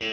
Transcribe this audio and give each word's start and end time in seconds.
Hey 0.00 0.08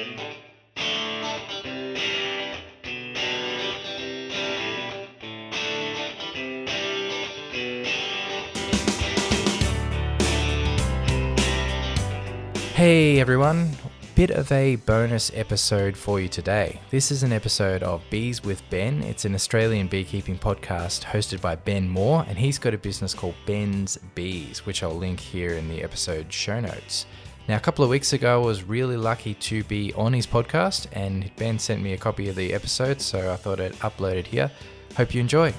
everyone, 13.21 13.71
bit 14.13 14.29
of 14.29 14.51
a 14.51 14.75
bonus 14.75 15.31
episode 15.33 15.95
for 15.95 16.19
you 16.19 16.27
today. 16.27 16.81
This 16.91 17.09
is 17.09 17.23
an 17.23 17.31
episode 17.31 17.81
of 17.81 18.03
Bees 18.09 18.43
with 18.43 18.61
Ben. 18.69 19.01
It's 19.03 19.23
an 19.23 19.35
Australian 19.35 19.87
beekeeping 19.87 20.37
podcast 20.37 21.05
hosted 21.05 21.39
by 21.39 21.55
Ben 21.55 21.87
Moore, 21.87 22.25
and 22.27 22.37
he's 22.37 22.59
got 22.59 22.73
a 22.73 22.77
business 22.77 23.13
called 23.13 23.35
Ben's 23.45 23.97
Bees, 24.15 24.65
which 24.65 24.83
I'll 24.83 24.93
link 24.93 25.21
here 25.21 25.53
in 25.53 25.69
the 25.69 25.81
episode 25.81 26.33
show 26.33 26.59
notes. 26.59 27.05
Now, 27.47 27.55
a 27.55 27.61
couple 27.61 27.81
of 27.85 27.89
weeks 27.89 28.11
ago, 28.11 28.41
I 28.41 28.45
was 28.45 28.63
really 28.63 28.97
lucky 28.97 29.33
to 29.35 29.63
be 29.63 29.93
on 29.93 30.11
his 30.11 30.27
podcast, 30.27 30.87
and 30.91 31.33
Ben 31.37 31.57
sent 31.57 31.81
me 31.81 31.93
a 31.93 31.97
copy 31.97 32.27
of 32.27 32.35
the 32.35 32.53
episode, 32.53 32.99
so 32.99 33.31
I 33.31 33.37
thought 33.37 33.61
I'd 33.61 33.71
upload 33.75 34.15
it 34.15 34.27
here. 34.27 34.51
Hope 34.97 35.13
you 35.13 35.21
enjoy. 35.21 35.53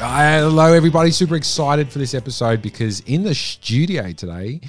Uh, 0.00 0.40
hello, 0.40 0.72
everybody. 0.72 1.12
Super 1.12 1.36
excited 1.36 1.92
for 1.92 2.00
this 2.00 2.12
episode 2.12 2.60
because 2.60 3.00
in 3.00 3.22
the 3.22 3.36
studio 3.36 4.10
today, 4.10 4.62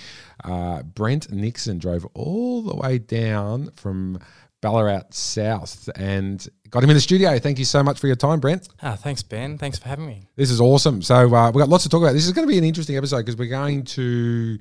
uh, 0.44 0.84
Brent 0.84 1.32
Nixon 1.32 1.80
drove 1.80 2.06
all 2.14 2.62
the 2.62 2.76
way 2.76 3.00
down 3.00 3.72
from 3.76 4.20
Ballarat 4.66 5.14
South 5.14 5.88
and 5.96 6.48
got 6.72 6.84
him 6.84 6.90
in 6.90 6.96
the 6.96 7.00
studio. 7.00 7.38
Thank 7.38 7.60
you 7.60 7.66
so 7.66 7.84
much 7.84 8.00
for 8.00 8.08
your 8.08 8.16
time, 8.16 8.40
Brent. 8.40 8.68
Ah, 8.82 8.96
thanks, 8.96 9.22
Ben. 9.22 9.60
Thanks 9.60 9.78
for 9.78 9.88
having 9.88 10.08
me. 10.08 10.28
This 10.38 10.50
is 10.50 10.60
awesome. 10.60 11.04
So 11.04 11.36
uh, 11.36 11.52
we've 11.52 11.62
got 11.62 11.70
lots 11.70 11.84
to 11.84 11.90
talk 11.90 12.02
about. 12.02 12.14
This 12.14 12.26
is 12.26 12.34
going 12.34 12.48
to 12.48 12.52
be 12.52 12.58
an 12.58 12.64
interesting 12.64 12.98
episode 12.98 13.18
because 13.18 13.38
we're 13.38 13.46
going 13.46 13.84
to 13.84 14.58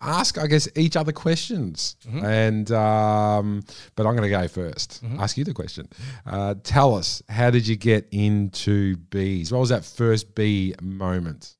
ask, 0.00 0.38
I 0.38 0.46
guess, 0.46 0.66
each 0.76 0.96
other 0.96 1.12
questions. 1.12 1.96
Mm-hmm. 2.06 2.24
And 2.24 2.72
um, 2.72 3.64
but 3.96 4.06
I'm 4.06 4.16
going 4.16 4.22
to 4.22 4.30
go 4.30 4.40
1st 4.40 5.20
Ask 5.20 5.36
you 5.36 5.44
the 5.44 5.52
question. 5.52 5.90
Uh, 6.24 6.54
tell 6.62 6.94
us, 6.94 7.22
how 7.28 7.50
did 7.50 7.68
you 7.68 7.76
get 7.76 8.08
into 8.10 8.96
bees? 8.96 9.52
What 9.52 9.60
was 9.60 9.68
that 9.68 9.84
first 9.84 10.34
bee 10.34 10.74
moment? 10.80 11.54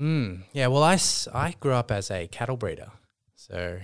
Mm, 0.00 0.42
yeah, 0.52 0.68
well, 0.68 0.84
I, 0.84 1.00
I 1.34 1.56
grew 1.58 1.72
up 1.72 1.90
as 1.90 2.12
a 2.12 2.28
cattle 2.28 2.56
breeder. 2.56 2.92
So 3.34 3.80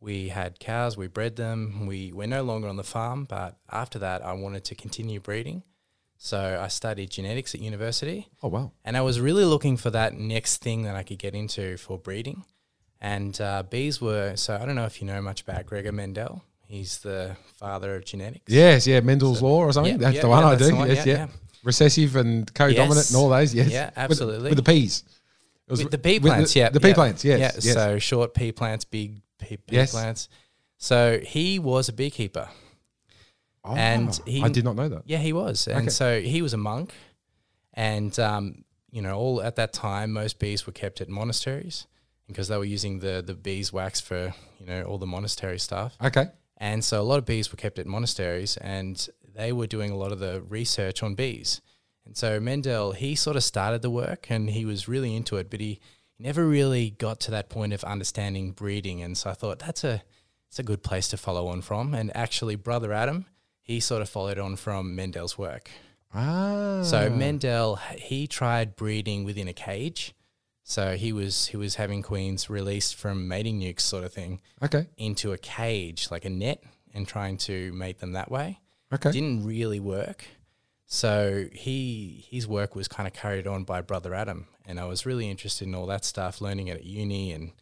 we 0.00 0.28
had 0.28 0.58
cows, 0.58 0.96
we 0.96 1.06
bred 1.06 1.36
them. 1.36 1.86
We, 1.86 2.12
we're 2.12 2.26
no 2.26 2.42
longer 2.42 2.68
on 2.68 2.76
the 2.76 2.84
farm, 2.84 3.26
but 3.28 3.58
after 3.70 3.98
that, 3.98 4.24
I 4.24 4.32
wanted 4.32 4.64
to 4.64 4.74
continue 4.74 5.20
breeding. 5.20 5.62
So 6.16 6.58
I 6.60 6.68
studied 6.68 7.10
genetics 7.10 7.54
at 7.54 7.62
university. 7.62 8.28
Oh 8.42 8.48
wow! 8.48 8.72
And 8.84 8.94
I 8.94 9.00
was 9.00 9.18
really 9.20 9.46
looking 9.46 9.78
for 9.78 9.88
that 9.90 10.12
next 10.12 10.58
thing 10.58 10.82
that 10.82 10.94
I 10.94 11.02
could 11.02 11.18
get 11.18 11.34
into 11.34 11.78
for 11.78 11.98
breeding. 11.98 12.44
And 13.00 13.40
uh, 13.40 13.62
bees 13.62 14.02
were, 14.02 14.36
so 14.36 14.54
I 14.60 14.66
don't 14.66 14.74
know 14.74 14.84
if 14.84 15.00
you 15.00 15.06
know 15.06 15.22
much 15.22 15.40
about 15.40 15.64
Gregor 15.64 15.92
Mendel. 15.92 16.44
He's 16.66 16.98
the 16.98 17.36
father 17.56 17.96
of 17.96 18.04
genetics. 18.04 18.52
Yes, 18.52 18.86
yeah, 18.86 19.00
Mendel's 19.00 19.38
So- 19.38 19.46
law 19.46 19.60
or 19.60 19.72
something. 19.72 19.94
Yeah, 19.94 19.98
that's 19.98 20.16
yeah, 20.16 20.20
the 20.22 20.28
one 20.28 20.42
yeah, 20.42 20.48
I 20.50 20.56
do. 20.56 20.76
one, 20.76 20.88
yes, 20.88 21.06
yeah. 21.06 21.26
Recessive 21.64 22.16
and 22.16 22.52
co-dominant 22.54 22.96
Yes. 22.96 23.10
and 23.10 23.16
all 23.16 23.30
those. 23.30 23.54
Yes, 23.54 23.70
Yeah, 23.70 23.90
absolutely. 23.96 24.50
With, 24.50 24.56
the 24.58 24.62
peas. 24.62 25.02
It 25.66 25.70
was 25.70 25.82
With 25.82 25.90
the 25.90 25.98
pea 25.98 26.18
with 26.18 26.30
plants, 26.32 26.52
the, 26.52 26.60
yeah. 26.60 26.68
The 26.68 26.80
pea 26.80 26.92
plants, 26.94 27.24
yes. 27.24 27.38
Yeah, 27.40 27.52
yes. 27.54 27.72
so 27.72 27.98
short 27.98 28.34
pea 28.34 28.52
plants, 28.52 28.84
big 28.84 29.22
pea, 29.40 29.56
pea 29.56 29.76
Yes. 29.76 29.92
plants. 29.92 30.28
So 30.78 31.18
he 31.20 31.58
was 31.58 31.88
a 31.88 31.92
beekeeper. 31.92 32.48
Oh, 33.64 33.74
and 33.76 34.18
he- 34.26 34.42
I 34.42 34.48
did 34.48 34.64
not 34.64 34.76
know 34.76 34.88
that. 34.88 35.02
Yeah, 35.06 35.18
he 35.18 35.32
was. 35.32 35.66
And 35.66 35.82
Okay. 35.82 35.90
so 35.90 36.20
he 36.22 36.40
was 36.42 36.54
a 36.54 36.56
monk. 36.56 36.94
And, 37.74 38.18
um, 38.18 38.64
you 38.90 39.02
know, 39.02 39.16
all 39.16 39.42
at 39.42 39.56
that 39.56 39.72
time, 39.72 40.12
most 40.12 40.38
bees 40.38 40.66
were 40.66 40.72
kept 40.72 41.00
at 41.00 41.08
monasteries 41.08 41.86
because 42.26 42.48
they 42.48 42.56
were 42.56 42.64
using 42.64 43.00
the, 43.00 43.22
the 43.24 43.34
beeswax 43.34 44.00
for, 44.00 44.34
you 44.58 44.66
know, 44.66 44.82
all 44.84 44.98
the 44.98 45.06
monastery 45.06 45.58
stuff. 45.58 45.96
Okay. 46.02 46.28
And 46.56 46.84
so 46.84 47.00
a 47.00 47.04
lot 47.04 47.18
of 47.18 47.26
bees 47.26 47.50
were 47.52 47.56
kept 47.56 47.78
at 47.78 47.86
monasteries 47.86 48.56
and 48.58 49.08
they 49.34 49.52
were 49.52 49.66
doing 49.66 49.90
a 49.90 49.96
lot 49.96 50.12
of 50.12 50.18
the 50.18 50.42
research 50.42 51.02
on 51.02 51.14
bees. 51.14 51.60
And 52.06 52.16
so 52.16 52.40
Mendel, 52.40 52.92
he 52.92 53.14
sort 53.14 53.36
of 53.36 53.44
started 53.44 53.82
the 53.82 53.90
work 53.90 54.30
and 54.30 54.50
he 54.50 54.64
was 54.64 54.88
really 54.88 55.14
into 55.14 55.36
it, 55.36 55.48
but 55.50 55.60
he 55.60 55.80
never 56.20 56.46
really 56.46 56.90
got 56.90 57.20
to 57.20 57.30
that 57.32 57.48
point 57.48 57.72
of 57.72 57.82
understanding 57.84 58.52
breeding. 58.52 59.02
And 59.02 59.16
so 59.16 59.30
I 59.30 59.34
thought 59.34 59.58
that's 59.58 59.84
a, 59.84 60.02
it's 60.48 60.58
a 60.58 60.62
good 60.62 60.82
place 60.82 61.08
to 61.08 61.16
follow 61.16 61.48
on 61.48 61.62
from. 61.62 61.94
And 61.94 62.14
actually, 62.16 62.56
Brother 62.56 62.92
Adam, 62.92 63.26
he 63.62 63.80
sort 63.80 64.02
of 64.02 64.08
followed 64.08 64.38
on 64.38 64.56
from 64.56 64.94
Mendel's 64.94 65.38
work. 65.38 65.70
Ah. 66.12 66.82
So 66.84 67.08
Mendel, 67.08 67.76
he 67.96 68.26
tried 68.26 68.76
breeding 68.76 69.24
within 69.24 69.48
a 69.48 69.52
cage. 69.52 70.14
So 70.64 70.96
he 70.96 71.12
was 71.12 71.46
he 71.46 71.56
was 71.56 71.76
having 71.76 72.02
queens 72.02 72.48
released 72.48 72.94
from 72.94 73.26
mating 73.26 73.60
nukes 73.60 73.80
sort 73.80 74.04
of 74.04 74.12
thing 74.12 74.40
Okay. 74.62 74.86
into 74.96 75.32
a 75.32 75.38
cage, 75.38 76.08
like 76.10 76.24
a 76.24 76.30
net, 76.30 76.62
and 76.94 77.08
trying 77.08 77.38
to 77.38 77.72
mate 77.72 77.98
them 77.98 78.12
that 78.12 78.30
way. 78.30 78.60
Okay. 78.92 79.10
Didn't 79.10 79.44
really 79.46 79.80
work. 79.80 80.24
So 80.92 81.46
he 81.52 82.26
his 82.28 82.48
work 82.48 82.74
was 82.74 82.88
kind 82.88 83.06
of 83.06 83.12
carried 83.12 83.46
on 83.46 83.62
by 83.62 83.80
brother 83.80 84.12
Adam, 84.12 84.48
and 84.66 84.80
I 84.80 84.86
was 84.86 85.06
really 85.06 85.30
interested 85.30 85.68
in 85.68 85.74
all 85.74 85.86
that 85.86 86.04
stuff, 86.04 86.40
learning 86.40 86.66
it 86.66 86.78
at 86.78 86.84
uni, 86.84 87.30
and 87.30 87.52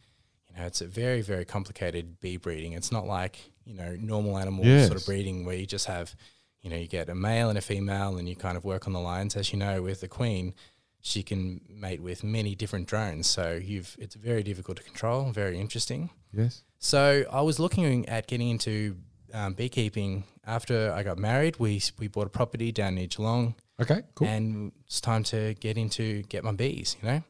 you 0.47 0.57
know 0.57 0.65
it's 0.65 0.81
a 0.81 0.87
very 0.87 1.21
very 1.21 1.45
complicated 1.45 2.19
bee 2.19 2.37
breeding. 2.37 2.73
It's 2.73 2.91
not 2.91 3.05
like 3.05 3.51
you 3.65 3.75
know 3.75 3.95
normal 3.99 4.35
animal 4.39 4.65
sort 4.87 4.99
of 4.99 5.05
breeding 5.05 5.45
where 5.45 5.55
you 5.55 5.67
just 5.67 5.85
have 5.85 6.15
you 6.61 6.71
know 6.71 6.75
you 6.75 6.87
get 6.87 7.07
a 7.07 7.13
male 7.13 7.49
and 7.49 7.57
a 7.59 7.61
female, 7.61 8.17
and 8.17 8.27
you 8.27 8.35
kind 8.35 8.57
of 8.57 8.65
work 8.65 8.87
on 8.87 8.93
the 8.93 8.99
lines. 8.99 9.35
As 9.35 9.53
you 9.53 9.59
know, 9.59 9.83
with 9.83 10.01
the 10.01 10.07
queen, 10.07 10.55
she 10.99 11.21
can 11.21 11.61
mate 11.69 12.01
with 12.01 12.23
many 12.23 12.55
different 12.55 12.87
drones, 12.87 13.27
so 13.27 13.59
you've 13.63 13.95
it's 13.99 14.15
very 14.15 14.41
difficult 14.41 14.77
to 14.77 14.83
control, 14.83 15.31
very 15.31 15.59
interesting. 15.59 16.09
yes. 16.33 16.63
So 16.79 17.25
I 17.31 17.41
was 17.41 17.59
looking 17.59 18.09
at 18.09 18.25
getting 18.25 18.49
into 18.49 18.95
um, 19.33 19.53
beekeeping 19.53 20.23
after 20.45 20.91
I 20.93 21.03
got 21.03 21.17
married. 21.17 21.59
We 21.59 21.81
we 21.97 22.07
bought 22.07 22.27
a 22.27 22.29
property 22.29 22.71
down 22.71 22.95
near 22.95 23.07
Geelong, 23.07 23.55
Okay. 23.79 24.01
Cool. 24.15 24.27
and 24.27 24.71
it's 24.85 25.01
time 25.01 25.23
to 25.25 25.53
get 25.55 25.77
into 25.77 26.23
get 26.23 26.43
my 26.43 26.51
bees, 26.51 26.95
you 27.01 27.07
know. 27.09 27.23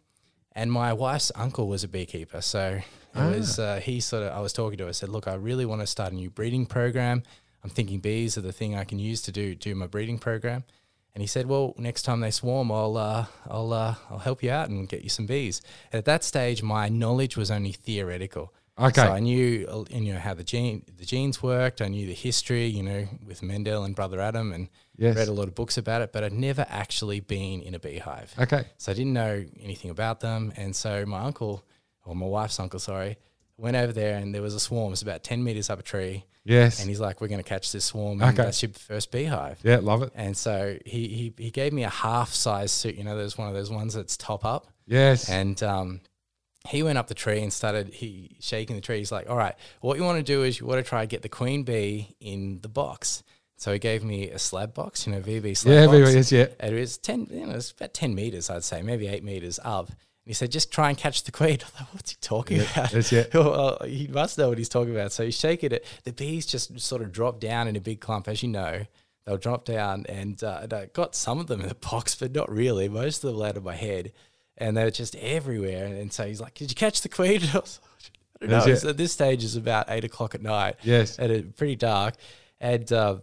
And 0.54 0.72
my 0.72 0.94
wife's 0.94 1.32
uncle 1.36 1.68
was 1.68 1.84
a 1.84 1.88
beekeeper, 1.88 2.42
so 2.42 2.82
it 3.16 3.38
was 3.38 3.60
uh, 3.60 3.80
he 3.84 4.00
sort 4.00 4.24
of 4.24 4.34
I 4.34 4.40
was 4.42 4.52
talking 4.54 4.78
to. 4.80 4.84
her, 4.86 4.90
I 4.90 4.94
said, 4.94 5.10
"Look, 5.10 5.28
I 5.28 5.36
really 5.36 5.66
want 5.66 5.82
to 5.82 5.88
start 5.88 6.12
a 6.12 6.16
new 6.16 6.30
breeding 6.30 6.66
program. 6.66 7.24
I'm 7.64 7.70
thinking 7.70 8.00
bees 8.00 8.38
are 8.38 8.42
the 8.42 8.52
thing 8.54 8.76
I 8.76 8.84
can 8.84 9.00
use 9.00 9.22
to 9.24 9.32
do 9.32 9.56
do 9.56 9.76
my 9.76 9.88
breeding 9.88 10.20
program." 10.20 10.64
And 11.16 11.22
he 11.22 11.28
said, 11.28 11.46
"Well, 11.48 11.74
next 11.78 12.04
time 12.04 12.20
they 12.20 12.32
swarm, 12.32 12.72
I'll 12.72 12.98
uh, 12.98 13.26
I'll 13.48 13.72
uh, 13.74 13.96
I'll 14.10 14.20
help 14.20 14.44
you 14.44 14.52
out 14.52 14.70
and 14.70 14.88
get 14.90 15.04
you 15.04 15.10
some 15.10 15.26
bees." 15.26 15.62
And 15.92 16.00
At 16.00 16.06
that 16.06 16.24
stage, 16.24 16.62
my 16.64 16.90
knowledge 16.90 17.38
was 17.38 17.50
only 17.52 17.72
theoretical. 17.72 18.54
Okay. 18.80 19.02
So 19.02 19.12
I 19.12 19.20
knew, 19.20 19.68
uh, 19.68 19.84
you 19.90 20.14
know, 20.14 20.20
how 20.20 20.34
the 20.34 20.44
gene 20.44 20.84
the 20.98 21.06
genes 21.06 21.44
worked. 21.44 21.82
I 21.82 21.88
knew 21.90 22.08
the 22.08 22.14
history, 22.14 22.66
you 22.68 22.84
know, 22.84 23.08
with 23.26 23.42
Mendel 23.44 23.84
and 23.84 23.96
Brother 23.96 24.20
Adam, 24.22 24.54
and 24.54 24.70
Yes. 24.98 25.16
read 25.16 25.28
a 25.28 25.32
lot 25.34 25.48
of 25.48 25.56
books 25.56 25.78
about 25.78 26.02
it. 26.02 26.12
But 26.14 26.24
I'd 26.24 26.34
never 26.34 26.66
actually 26.70 27.20
been 27.20 27.62
in 27.62 27.74
a 27.76 27.80
beehive, 27.80 28.34
okay. 28.40 28.66
so 28.78 28.92
I 28.92 28.96
didn't 28.96 29.14
know 29.14 29.46
anything 29.62 29.92
about 29.92 30.20
them. 30.20 30.52
And 30.58 30.76
so 30.76 31.06
my 31.06 31.22
uncle, 31.22 31.64
or 32.06 32.16
my 32.16 32.26
wife's 32.26 32.60
uncle, 32.60 32.80
sorry, 32.80 33.18
went 33.58 33.76
over 33.78 33.92
there, 33.94 34.18
and 34.18 34.34
there 34.36 34.42
was 34.42 34.56
a 34.56 34.60
swarm. 34.60 34.92
It's 34.94 35.02
about 35.02 35.24
ten 35.24 35.44
meters 35.44 35.70
up 35.70 35.80
a 35.80 35.84
tree, 35.84 36.26
Yes. 36.46 36.80
and 36.80 36.88
he's 36.90 37.00
like, 37.00 37.20
"We're 37.22 37.28
going 37.28 37.44
to 37.44 37.48
catch 37.48 37.72
this 37.72 37.86
swarm, 37.86 38.22
and 38.22 38.34
Okay. 38.34 38.44
that's 38.44 38.62
your 38.62 38.72
first 38.74 39.12
beehive." 39.12 39.60
yeah. 39.64 39.78
Love 39.82 40.02
it. 40.04 40.12
And 40.16 40.36
so 40.38 40.78
he, 40.86 41.08
he 41.10 41.34
he 41.38 41.52
gave 41.52 41.72
me 41.74 41.84
a 41.84 41.90
half 41.90 42.34
size 42.34 42.72
suit. 42.72 42.96
You 42.96 43.04
know, 43.04 43.18
there's 43.18 43.38
one 43.38 43.48
of 43.50 43.54
those 43.54 43.70
ones 43.70 43.94
that's 43.94 44.16
top 44.18 44.44
up. 44.46 44.68
Yes. 44.86 45.30
And 45.30 45.62
um, 45.64 46.02
he 46.68 46.84
went 46.84 46.98
up 46.98 47.08
the 47.08 47.14
tree 47.14 47.42
and 47.42 47.52
started 47.52 47.94
he 47.94 48.38
shaking 48.40 48.76
the 48.76 48.82
tree. 48.82 48.98
He's 48.98 49.12
like, 49.12 49.30
"All 49.30 49.38
right, 49.38 49.56
what 49.82 49.98
you 49.98 50.04
want 50.04 50.18
to 50.18 50.24
do 50.24 50.44
is 50.44 50.60
you 50.60 50.66
want 50.66 50.84
to 50.84 50.88
try 50.88 51.02
to 51.02 51.08
get 51.08 51.22
the 51.22 51.30
queen 51.30 51.64
bee 51.64 52.16
in 52.20 52.60
the 52.62 52.70
box." 52.70 53.24
So 53.58 53.74
he 53.74 53.80
gave 53.80 54.06
me 54.06 54.30
a 54.30 54.40
slab 54.40 54.74
box, 54.74 55.06
you 55.06 55.12
know, 55.12 55.20
VB 55.20 55.56
slab 55.58 55.74
yeah. 55.74 55.86
box. 55.86 55.98
Very, 55.98 56.14
yes. 56.14 56.32
Yeah. 56.32 56.48
And 56.62 56.76
it 56.76 56.80
was 56.80 56.98
ten, 56.98 57.28
you 57.30 57.46
know, 57.46 57.56
it's 57.56 57.72
about 57.72 57.94
ten 57.94 58.16
meters, 58.16 58.50
I'd 58.50 58.64
say, 58.64 58.82
maybe 58.82 59.08
eight 59.08 59.24
meters 59.24 59.60
up. 59.64 59.90
And 59.90 59.98
he 60.26 60.34
said, 60.34 60.52
"Just 60.52 60.72
try 60.72 60.90
and 60.90 60.98
catch 60.98 61.24
the 61.24 61.32
queen." 61.32 61.54
I 61.62 61.66
thought, 61.66 61.88
"What's 61.94 62.12
he 62.12 62.18
talking 62.22 62.62
about?" 62.62 63.12
yeah. 63.12 63.26
well, 63.34 63.78
he 63.84 64.08
must 64.08 64.38
know 64.38 64.50
what 64.50 64.58
he's 64.58 64.70
talking 64.70 64.94
about. 64.94 65.12
So 65.12 65.26
he's 65.26 65.38
shaking 65.38 65.72
it. 65.72 65.86
The 66.04 66.14
bees 66.14 66.46
just 66.46 66.80
sort 66.80 67.02
of 67.02 67.12
drop 67.12 67.40
down 67.40 67.68
in 67.68 67.76
a 67.76 67.82
big 67.82 68.00
clump, 68.00 68.28
as 68.28 68.44
you 68.44 68.50
know. 68.50 68.86
They'll 69.26 69.38
drop 69.38 69.66
down, 69.66 70.06
and, 70.10 70.42
uh, 70.44 70.62
and 70.64 70.74
I 70.74 70.86
got 70.88 71.14
some 71.14 71.40
of 71.40 71.48
them 71.48 71.62
in 71.62 71.68
the 71.68 71.76
box, 71.92 72.16
but 72.16 72.34
not 72.34 72.50
really. 72.50 72.90
Most 72.90 73.24
of 73.24 73.30
them 73.30 73.38
landed 73.38 73.60
on 73.60 73.66
my 73.66 73.76
head, 73.76 74.12
and 74.60 74.76
they 74.76 74.84
were 74.84 74.92
just 74.92 75.16
everywhere. 75.16 75.86
And, 75.86 75.96
and 75.98 76.14
so 76.14 76.26
he's 76.26 76.42
like, 76.42 76.54
"Did 76.56 76.70
you 76.72 76.76
catch 76.76 77.02
the 77.02 77.10
queen?" 77.10 77.42
And 77.42 77.52
I, 77.56 77.60
was 77.60 77.80
like, 78.42 78.52
I 78.52 78.58
don't 78.62 78.84
know. 78.84 78.90
At 78.90 78.98
this 78.98 79.14
stage, 79.14 79.44
it's 79.44 79.56
about 79.56 79.86
eight 79.90 80.04
o'clock 80.04 80.36
at 80.36 80.42
night 80.42 80.76
Yes. 80.84 81.18
and 81.20 81.32
it 81.32 81.56
pretty 81.58 81.76
dark. 81.76 82.16
And 82.62 82.92
uh, 82.92 83.18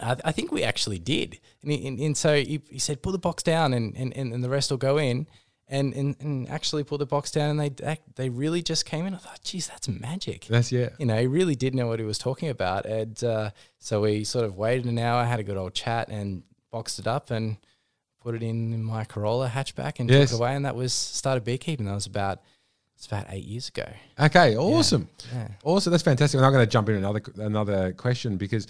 I, 0.00 0.16
I 0.24 0.32
think 0.32 0.52
we 0.52 0.62
actually 0.62 0.98
did. 0.98 1.38
And, 1.62 1.72
he, 1.72 1.86
and, 1.86 1.98
and 1.98 2.16
so 2.16 2.36
he, 2.36 2.60
he 2.68 2.78
said, 2.78 3.02
"Put 3.02 3.12
the 3.12 3.18
box 3.18 3.42
down, 3.42 3.72
and, 3.74 3.96
and, 3.96 4.16
and, 4.16 4.32
and 4.32 4.42
the 4.44 4.48
rest 4.50 4.70
will 4.70 4.78
go 4.78 4.98
in." 4.98 5.26
And, 5.68 5.94
and 5.94 6.14
and 6.20 6.48
actually 6.48 6.84
put 6.84 6.98
the 6.98 7.06
box 7.06 7.32
down, 7.32 7.58
and 7.58 7.76
they 7.76 7.98
they 8.14 8.28
really 8.28 8.62
just 8.62 8.86
came 8.86 9.04
in. 9.04 9.14
I 9.14 9.16
thought, 9.16 9.40
"Geez, 9.42 9.66
that's 9.66 9.88
magic." 9.88 10.44
That's 10.44 10.70
yeah. 10.70 10.90
You 11.00 11.06
know, 11.06 11.20
he 11.20 11.26
really 11.26 11.56
did 11.56 11.74
know 11.74 11.88
what 11.88 11.98
he 11.98 12.04
was 12.04 12.18
talking 12.18 12.50
about. 12.50 12.86
And 12.86 13.22
uh, 13.24 13.50
so 13.80 14.02
we 14.02 14.22
sort 14.22 14.44
of 14.44 14.56
waited 14.56 14.84
an 14.86 14.96
hour, 15.00 15.24
had 15.24 15.40
a 15.40 15.42
good 15.42 15.56
old 15.56 15.74
chat, 15.74 16.08
and 16.08 16.44
boxed 16.70 17.00
it 17.00 17.08
up, 17.08 17.32
and 17.32 17.56
put 18.26 18.34
it 18.34 18.42
in 18.42 18.82
my 18.82 19.04
Corolla 19.04 19.48
hatchback 19.48 20.00
and 20.00 20.10
Yes. 20.10 20.30
took 20.30 20.38
it 20.38 20.40
away, 20.40 20.56
and 20.56 20.64
that 20.64 20.74
was 20.74 20.92
started 20.92 21.44
beekeeping. 21.44 21.86
That 21.86 21.94
was 21.94 22.06
about 22.06 22.40
it's 22.96 23.06
about 23.06 23.26
eight 23.28 23.44
years 23.44 23.68
ago. 23.68 23.86
Okay, 24.18 24.56
awesome. 24.56 25.08
Yeah. 25.32 25.48
Also, 25.62 25.90
that's 25.90 26.02
fantastic. 26.02 26.38
And 26.38 26.46
I'm 26.46 26.52
going 26.52 26.64
to 26.66 26.70
jump 26.70 26.88
in 26.88 26.96
another 26.96 27.22
another 27.36 27.92
question 27.92 28.36
because 28.36 28.66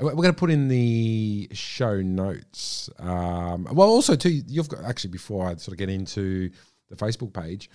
we're 0.00 0.12
going 0.14 0.28
to 0.28 0.32
put 0.32 0.50
in 0.50 0.68
the 0.68 1.48
show 1.52 2.00
notes. 2.00 2.88
Um, 2.98 3.68
well, 3.72 3.88
also 3.88 4.16
too, 4.16 4.30
you've 4.46 4.68
got 4.68 4.84
actually 4.84 5.10
before 5.10 5.46
I 5.48 5.56
sort 5.56 5.72
of 5.74 5.78
get 5.78 5.90
into 5.90 6.50
the 6.88 6.96
Facebook 6.96 7.34
page, 7.34 7.68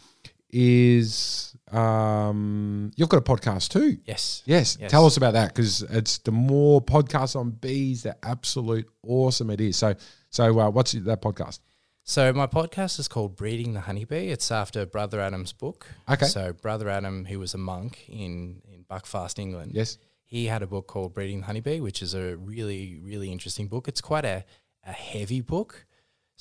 is 0.49 1.55
um, 1.71 2.91
you've 2.95 3.09
got 3.09 3.17
a 3.17 3.21
podcast 3.21 3.69
too. 3.69 3.97
Yes. 4.05 4.43
Yes, 4.45 4.77
Yes. 4.79 4.91
tell 4.91 5.05
us 5.05 5.17
about 5.17 5.33
that 5.33 5.49
because 5.49 5.81
it's 5.83 6.17
the 6.19 6.31
more 6.31 6.81
podcasts 6.81 7.35
on 7.35 7.51
bees, 7.51 8.03
the 8.03 8.15
absolute 8.23 8.87
awesome 9.03 9.49
it 9.49 9.61
is. 9.61 9.77
So, 9.77 9.95
so 10.29 10.59
uh, 10.59 10.69
what's 10.69 10.93
that 10.93 11.21
podcast? 11.21 11.59
So 12.03 12.33
my 12.33 12.47
podcast 12.47 12.99
is 12.99 13.07
called 13.07 13.35
Breeding 13.35 13.73
the 13.73 13.81
Honeybee. 13.81 14.29
It's 14.29 14.51
after 14.51 14.85
Brother 14.85 15.19
Adam's 15.19 15.53
book. 15.53 15.85
Okay. 16.09 16.25
So 16.25 16.53
Brother 16.53 16.89
Adam, 16.89 17.25
who 17.25 17.37
was 17.39 17.53
a 17.53 17.59
monk 17.59 18.05
in 18.09 18.61
in 18.67 18.83
Buckfast, 18.89 19.37
England. 19.37 19.73
Yes, 19.75 19.99
he 20.23 20.47
had 20.47 20.63
a 20.63 20.67
book 20.67 20.87
called 20.87 21.13
Breeding 21.13 21.41
the 21.41 21.45
Honeybee, 21.45 21.79
which 21.79 22.01
is 22.01 22.15
a 22.15 22.35
really, 22.37 22.97
really 22.99 23.31
interesting 23.31 23.67
book. 23.67 23.87
It's 23.87 24.01
quite 24.01 24.25
a, 24.25 24.43
a 24.83 24.91
heavy 24.91 25.41
book. 25.41 25.85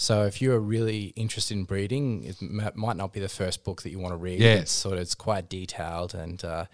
So 0.01 0.25
if 0.27 0.41
you're 0.41 0.61
really 0.61 1.07
interested 1.17 1.57
in 1.57 1.65
breeding, 1.65 2.23
it 2.23 2.37
m- 2.41 2.71
might 2.77 2.97
not 2.97 3.13
be 3.13 3.19
the 3.19 3.29
first 3.29 3.65
book 3.65 3.83
that 3.83 3.91
you 3.91 3.99
want 3.99 4.13
to 4.13 4.17
read. 4.17 4.39
Yes. 4.41 4.63
It's 4.63 4.71
sort 4.71 4.95
of 4.95 5.01
it's 5.01 5.17
quite 5.17 5.49
detailed, 5.49 6.15
and 6.15 6.43
uh, 6.45 6.67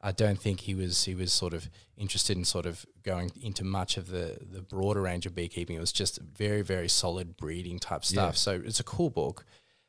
I 0.00 0.12
don't 0.12 0.38
think 0.38 0.60
he 0.60 0.76
was 0.76 1.04
he 1.04 1.16
was 1.16 1.32
sort 1.32 1.54
of 1.54 1.68
interested 1.96 2.36
in 2.36 2.44
sort 2.44 2.66
of 2.66 2.86
going 3.02 3.32
into 3.42 3.64
much 3.64 3.96
of 3.96 4.06
the 4.10 4.38
the 4.40 4.62
broader 4.62 5.02
range 5.02 5.26
of 5.26 5.34
beekeeping. 5.34 5.76
It 5.76 5.80
was 5.80 5.90
just 5.92 6.20
very, 6.20 6.62
very 6.62 6.88
solid 6.88 7.36
breeding 7.36 7.80
type 7.80 8.04
stuff. 8.04 8.34
Yeah. 8.34 8.38
So 8.38 8.62
it's 8.64 8.78
a 8.78 8.84
cool 8.84 9.10
book. 9.10 9.44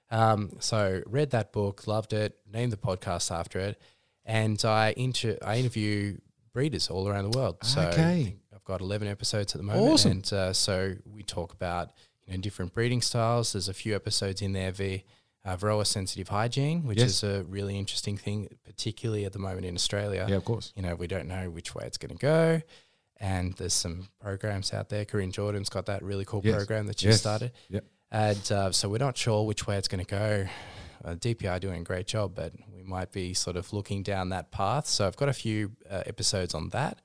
Um, 0.09 0.53
so 0.59 1.03
read 1.05 1.29
that 1.29 1.51
book, 1.53 1.85
loved 1.85 2.11
it, 2.13 2.39
named 2.51 2.71
the 2.71 2.77
podcast 2.77 3.29
after 3.31 3.59
it, 3.59 3.79
and 4.25 4.59
I 4.65 4.95
inter- 4.97 5.37
I 5.43 5.57
interview 5.57 6.17
breeders 6.53 6.89
all 6.89 7.07
around 7.07 7.31
the 7.31 7.37
world. 7.37 7.57
So 7.61 7.81
Okay. 7.81 8.35
I've 8.51 8.63
got 8.63 8.81
eleven 8.81 9.07
episodes 9.07 9.53
at 9.53 9.59
the 9.61 9.67
moment, 9.67 9.85
Awesome. 9.93 10.11
and 10.13 10.33
uh, 10.33 10.53
so 10.53 10.95
we 11.05 11.21
talk 11.21 11.53
about 11.53 11.91
you 12.29 12.37
know 12.37 12.41
different 12.41 12.73
breeding 12.73 13.01
styles. 13.01 13.53
There's 13.53 13.67
a 13.69 13.73
few 13.73 13.95
episodes 13.95 14.41
in 14.41 14.53
there 14.53 14.71
via 14.71 15.01
uh, 15.45 15.55
Varroa 15.57 15.85
sensitive 15.87 16.27
hygiene, 16.29 16.83
which 16.85 16.99
Yes. 16.99 17.09
is 17.09 17.23
a 17.23 17.43
really 17.43 17.77
interesting 17.77 18.17
thing, 18.17 18.49
particularly 18.65 19.25
at 19.25 19.33
the 19.33 19.39
moment 19.39 19.65
in 19.65 19.75
Australia. 19.75 20.25
yeah, 20.29 20.35
of 20.35 20.45
course. 20.45 20.71
You 20.75 20.81
know, 20.83 20.95
we 20.95 21.07
don't 21.07 21.27
know 21.27 21.49
which 21.49 21.73
way 21.75 21.85
it's 21.85 21.97
going 21.97 22.15
to 22.15 22.21
go. 22.21 22.61
And 23.21 23.53
there's 23.53 23.73
some 23.73 24.09
programs 24.21 24.73
out 24.73 24.89
there. 24.89 25.03
Corinne 25.05 25.31
Jordan's 25.31 25.69
got 25.69 25.85
that 25.87 26.01
really 26.03 26.23
cool 26.25 26.41
Yes. 26.43 26.55
program 26.55 26.87
that 26.87 26.99
she 26.99 27.07
Yes. 27.07 27.19
started. 27.19 27.51
Yep. 27.69 27.85
And 28.11 28.51
uh, 28.51 28.71
so 28.71 28.87
we're 28.89 28.97
not 28.97 29.17
sure 29.17 29.45
which 29.45 29.67
way 29.67 29.77
it's 29.77 29.87
going 29.89 30.03
to 30.05 30.09
go. 30.09 30.47
Uh, 31.03 31.15
DPI 31.15 31.49
are 31.55 31.59
doing 31.59 31.81
a 31.81 31.83
great 31.83 32.07
job, 32.07 32.33
but 32.35 32.53
we 32.73 32.83
might 32.83 33.11
be 33.11 33.33
sort 33.33 33.55
of 33.55 33.71
looking 33.73 34.03
down 34.03 34.29
that 34.29 34.51
path. 34.51 34.87
So 34.87 35.05
I've 35.07 35.15
got 35.17 35.29
a 35.29 35.33
few 35.33 35.71
uh, 35.89 36.03
episodes 36.05 36.53
on 36.53 36.69
that. 36.69 37.01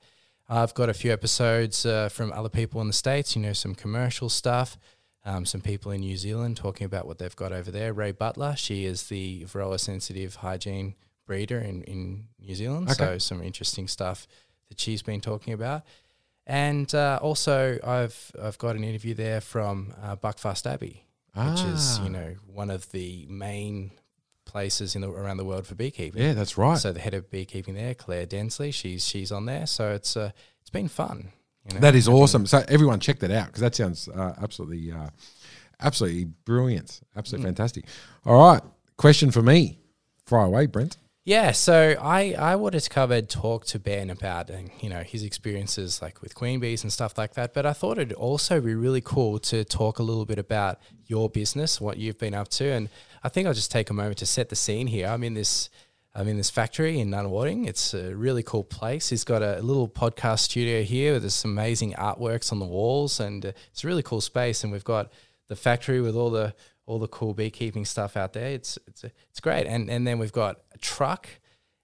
I've 0.47 0.73
got 0.73 0.89
a 0.89 0.93
few 0.93 1.11
episodes 1.11 1.85
uh, 1.85 2.09
from 2.09 2.31
other 2.33 2.49
people 2.49 2.79
in 2.81 2.87
the 2.87 2.93
States, 2.93 3.35
you 3.35 3.41
know, 3.41 3.53
some 3.53 3.73
commercial 3.75 4.29
stuff, 4.29 4.77
um, 5.25 5.45
some 5.45 5.61
people 5.61 5.91
in 5.91 6.01
New 6.01 6.17
Zealand 6.17 6.55
talking 6.57 6.85
about 6.85 7.07
what 7.07 7.17
they've 7.17 7.35
got 7.35 7.51
over 7.51 7.71
there. 7.71 7.93
Rae 7.93 8.11
Butler, 8.11 8.55
she 8.55 8.85
is 8.85 9.03
the 9.09 9.43
Varroa 9.45 9.79
sensitive 9.79 10.35
hygiene 10.35 10.95
breeder 11.25 11.59
in, 11.59 11.81
in 11.83 12.27
New 12.39 12.53
Zealand. 12.55 12.89
Okay. 12.91 13.03
So 13.03 13.17
some 13.17 13.41
interesting 13.41 13.87
stuff 13.87 14.27
that 14.69 14.79
she's 14.79 15.01
been 15.01 15.21
talking 15.21 15.53
about. 15.53 15.81
And 16.47 16.93
uh, 16.93 17.17
also, 17.21 17.79
I've 17.83 18.31
I've 18.39 18.57
got 18.59 18.75
an 18.75 18.83
interview 18.83 19.15
there 19.15 19.41
from 19.41 19.93
uh, 20.03 20.15
Buckfast 20.15 20.71
Abbey, 20.71 21.03
which 21.33 21.61
is 21.61 21.97
Ah. 21.99 22.03
you 22.03 22.09
know 22.11 22.35
one 22.45 22.69
of 22.69 22.91
the 22.91 23.25
main 23.27 23.91
places 24.45 24.95
in 24.95 25.01
the, 25.01 25.09
around 25.09 25.37
the 25.37 25.43
world 25.43 25.65
for 25.65 25.73
beekeeping. 25.73 26.21
Yeah, 26.21 26.33
that's 26.33 26.55
right. 26.55 26.77
So 26.77 26.91
the 26.91 26.99
head 26.99 27.15
of 27.15 27.31
beekeeping 27.31 27.73
there, 27.73 27.95
Clare 27.95 28.27
Densley, 28.27 28.71
she's 28.71 29.07
she's 29.07 29.31
on 29.31 29.45
there. 29.47 29.65
So 29.65 29.91
it's 29.93 30.15
uh, 30.15 30.31
it's 30.61 30.69
been 30.69 30.87
fun. 30.87 31.29
You 31.67 31.75
know, 31.75 31.79
That 31.81 31.95
is 31.95 32.07
awesome. 32.07 32.45
So 32.45 32.63
everyone 32.67 32.99
check 32.99 33.19
that 33.19 33.31
out 33.31 33.47
because 33.47 33.61
that 33.61 33.75
sounds 33.75 34.07
uh, 34.07 34.35
absolutely, 34.41 34.91
uh, 34.91 35.09
absolutely 35.79 36.25
brilliant. 36.45 37.01
Absolutely 37.15 37.43
Mm. 37.45 37.49
fantastic. 37.49 37.85
All 38.25 38.37
right, 38.53 38.61
question 38.97 39.31
for 39.31 39.41
me. 39.41 39.79
Fire 40.25 40.45
away, 40.45 40.65
Brent. 40.67 40.97
Yeah, 41.27 41.53
so 41.53 41.95
I 41.99 42.33
I 42.37 42.55
wanted 42.55 42.81
to 42.81 42.89
cover 42.89 43.19
talk 43.21 43.65
to 43.67 43.79
Ben 43.79 44.11
about 44.11 44.51
and 44.51 44.69
you 44.79 44.89
know 44.89 45.01
his 45.01 45.23
experiences 45.23 45.99
like 45.99 46.21
with 46.21 46.35
queen 46.35 46.59
bees 46.59 46.83
and 46.83 46.93
stuff 46.93 47.17
like 47.17 47.33
that. 47.33 47.51
But 47.53 47.65
I 47.65 47.73
thought 47.73 47.97
it'd 47.97 48.13
also 48.13 48.61
be 48.61 48.75
really 48.75 49.01
cool 49.01 49.39
to 49.39 49.63
talk 49.65 49.97
a 49.97 50.03
little 50.03 50.25
bit 50.25 50.37
about 50.37 50.79
your 51.07 51.27
business, 51.29 51.81
what 51.81 51.97
you've 51.97 52.19
been 52.19 52.35
up 52.35 52.49
to, 52.49 52.65
and 52.65 52.89
I 53.23 53.29
think 53.29 53.47
I'll 53.47 53.55
just 53.55 53.71
take 53.71 53.89
a 53.89 53.93
moment 53.93 54.19
to 54.19 54.27
set 54.27 54.49
the 54.49 54.55
scene 54.55 54.85
here. 54.87 55.07
I'm 55.07 55.23
in 55.23 55.33
this. 55.33 55.69
I'm 56.17 56.29
in 56.29 56.37
this 56.37 56.49
factory 56.49 57.01
in 57.01 57.09
Nunawading. 57.09 57.67
It's 57.67 57.93
a 57.93 58.15
really 58.15 58.41
cool 58.41 58.63
place. 58.63 59.09
He's 59.09 59.25
got 59.25 59.43
a 59.43 59.61
little 59.61 59.89
podcast 59.89 60.39
studio 60.39 60.81
here. 60.81 61.13
With 61.13 61.23
there's 61.23 61.33
some 61.33 61.51
amazing 61.51 61.91
artworks 61.93 62.53
on 62.53 62.59
the 62.59 62.65
walls, 62.65 63.19
and 63.19 63.45
uh, 63.45 63.51
it's 63.71 63.83
a 63.83 63.87
really 63.87 64.01
cool 64.01 64.21
space. 64.21 64.63
And 64.63 64.71
we've 64.71 64.85
got 64.85 65.11
the 65.49 65.57
factory 65.57 65.99
with 65.99 66.15
all 66.15 66.29
the 66.29 66.55
all 66.85 66.99
the 66.99 67.09
cool 67.09 67.33
beekeeping 67.33 67.83
stuff 67.83 68.15
out 68.15 68.31
there. 68.31 68.47
It's 68.47 68.79
it's 68.87 69.03
it's 69.03 69.41
great. 69.41 69.67
And 69.67 69.89
and 69.89 70.07
then 70.07 70.17
we've 70.17 70.31
got 70.31 70.61
a 70.73 70.77
truck 70.77 71.27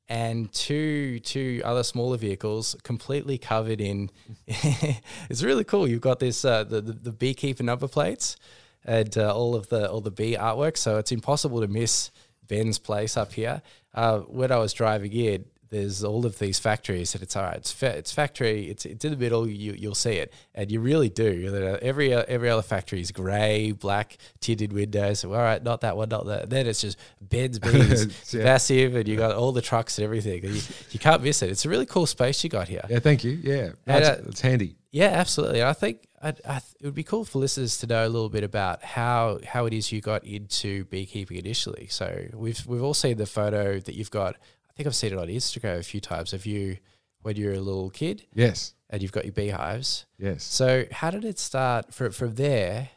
and 0.07 0.49
two 0.53 1.19
two 1.19 1.61
other 1.65 1.83
smaller 1.83 2.15
vehicles 2.15 2.77
completely 2.83 3.37
covered 3.37 3.81
in. 3.81 4.11
it's 4.47 5.43
really 5.43 5.65
cool. 5.65 5.89
You've 5.89 5.99
got 5.99 6.19
this 6.19 6.45
uh, 6.45 6.63
the, 6.63 6.79
the 6.79 6.93
the 6.93 7.11
beekeeper 7.11 7.63
number 7.63 7.89
plates 7.89 8.37
and 8.85 9.17
uh, 9.17 9.35
all 9.35 9.55
of 9.55 9.67
the 9.67 9.91
all 9.91 9.99
the 9.99 10.09
bee 10.09 10.37
artwork. 10.37 10.77
So 10.77 10.97
it's 10.99 11.11
impossible 11.11 11.59
to 11.59 11.67
miss 11.67 12.11
Ben's 12.47 12.79
place 12.79 13.15
up 13.15 13.33
here. 13.33 13.61
Uh, 13.93 14.19
when 14.19 14.51
I 14.51 14.57
was 14.57 14.73
driving 14.73 15.11
in, 15.13 15.45
there's 15.71 16.03
all 16.03 16.25
of 16.25 16.37
these 16.37 16.59
factories, 16.59 17.13
that 17.13 17.21
it's 17.23 17.35
all 17.35 17.43
right. 17.43 17.57
It's 17.57 17.71
fa- 17.71 17.97
it's 17.97 18.11
factory. 18.11 18.69
It's 18.69 18.85
it's 18.85 19.03
in 19.03 19.11
the 19.11 19.17
middle. 19.17 19.47
You 19.47 19.73
you'll 19.73 19.95
see 19.95 20.11
it, 20.17 20.31
and 20.53 20.69
you 20.71 20.79
really 20.79 21.09
do. 21.09 21.77
Every 21.81 22.13
every 22.13 22.49
other 22.49 22.61
factory 22.61 23.01
is 23.01 23.11
grey, 23.11 23.71
black 23.71 24.17
tinted 24.41 24.73
windows. 24.73 25.19
So, 25.21 25.33
all 25.33 25.39
right, 25.39 25.63
not 25.63 25.81
that 25.81 25.97
one, 25.97 26.09
not 26.09 26.25
that. 26.27 26.49
Then 26.49 26.67
it's 26.67 26.81
just 26.81 26.97
Ben's 27.21 27.57
bees, 27.65 28.33
Yeah. 28.33 28.43
massive, 28.43 28.95
and 28.95 29.07
you 29.07 29.15
got 29.17 29.33
all 29.33 29.51
the 29.51 29.61
trucks 29.61 29.97
and 29.97 30.05
everything. 30.05 30.43
You, 30.45 30.61
you 30.91 30.99
can't 30.99 31.23
miss 31.23 31.41
it. 31.41 31.49
It's 31.49 31.65
a 31.65 31.69
really 31.69 31.85
cool 31.87 32.05
space 32.05 32.43
you 32.43 32.49
got 32.49 32.67
here. 32.67 32.85
Yeah, 32.89 32.99
thank 32.99 33.23
you. 33.23 33.31
Yeah, 33.41 33.63
And, 33.63 33.75
that's, 33.85 34.09
uh, 34.09 34.23
it's 34.27 34.41
handy. 34.41 34.75
Yeah, 34.91 35.05
absolutely. 35.07 35.63
I 35.63 35.71
think 35.71 36.05
I'd, 36.21 36.41
I 36.45 36.59
th- 36.59 36.75
it 36.81 36.85
would 36.85 36.93
be 36.95 37.03
cool 37.03 37.23
for 37.23 37.39
listeners 37.39 37.77
to 37.77 37.87
know 37.87 38.05
a 38.05 38.09
little 38.09 38.27
bit 38.27 38.43
about 38.43 38.83
how 38.83 39.39
how 39.47 39.65
it 39.65 39.73
is 39.73 39.89
you 39.89 40.01
got 40.01 40.25
into 40.25 40.83
beekeeping 40.85 41.37
initially. 41.37 41.87
So 41.89 42.25
we've 42.33 42.61
we've 42.67 42.83
all 42.83 42.93
seen 42.93 43.15
the 43.17 43.25
photo 43.25 43.79
that 43.79 43.95
you've 43.95 44.11
got. 44.11 44.35
Think 44.81 44.87
I've 44.87 44.95
seen 44.95 45.13
it 45.13 45.19
on 45.19 45.27
Instagram 45.27 45.77
a 45.77 45.83
few 45.83 46.01
times 46.01 46.33
of 46.33 46.47
you 46.47 46.77
when 47.21 47.35
you're 47.35 47.53
a 47.53 47.59
little 47.59 47.91
kid 47.91 48.25
Yes, 48.33 48.73
and 48.89 48.99
you've 49.03 49.11
got 49.11 49.25
your 49.25 49.31
beehives. 49.33 50.05
yes. 50.17 50.43
So 50.43 50.85
how 50.91 51.11
did 51.11 51.23
it 51.23 51.37
start? 51.37 51.93
For, 51.93 52.09
from 52.09 52.33
there, 52.33 52.89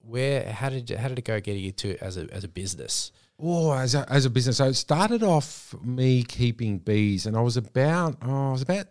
where 0.00 0.50
how 0.52 0.70
did 0.70 0.90
how 0.90 1.06
did 1.06 1.20
it 1.20 1.24
go 1.24 1.38
getting 1.40 1.64
into 1.66 1.90
it 1.90 1.98
as 2.02 2.16
a 2.16 2.26
as 2.32 2.42
a 2.42 2.48
business? 2.48 3.12
Oh, 3.38 3.72
as 3.72 3.94
a, 3.94 4.04
as 4.12 4.24
a 4.24 4.30
business, 4.30 4.56
so 4.56 4.66
it 4.66 4.74
started 4.74 5.22
off 5.22 5.72
me 5.84 6.24
keeping 6.24 6.78
bees, 6.78 7.26
and 7.26 7.36
I 7.36 7.42
was 7.42 7.56
about 7.56 8.16
oh, 8.22 8.48
I 8.48 8.52
was 8.52 8.62
about 8.62 8.86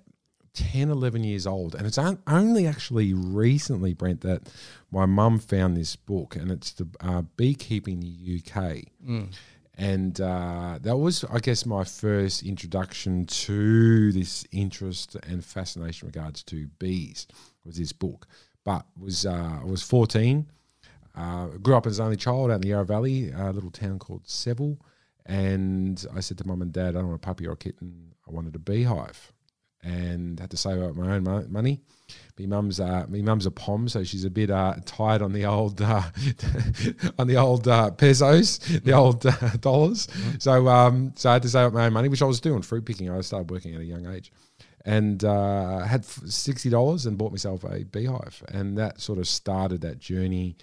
10, 0.53 0.89
11 0.89 1.23
years 1.25 1.45
old, 1.45 1.75
and 1.75 1.85
it's 1.85 1.97
on, 1.97 2.19
only 2.25 2.65
actually 2.65 3.13
recently, 3.13 3.93
Brent, 3.93 4.21
that 4.21 4.49
my 4.91 5.05
mum 5.05 5.39
found 5.39 5.75
this 5.77 5.95
book, 5.97 6.35
and 6.37 6.49
it's 6.51 6.71
the 6.71 6.87
uh, 7.01 7.21
beekeeping 7.37 8.01
in 8.01 8.15
the 8.15 8.41
UK, 8.41 8.83
and 9.79 10.19
uh, 10.19 10.77
that 10.81 10.97
was, 10.97 11.23
I 11.23 11.39
guess, 11.39 11.65
my 11.65 11.83
first 11.83 12.43
introduction 12.43 13.25
to 13.25 14.11
this 14.11 14.45
interest 14.51 15.15
and 15.27 15.43
fascination 15.43 16.07
in 16.07 16.11
regards 16.11 16.43
to 16.43 16.67
bees 16.79 17.27
was 17.63 17.77
this 17.77 17.93
book. 17.93 18.27
But 18.63 18.85
was 18.99 19.25
uh, 19.25 19.59
I 19.61 19.65
was 19.65 19.81
fourteen. 19.81 20.51
Uh, 21.15 21.47
grew 21.63 21.75
up 21.75 21.87
as 21.87 21.99
an 21.99 22.05
only 22.05 22.17
child 22.17 22.51
out 22.51 22.55
in 22.55 22.61
the 22.61 22.69
Yarra 22.69 22.85
Valley, 22.85 23.31
a 23.31 23.51
little 23.51 23.71
town 23.71 23.99
called 23.99 24.27
Seville. 24.27 24.77
And 25.25 26.05
I 26.15 26.21
said 26.21 26.37
to 26.37 26.47
mum 26.47 26.61
and 26.61 26.71
dad, 26.71 26.89
I 26.89 26.99
don't 26.99 27.07
want 27.07 27.23
a 27.23 27.25
puppy 27.25 27.47
or 27.47 27.53
a 27.53 27.57
kitten. 27.57 28.13
I 28.27 28.31
wanted 28.31 28.55
a 28.55 28.59
beehive 28.59 29.33
and 29.83 30.39
had 30.39 30.51
to 30.51 30.57
save 30.57 30.81
up 30.81 30.95
my 30.95 31.15
own 31.15 31.23
mo- 31.23 31.45
money. 31.49 31.81
My 32.39 32.45
mum's 32.45 32.79
uh, 32.79 33.05
me 33.07 33.21
mum's 33.21 33.45
a 33.45 33.51
pom, 33.51 33.87
so 33.87 34.03
she's 34.03 34.25
a 34.25 34.29
bit 34.29 34.49
uh, 34.49 34.75
tight 34.85 35.21
on 35.21 35.31
the 35.31 35.45
old 35.45 35.81
uh, 35.81 36.03
on 37.19 37.27
the 37.27 37.37
old 37.37 37.67
uh, 37.67 37.91
pesos, 37.91 38.57
the 38.57 38.93
old 38.93 39.25
uh, 39.25 39.31
dollars. 39.59 40.07
So 40.39 40.67
um, 40.67 41.13
so 41.15 41.29
I 41.29 41.33
had 41.33 41.43
to 41.43 41.49
save 41.49 41.67
up 41.67 41.73
my 41.73 41.85
own 41.85 41.93
money, 41.93 42.09
which 42.09 42.21
I 42.21 42.25
was 42.25 42.39
doing 42.39 42.61
fruit 42.61 42.85
picking. 42.85 43.09
I 43.09 43.21
started 43.21 43.51
working 43.51 43.75
at 43.75 43.81
a 43.81 43.85
young 43.85 44.07
age, 44.07 44.31
and 44.85 45.23
uh, 45.23 45.79
had 45.79 46.03
sixty 46.03 46.69
dollars 46.69 47.05
and 47.05 47.17
bought 47.17 47.31
myself 47.31 47.63
a 47.63 47.83
beehive, 47.83 48.43
and 48.49 48.77
that 48.77 49.01
sort 49.01 49.19
of 49.19 49.27
started 49.27 49.81
that 49.81 49.99
journey 49.99 50.57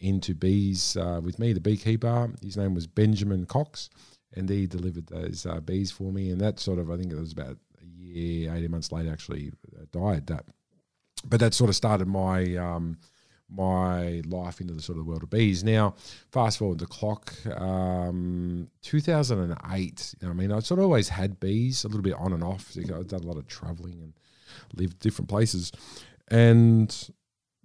into 0.00 0.34
bees 0.34 0.96
uh, 0.96 1.20
with 1.22 1.38
me. 1.38 1.52
The 1.52 1.60
beekeeper, 1.60 2.30
his 2.42 2.56
name 2.56 2.74
was 2.74 2.86
Benjamin 2.86 3.46
Cox, 3.46 3.90
and 4.34 4.48
he 4.48 4.66
delivered 4.66 5.06
those 5.06 5.46
uh, 5.46 5.60
bees 5.60 5.90
for 5.90 6.12
me. 6.12 6.30
And 6.30 6.40
that 6.40 6.58
sort 6.58 6.78
of, 6.78 6.90
I 6.90 6.96
think 6.96 7.12
it 7.12 7.18
was 7.18 7.32
about 7.32 7.58
year, 8.10 8.54
eighteen 8.54 8.70
months 8.70 8.92
later, 8.92 9.12
actually 9.12 9.52
uh, 9.76 9.84
died. 9.92 10.26
That, 10.26 10.44
but 11.24 11.40
that 11.40 11.54
sort 11.54 11.70
of 11.70 11.76
started 11.76 12.08
my 12.08 12.56
um, 12.56 12.98
my 13.50 14.22
life 14.26 14.60
into 14.60 14.74
the 14.74 14.82
sort 14.82 14.98
of 14.98 15.06
world 15.06 15.22
of 15.22 15.30
bees. 15.30 15.64
Now, 15.64 15.94
fast 16.30 16.58
forward 16.58 16.78
the 16.78 16.86
clock, 16.86 17.34
um, 17.56 18.68
2008. 18.82 20.14
You 20.20 20.26
know, 20.26 20.30
I 20.30 20.34
mean, 20.34 20.52
I 20.52 20.60
sort 20.60 20.78
of 20.78 20.84
always 20.84 21.08
had 21.08 21.40
bees, 21.40 21.84
a 21.84 21.88
little 21.88 22.02
bit 22.02 22.14
on 22.14 22.32
and 22.32 22.44
off. 22.44 22.76
I've 22.76 23.08
done 23.08 23.22
a 23.22 23.26
lot 23.26 23.36
of 23.36 23.48
traveling 23.48 24.00
and 24.00 24.12
lived 24.74 24.98
different 25.00 25.28
places, 25.28 25.72
and 26.28 27.10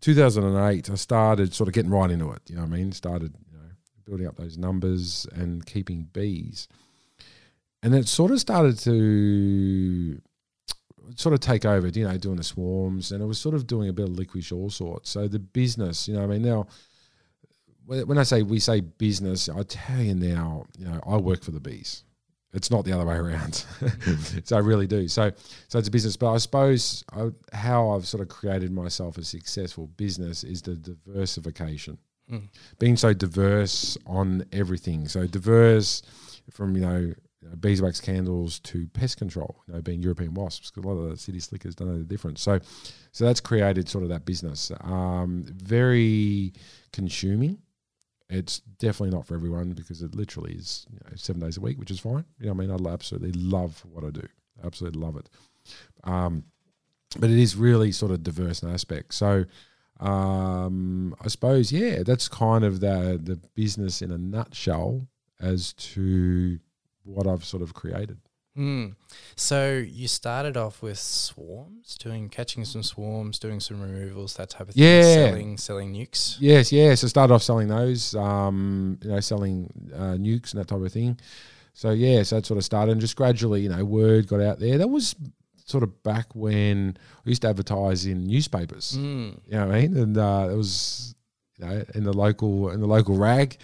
2008, 0.01 0.89
I 0.89 0.95
started 0.95 1.53
sort 1.53 1.67
of 1.67 1.73
getting 1.73 1.91
right 1.91 2.11
into 2.11 2.31
it. 2.31 2.41
You 2.47 2.55
know, 2.55 2.63
what 2.63 2.73
I 2.73 2.77
mean, 2.77 2.91
started 2.91 3.33
you 3.51 3.57
know 3.57 3.69
building 4.05 4.27
up 4.27 4.37
those 4.37 4.57
numbers 4.57 5.27
and 5.33 5.65
keeping 5.65 6.09
bees, 6.13 6.67
and 7.83 7.93
it 7.95 8.07
sort 8.07 8.31
of 8.31 8.39
started 8.39 8.79
to 8.79 10.21
sort 11.15 11.33
of 11.33 11.39
take 11.39 11.65
over, 11.65 11.87
you 11.87 12.07
know, 12.07 12.17
doing 12.17 12.37
the 12.37 12.43
swarms, 12.43 13.11
and 13.11 13.21
it 13.21 13.25
was 13.25 13.39
sort 13.39 13.55
of 13.55 13.67
doing 13.67 13.89
a 13.89 13.93
bit 13.93 14.09
of 14.09 14.17
licorice 14.17 14.51
all 14.51 14.69
sorts. 14.69 15.09
So 15.09 15.27
the 15.27 15.39
business, 15.39 16.07
you 16.07 16.15
know, 16.15 16.23
I 16.23 16.27
mean, 16.27 16.41
now 16.41 16.67
when 17.85 18.17
I 18.17 18.23
say 18.23 18.41
we 18.41 18.59
say 18.59 18.81
business, 18.81 19.47
I 19.47 19.63
tell 19.63 20.01
you 20.01 20.15
now, 20.15 20.65
you 20.77 20.85
know, 20.85 20.99
I 21.05 21.17
work 21.17 21.43
for 21.43 21.51
the 21.51 21.59
bees. 21.59 22.03
It's 22.53 22.71
not 22.71 22.85
the 22.85 22.93
other 22.93 23.05
way 23.05 23.15
around. 23.15 23.65
so 24.43 24.55
I 24.55 24.59
really 24.59 24.87
do. 24.87 25.07
So 25.07 25.31
so 25.67 25.77
it's 25.77 25.87
a 25.87 25.91
business, 25.91 26.15
but 26.15 26.31
I 26.31 26.37
suppose 26.37 27.03
I, 27.11 27.29
how 27.53 27.91
I've 27.91 28.07
sort 28.07 28.21
of 28.21 28.29
created 28.29 28.71
myself 28.71 29.17
a 29.17 29.23
successful 29.23 29.87
business 29.97 30.43
is 30.43 30.61
the 30.61 30.75
diversification. 30.75 31.97
Mm. 32.31 32.47
Being 32.79 32.95
so 32.95 33.13
diverse 33.13 33.97
on 34.07 34.45
everything. 34.51 35.07
So 35.07 35.27
diverse 35.27 36.01
from, 36.49 36.75
you 36.75 36.81
know, 36.81 37.13
beeswax 37.59 37.99
candles 37.99 38.59
to 38.59 38.87
pest 38.87 39.17
control, 39.17 39.61
you 39.67 39.73
know, 39.73 39.81
being 39.81 40.01
European 40.01 40.33
wasps, 40.33 40.71
because 40.71 40.85
a 40.85 40.87
lot 40.87 41.01
of 41.01 41.09
the 41.09 41.17
city 41.17 41.39
slickers 41.39 41.75
don't 41.75 41.87
know 41.87 41.97
the 41.97 42.03
difference. 42.03 42.41
So, 42.41 42.59
so 43.11 43.25
that's 43.25 43.39
created 43.39 43.87
sort 43.89 44.03
of 44.03 44.09
that 44.09 44.25
business. 44.25 44.71
Um, 44.81 45.45
very 45.47 46.53
consuming. 46.91 47.59
It's 48.29 48.59
definitely 48.59 49.15
not 49.15 49.27
for 49.27 49.35
everyone 49.35 49.73
because 49.73 50.01
it 50.01 50.15
literally 50.15 50.53
is 50.53 50.87
you 50.91 50.97
know, 51.03 51.15
seven 51.15 51.41
days 51.41 51.57
a 51.57 51.61
week, 51.61 51.77
which 51.77 51.91
is 51.91 51.99
fine. 51.99 52.25
You 52.39 52.47
know, 52.47 52.53
I 52.53 52.55
mean, 52.55 52.71
I 52.71 52.91
absolutely 52.91 53.33
love 53.33 53.83
what 53.91 54.03
I 54.03 54.09
do. 54.09 54.27
Absolutely 54.63 54.99
love 54.99 55.17
it. 55.17 55.29
Um, 56.03 56.45
but 57.19 57.29
it 57.29 57.37
is 57.37 57.55
really 57.55 57.91
sort 57.91 58.11
of 58.11 58.23
diverse 58.23 58.63
in 58.63 58.69
aspect. 58.69 59.13
So, 59.13 59.45
um, 59.99 61.15
I 61.23 61.27
suppose, 61.27 61.71
yeah, 61.71 62.03
that's 62.03 62.27
kind 62.27 62.63
of 62.63 62.79
the 62.79 63.19
the 63.21 63.39
business 63.55 64.01
in 64.01 64.11
a 64.11 64.17
nutshell 64.17 65.07
as 65.39 65.73
to 65.73 66.59
what 67.05 67.27
I've 67.27 67.45
sort 67.45 67.63
of 67.63 67.73
created. 67.73 68.17
Mm. 68.57 68.95
So 69.35 69.83
you 69.85 70.07
started 70.07 70.55
off 70.55 70.81
with 70.81 70.97
swarms, 70.97 71.97
doing 71.99 72.29
catching 72.29 72.63
some 72.63 72.83
swarms, 72.83 73.37
doing 73.37 73.59
some 73.59 73.81
removals, 73.81 74.35
that 74.35 74.49
type 74.49 74.69
of 74.69 74.75
thing. 74.75 74.83
Yeah, 74.83 75.01
selling 75.01 75.57
selling 75.57 75.93
nukes. 75.93 76.37
Yes, 76.39 76.71
yes. 76.71 77.01
So 77.01 77.07
started 77.07 77.33
off 77.33 77.43
selling 77.43 77.67
those, 77.67 78.15
um, 78.15 78.97
you 79.03 79.09
know, 79.09 79.19
selling 79.19 79.69
uh, 79.93 80.15
nukes 80.17 80.53
and 80.53 80.61
that 80.61 80.69
type 80.69 80.79
of 80.79 80.91
thing. 80.91 81.19
So 81.73 81.91
yeah, 81.91 82.23
so 82.23 82.37
that 82.37 82.45
sort 82.45 82.57
of 82.57 82.63
started, 82.63 82.93
and 82.93 83.01
just 83.01 83.17
gradually, 83.17 83.61
you 83.61 83.69
know, 83.69 83.83
word 83.83 84.27
got 84.27 84.39
out 84.39 84.59
there. 84.59 84.77
That 84.77 84.87
was 84.87 85.15
sort 85.65 85.83
of 85.83 86.01
back 86.03 86.27
when 86.33 86.95
I 87.25 87.29
used 87.29 87.41
to 87.41 87.49
advertise 87.49 88.05
in 88.05 88.25
newspapers. 88.25 88.95
Mm. 88.97 89.37
You 89.47 89.57
know 89.57 89.67
what 89.67 89.75
I 89.75 89.81
mean? 89.81 89.97
And 89.97 90.17
uh, 90.17 90.47
it 90.49 90.55
was, 90.55 91.13
you 91.57 91.65
know, 91.65 91.83
in 91.93 92.05
the 92.05 92.13
local 92.13 92.69
in 92.69 92.79
the 92.79 92.87
local 92.87 93.17
rag 93.17 93.57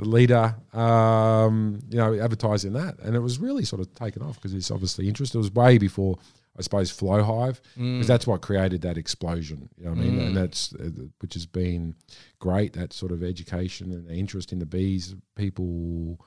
the 0.00 0.08
leader, 0.08 0.54
um, 0.72 1.78
you 1.90 1.98
know, 1.98 2.18
advertising 2.18 2.72
that, 2.72 2.98
and 3.00 3.14
it 3.14 3.20
was 3.20 3.38
really 3.38 3.64
sort 3.64 3.80
of 3.80 3.94
taken 3.94 4.22
off 4.22 4.36
because 4.36 4.54
it's 4.54 4.70
obviously 4.70 5.08
interest. 5.08 5.34
It 5.34 5.38
was 5.38 5.52
way 5.52 5.76
before, 5.78 6.18
I 6.58 6.62
suppose, 6.62 6.90
Flow 6.90 7.22
Hive, 7.22 7.60
because 7.74 8.04
mm. 8.04 8.06
that's 8.06 8.26
what 8.26 8.40
created 8.40 8.80
that 8.82 8.96
explosion. 8.96 9.68
You 9.76 9.84
know 9.84 9.90
what 9.90 9.98
I 9.98 10.02
mean? 10.02 10.18
Mm. 10.18 10.26
And 10.26 10.36
that's 10.36 10.74
uh, 10.74 10.90
which 11.20 11.34
has 11.34 11.46
been 11.46 11.94
great. 12.38 12.72
That 12.72 12.92
sort 12.92 13.12
of 13.12 13.22
education 13.22 13.92
and 13.92 14.10
interest 14.10 14.52
in 14.52 14.58
the 14.58 14.66
bees, 14.66 15.14
people 15.36 16.18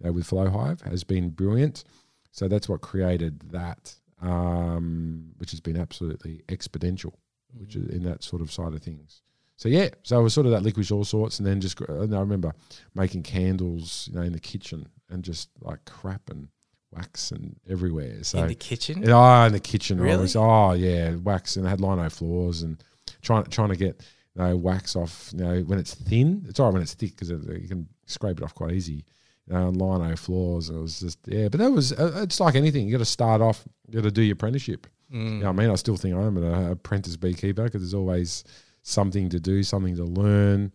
with 0.00 0.26
Flow 0.26 0.50
Hive 0.50 0.80
has 0.80 1.04
been 1.04 1.30
brilliant. 1.30 1.84
So 2.32 2.48
that's 2.48 2.68
what 2.68 2.80
created 2.80 3.40
that, 3.52 3.94
um, 4.20 5.32
which 5.36 5.52
has 5.52 5.60
been 5.60 5.76
absolutely 5.76 6.42
exponential, 6.48 7.14
mm. 7.54 7.60
which 7.60 7.76
is 7.76 7.88
in 7.88 8.02
that 8.02 8.24
sort 8.24 8.42
of 8.42 8.50
side 8.50 8.72
of 8.74 8.82
things 8.82 9.22
so 9.62 9.68
yeah, 9.68 9.90
so 10.02 10.18
it 10.18 10.22
was 10.24 10.34
sort 10.34 10.46
of 10.46 10.50
that 10.50 10.64
licorice 10.64 10.90
all 10.90 11.04
sorts, 11.04 11.38
and 11.38 11.46
then 11.46 11.60
just 11.60 11.80
and 11.82 12.12
I 12.12 12.18
remember 12.18 12.52
making 12.96 13.22
candles, 13.22 14.08
you 14.10 14.18
know, 14.18 14.22
in 14.22 14.32
the 14.32 14.40
kitchen 14.40 14.88
and 15.08 15.22
just 15.22 15.50
like 15.60 15.84
crap 15.84 16.30
and 16.30 16.48
wax 16.90 17.30
and 17.30 17.54
everywhere. 17.70 18.24
So 18.24 18.40
in 18.40 18.48
the 18.48 18.56
kitchen, 18.56 19.04
and, 19.04 19.10
oh, 19.10 19.44
in 19.44 19.52
the 19.52 19.60
kitchen, 19.60 20.00
really? 20.00 20.22
Was, 20.22 20.34
oh 20.34 20.72
yeah, 20.72 21.14
wax 21.14 21.54
and 21.54 21.64
I 21.64 21.70
had 21.70 21.80
lino 21.80 22.10
floors 22.10 22.62
and 22.62 22.82
trying 23.20 23.44
trying 23.44 23.68
to 23.68 23.76
get 23.76 24.04
you 24.34 24.42
know 24.42 24.56
wax 24.56 24.96
off. 24.96 25.30
You 25.32 25.44
know, 25.44 25.60
when 25.60 25.78
it's 25.78 25.94
thin, 25.94 26.44
it's 26.48 26.58
all 26.58 26.66
right 26.66 26.72
when 26.72 26.82
it's 26.82 26.94
thick 26.94 27.12
because 27.12 27.30
you 27.30 27.68
can 27.68 27.86
scrape 28.06 28.38
it 28.38 28.42
off 28.42 28.56
quite 28.56 28.72
easy. 28.72 29.04
You 29.46 29.54
know, 29.54 29.68
on 29.68 29.74
lino 29.74 30.16
floors, 30.16 30.70
it 30.70 30.76
was 30.76 30.98
just 30.98 31.20
yeah. 31.26 31.46
But 31.46 31.60
that 31.60 31.70
was 31.70 31.92
uh, 31.92 32.22
it's 32.24 32.40
like 32.40 32.56
anything. 32.56 32.86
You 32.86 32.92
got 32.94 32.98
to 32.98 33.04
start 33.04 33.40
off. 33.40 33.62
You 33.86 34.00
got 34.00 34.08
to 34.08 34.10
do 34.10 34.22
your 34.22 34.34
apprenticeship. 34.34 34.88
Mm. 35.14 35.34
You 35.34 35.38
know 35.44 35.50
I 35.50 35.52
mean, 35.52 35.70
I 35.70 35.76
still 35.76 35.96
think 35.96 36.16
I'm 36.16 36.36
an 36.36 36.72
apprentice 36.72 37.14
beekeeper 37.14 37.62
because 37.62 37.80
there's 37.80 37.94
always 37.94 38.42
something 38.82 39.28
to 39.30 39.40
do, 39.40 39.62
something 39.62 39.96
to 39.96 40.04
learn. 40.04 40.72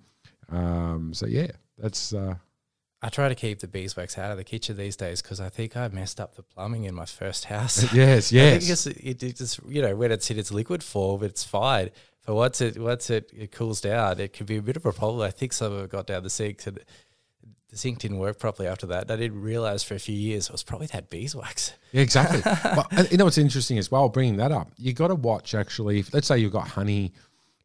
Um, 0.49 1.13
so 1.13 1.27
yeah, 1.27 1.51
that's. 1.77 2.13
Uh, 2.13 2.35
I 3.01 3.09
try 3.09 3.29
to 3.29 3.35
keep 3.35 3.59
the 3.59 3.67
beeswax 3.67 4.17
out 4.17 4.31
of 4.31 4.37
the 4.37 4.43
kitchen 4.43 4.75
these 4.75 4.95
days 4.95 5.21
because 5.21 5.39
I 5.39 5.49
think 5.49 5.77
I 5.77 5.87
messed 5.89 6.19
up 6.19 6.35
the 6.35 6.41
plumbing 6.41 6.85
in 6.85 6.95
my 6.95 7.05
first 7.05 7.45
house. 7.45 7.93
yes, 7.93 8.31
yes. 8.31 8.87
I 8.87 8.93
think 8.93 9.05
it, 9.05 9.23
it 9.23 9.35
just 9.35 9.59
you 9.67 9.81
know 9.81 9.95
when 9.95 10.11
it's 10.11 10.31
in 10.31 10.39
its 10.39 10.51
liquid 10.51 10.83
form, 10.83 11.23
it's 11.23 11.43
fine. 11.43 11.91
But 12.25 12.35
once 12.35 12.59
it 12.59 12.77
once 12.77 13.09
it, 13.09 13.31
it 13.35 13.51
cools 13.51 13.81
down, 13.81 14.19
it 14.19 14.33
can 14.33 14.45
be 14.45 14.57
a 14.57 14.61
bit 14.61 14.77
of 14.77 14.85
a 14.85 14.91
problem. 14.91 15.21
I 15.21 15.31
think 15.31 15.53
some 15.53 15.71
of 15.73 15.83
it 15.83 15.89
got 15.91 16.07
down 16.07 16.23
the 16.23 16.29
sink 16.29 16.65
and 16.65 16.79
the 17.69 17.77
sink 17.77 17.99
didn't 17.99 18.17
work 18.17 18.39
properly 18.39 18.67
after 18.67 18.87
that. 18.87 19.11
I 19.11 19.15
didn't 19.15 19.41
realize 19.41 19.83
for 19.83 19.93
a 19.93 19.99
few 19.99 20.15
years 20.15 20.47
it 20.47 20.51
was 20.51 20.63
probably 20.63 20.87
that 20.87 21.09
beeswax. 21.09 21.73
Yeah, 21.93 22.01
exactly. 22.01 22.41
but 22.43 23.11
you 23.11 23.17
know 23.17 23.23
what's 23.23 23.37
interesting 23.37 23.77
as 23.77 23.89
well, 23.89 24.09
bringing 24.09 24.35
that 24.37 24.51
up, 24.51 24.71
you 24.77 24.91
got 24.91 25.07
to 25.07 25.15
watch 25.15 25.55
actually. 25.55 25.99
If, 25.99 26.13
let's 26.13 26.27
say 26.27 26.37
you've 26.37 26.51
got 26.51 26.67
honey 26.67 27.13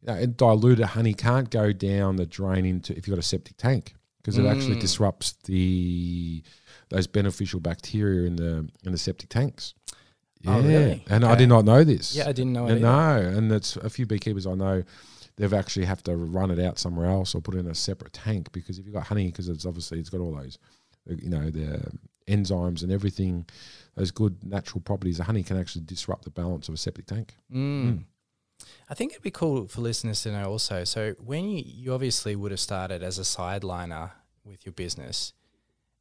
uh, 0.07 0.25
diluted 0.25 0.85
honey 0.85 1.13
can't 1.13 1.49
go 1.49 1.71
down 1.71 2.15
the 2.15 2.25
drain 2.25 2.65
into 2.65 2.95
if 2.97 3.07
you've 3.07 3.15
got 3.15 3.23
a 3.23 3.27
septic 3.27 3.57
tank 3.57 3.93
because 4.17 4.37
it 4.37 4.43
mm. 4.43 4.55
actually 4.55 4.79
disrupts 4.79 5.33
the 5.45 6.43
those 6.89 7.07
beneficial 7.07 7.59
bacteria 7.59 8.27
in 8.27 8.35
the 8.35 8.69
in 8.85 8.91
the 8.91 8.97
septic 8.97 9.29
tanks. 9.29 9.73
Yeah, 10.41 10.55
oh, 10.55 10.61
really? 10.61 11.03
and 11.09 11.23
okay. 11.23 11.33
I 11.33 11.35
did 11.35 11.47
not 11.47 11.63
know 11.63 11.83
this. 11.83 12.15
Yeah, 12.15 12.27
I 12.27 12.33
didn't 12.33 12.53
know. 12.53 12.65
And 12.65 12.81
no, 12.81 13.17
and 13.17 13.51
it's 13.51 13.77
a 13.77 13.89
few 13.89 14.05
beekeepers 14.05 14.45
I 14.45 14.55
know. 14.55 14.83
They've 15.35 15.53
actually 15.53 15.85
have 15.85 16.03
to 16.03 16.15
run 16.15 16.51
it 16.51 16.59
out 16.59 16.77
somewhere 16.77 17.07
else 17.07 17.33
or 17.33 17.41
put 17.41 17.55
it 17.55 17.59
in 17.59 17.67
a 17.67 17.75
separate 17.75 18.13
tank 18.13 18.51
because 18.51 18.77
if 18.77 18.85
you've 18.85 18.93
got 18.93 19.07
honey, 19.07 19.27
because 19.27 19.49
it's 19.49 19.65
obviously 19.65 19.99
it's 19.99 20.09
got 20.09 20.19
all 20.19 20.35
those, 20.35 20.59
you 21.07 21.29
know, 21.29 21.49
the 21.49 21.81
enzymes 22.27 22.83
and 22.83 22.91
everything, 22.91 23.45
those 23.95 24.11
good 24.11 24.43
natural 24.43 24.81
properties. 24.81 25.17
The 25.17 25.23
honey 25.23 25.43
can 25.43 25.57
actually 25.57 25.85
disrupt 25.85 26.23
the 26.23 26.29
balance 26.29 26.67
of 26.67 26.75
a 26.75 26.77
septic 26.77 27.05
tank. 27.05 27.35
Mm. 27.51 27.85
Mm. 27.85 28.03
I 28.89 28.93
think 28.93 29.11
it'd 29.11 29.23
be 29.23 29.31
cool 29.31 29.67
for 29.67 29.81
listeners 29.81 30.23
to 30.23 30.31
know 30.31 30.49
also. 30.49 30.83
So 30.83 31.13
when 31.23 31.49
you, 31.49 31.63
you 31.65 31.93
obviously 31.93 32.35
would 32.35 32.51
have 32.51 32.59
started 32.59 33.03
as 33.03 33.19
a 33.19 33.23
sideliner 33.23 34.11
with 34.43 34.65
your 34.65 34.73
business, 34.73 35.33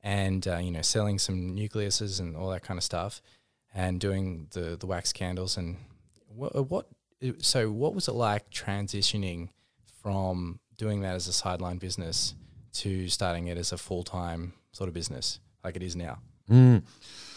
and 0.02 0.46
uh, 0.48 0.58
you 0.58 0.70
know 0.70 0.82
selling 0.82 1.18
some 1.18 1.56
nucleuses 1.56 2.20
and 2.20 2.36
all 2.36 2.50
that 2.50 2.62
kind 2.62 2.78
of 2.78 2.84
stuff, 2.84 3.22
and 3.74 4.00
doing 4.00 4.48
the 4.52 4.76
the 4.78 4.86
wax 4.86 5.12
candles 5.12 5.56
and 5.56 5.76
what, 6.28 6.56
uh, 6.56 6.62
what 6.62 6.86
so 7.38 7.70
what 7.70 7.94
was 7.94 8.08
it 8.08 8.14
like 8.14 8.50
transitioning 8.50 9.48
from 10.02 10.60
doing 10.76 11.00
that 11.02 11.14
as 11.14 11.28
a 11.28 11.32
sideline 11.32 11.78
business 11.78 12.34
to 12.72 13.08
starting 13.08 13.46
it 13.46 13.58
as 13.58 13.72
a 13.72 13.78
full 13.78 14.02
time 14.02 14.54
sort 14.72 14.88
of 14.88 14.94
business 14.94 15.38
like 15.62 15.76
it 15.76 15.82
is 15.82 15.94
now? 15.94 16.18
Mm. 16.50 16.82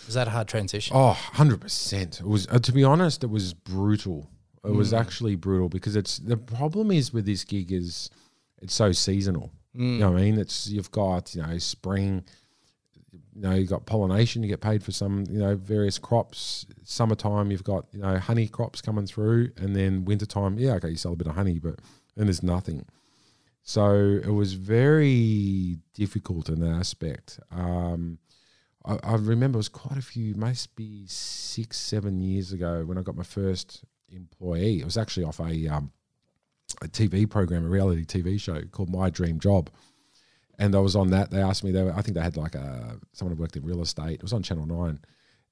Was 0.06 0.16
that 0.16 0.28
a 0.28 0.32
hard 0.32 0.48
transition? 0.48 0.96
Oh, 0.96 1.18
100%. 1.34 2.20
It 2.20 2.26
was, 2.26 2.48
uh, 2.48 2.60
to 2.60 2.72
be 2.72 2.84
honest, 2.84 3.24
it 3.24 3.30
was 3.30 3.54
brutal. 3.54 4.30
It 4.66 4.70
mm. 4.70 4.76
was 4.76 4.94
actually 4.94 5.36
brutal 5.36 5.70
because 5.70 5.96
it's 5.96 6.18
the 6.18 6.38
problem 6.38 6.92
is 6.92 7.14
with 7.14 7.26
this 7.26 7.44
gig 7.44 7.72
is 7.72 8.10
it's 8.62 8.74
so 8.74 8.92
seasonal. 8.92 9.52
Mm. 9.76 9.94
You 9.94 10.00
know 10.00 10.12
what 10.12 10.22
I 10.22 10.24
mean? 10.24 10.38
It's 10.40 10.68
you've 10.68 10.92
got 10.92 11.36
you 11.36 11.42
know 11.42 11.58
spring, 11.58 12.24
you 13.12 13.42
know 13.42 13.54
you've 13.54 13.70
got 13.70 13.86
pollination. 13.86 14.44
You 14.44 14.50
get 14.50 14.62
paid 14.62 14.84
for 14.84 14.92
some 14.92 15.26
you 15.30 15.40
know 15.40 15.56
various 15.56 16.00
crops. 16.00 16.66
Summertime 16.84 17.52
you've 17.52 17.64
got 17.64 17.86
you 17.92 18.02
know 18.02 18.18
honey 18.18 18.48
crops 18.48 18.82
coming 18.82 19.06
through, 19.06 19.52
and 19.58 19.76
then 19.76 20.06
wintertime 20.06 20.58
yeah 20.58 20.74
okay 20.74 20.90
you 20.90 20.96
sell 20.98 21.14
a 21.14 21.16
bit 21.16 21.28
of 21.28 21.36
honey, 21.36 21.60
but 21.60 21.80
then 22.16 22.28
there's 22.28 22.44
nothing. 22.44 22.86
So 23.68 24.20
it 24.24 24.30
was 24.30 24.54
very 24.54 25.80
difficult 25.96 26.50
in 26.50 26.60
that 26.60 26.70
aspect. 26.70 27.40
Um, 27.52 28.20
I, 28.86 29.00
I 29.04 29.16
remember 29.16 29.58
it 29.58 29.66
was 29.66 29.70
quite 29.70 29.98
a 29.98 30.04
few, 30.04 30.36
must 30.36 30.76
be 30.76 31.06
six, 31.08 31.78
seven 31.78 32.22
years 32.22 32.52
ago 32.52 32.84
when 32.86 33.00
I 33.00 33.02
got 33.02 33.16
my 33.16 33.24
first 33.24 33.84
employee. 34.10 34.80
It 34.80 34.86
was 34.86 34.98
actually 34.98 35.26
off 35.26 35.40
a 35.40 35.68
um, 35.68 35.92
a 36.82 36.88
TV 36.88 37.30
program, 37.30 37.66
a 37.66 37.70
reality 37.70 38.06
TV 38.06 38.40
show 38.40 38.62
called 38.72 38.90
My 38.90 39.10
Dream 39.10 39.40
Job. 39.40 39.70
And 40.58 40.76
I 40.76 40.80
was 40.80 40.96
on 40.96 41.10
that. 41.10 41.32
They 41.32 41.42
asked 41.42 41.64
me. 41.64 41.72
They 41.72 41.84
were, 41.84 41.94
I 41.94 42.02
think 42.02 42.16
they 42.16 42.24
had 42.24 42.38
like 42.38 42.56
a 42.56 42.98
someone 43.12 43.36
who 43.36 43.42
worked 43.42 43.58
in 43.58 43.66
real 43.66 43.82
estate. 43.82 44.16
It 44.16 44.24
was 44.24 44.34
on 44.34 44.42
Channel 44.44 44.66
Nine, 44.66 45.00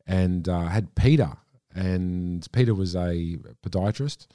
and 0.07 0.47
uh, 0.47 0.65
had 0.65 0.95
Peter. 0.95 1.31
And 1.75 2.47
Peter 2.51 2.73
was 2.73 2.95
a 2.95 3.37
podiatrist, 3.63 4.27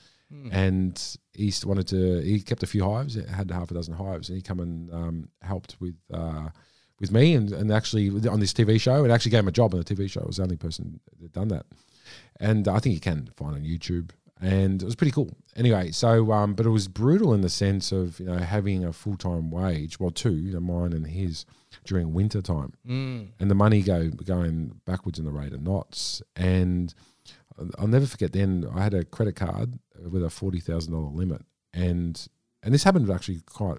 and 0.52 1.16
he 1.32 1.52
wanted 1.64 1.88
to. 1.88 2.20
He 2.20 2.40
kept 2.40 2.62
a 2.62 2.66
few 2.66 2.84
hives, 2.84 3.14
had 3.14 3.50
half 3.50 3.70
a 3.70 3.74
dozen 3.74 3.94
hives, 3.94 4.28
and 4.28 4.36
he 4.36 4.42
come 4.42 4.60
and 4.60 4.92
um, 4.92 5.28
helped 5.42 5.76
with. 5.80 5.96
Uh, 6.12 6.48
with 7.00 7.12
me 7.12 7.34
and, 7.34 7.52
and 7.52 7.70
actually 7.70 8.08
on 8.28 8.40
this 8.40 8.52
TV 8.52 8.80
show, 8.80 9.04
it 9.04 9.10
actually 9.12 9.30
gave 9.30 9.38
him 9.38 9.46
a 9.46 9.52
job 9.52 9.72
on 9.72 9.80
the 9.80 9.84
TV 9.84 10.10
show. 10.10 10.20
I 10.20 10.26
was 10.26 10.38
the 10.38 10.42
only 10.42 10.56
person 10.56 10.98
that 11.04 11.22
had 11.22 11.32
done 11.32 11.46
that, 11.48 11.64
and 12.40 12.66
I 12.68 12.78
think 12.78 12.94
you 12.94 13.00
can 13.00 13.30
find 13.36 13.54
on 13.54 13.62
YouTube. 13.62 14.10
And 14.40 14.80
it 14.80 14.84
was 14.84 14.94
pretty 14.94 15.10
cool. 15.10 15.36
Anyway, 15.56 15.90
so 15.90 16.30
um, 16.30 16.54
but 16.54 16.64
it 16.64 16.68
was 16.70 16.86
brutal 16.86 17.34
in 17.34 17.40
the 17.40 17.48
sense 17.48 17.90
of 17.90 18.20
you 18.20 18.26
know 18.26 18.36
having 18.38 18.84
a 18.84 18.92
full 18.92 19.16
time 19.16 19.50
wage, 19.50 19.98
well, 19.98 20.12
two, 20.12 20.36
you 20.36 20.52
know, 20.52 20.60
mine 20.60 20.92
and 20.92 21.06
his 21.08 21.44
during 21.84 22.12
winter 22.12 22.40
time, 22.40 22.72
Mm. 22.86 23.28
and 23.40 23.50
the 23.50 23.56
money 23.56 23.82
go 23.82 24.10
going 24.10 24.80
backwards 24.84 25.18
in 25.18 25.24
the 25.24 25.32
rate 25.32 25.52
of 25.52 25.60
knots. 25.62 26.22
And 26.36 26.94
I'll 27.80 27.88
never 27.88 28.06
forget. 28.06 28.32
Then 28.32 28.64
I 28.72 28.84
had 28.84 28.94
a 28.94 29.04
credit 29.04 29.34
card 29.34 29.80
with 30.08 30.22
a 30.22 30.30
forty 30.30 30.60
thousand 30.60 30.92
dollar 30.92 31.10
limit, 31.10 31.42
and 31.74 32.24
and 32.62 32.72
this 32.72 32.84
happened 32.84 33.10
actually 33.10 33.40
quite 33.44 33.78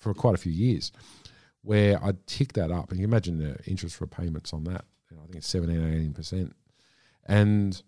for 0.00 0.12
quite 0.12 0.34
a 0.34 0.38
few 0.38 0.50
years, 0.52 0.90
where 1.62 2.02
I'd 2.04 2.26
tick 2.26 2.54
that 2.54 2.72
up, 2.72 2.90
and 2.90 2.98
you 2.98 3.04
imagine 3.06 3.38
the 3.38 3.56
interest 3.64 4.00
repayments 4.00 4.52
on 4.52 4.64
that. 4.64 4.84
You 5.08 5.16
know, 5.16 5.22
I 5.22 5.26
think 5.26 5.36
it's 5.36 5.48
17 5.48 5.80
18 5.86 6.12
percent, 6.14 6.56
and 7.26 7.80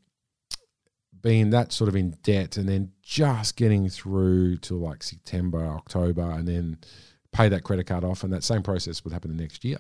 being 1.23 1.50
that 1.50 1.73
sort 1.73 1.88
of 1.88 1.97
in 1.97 2.11
debt, 2.23 2.57
and 2.57 2.69
then 2.69 2.93
just 3.02 3.57
getting 3.57 3.88
through 3.88 4.57
to 4.59 4.75
like 4.76 5.02
September, 5.02 5.64
October, 5.66 6.31
and 6.31 6.47
then 6.47 6.78
pay 7.33 7.49
that 7.49 7.64
credit 7.64 7.87
card 7.87 8.05
off, 8.05 8.23
and 8.23 8.33
that 8.33 8.45
same 8.45 8.62
process 8.62 9.02
would 9.05 9.12
happen 9.12 9.35
the 9.37 9.43
next 9.43 9.64
year. 9.64 9.78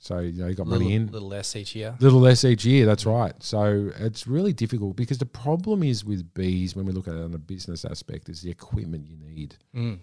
So 0.00 0.18
you 0.18 0.42
know 0.42 0.48
you 0.48 0.54
got 0.54 0.66
little, 0.66 0.82
money 0.82 0.96
in, 0.96 1.06
little 1.12 1.28
less 1.28 1.54
each 1.54 1.76
year. 1.76 1.94
little 2.00 2.18
less 2.18 2.44
each 2.44 2.64
year. 2.64 2.84
That's 2.86 3.06
right. 3.06 3.32
So 3.40 3.92
it's 3.96 4.26
really 4.26 4.52
difficult 4.52 4.96
because 4.96 5.18
the 5.18 5.26
problem 5.26 5.84
is 5.84 6.04
with 6.04 6.34
bees 6.34 6.74
when 6.74 6.86
we 6.86 6.92
look 6.92 7.06
at 7.06 7.14
it 7.14 7.22
on 7.22 7.32
a 7.34 7.38
business 7.38 7.84
aspect 7.84 8.28
is 8.28 8.42
the 8.42 8.50
equipment 8.50 9.06
you 9.06 9.16
need. 9.16 9.54
Mm. 9.74 10.00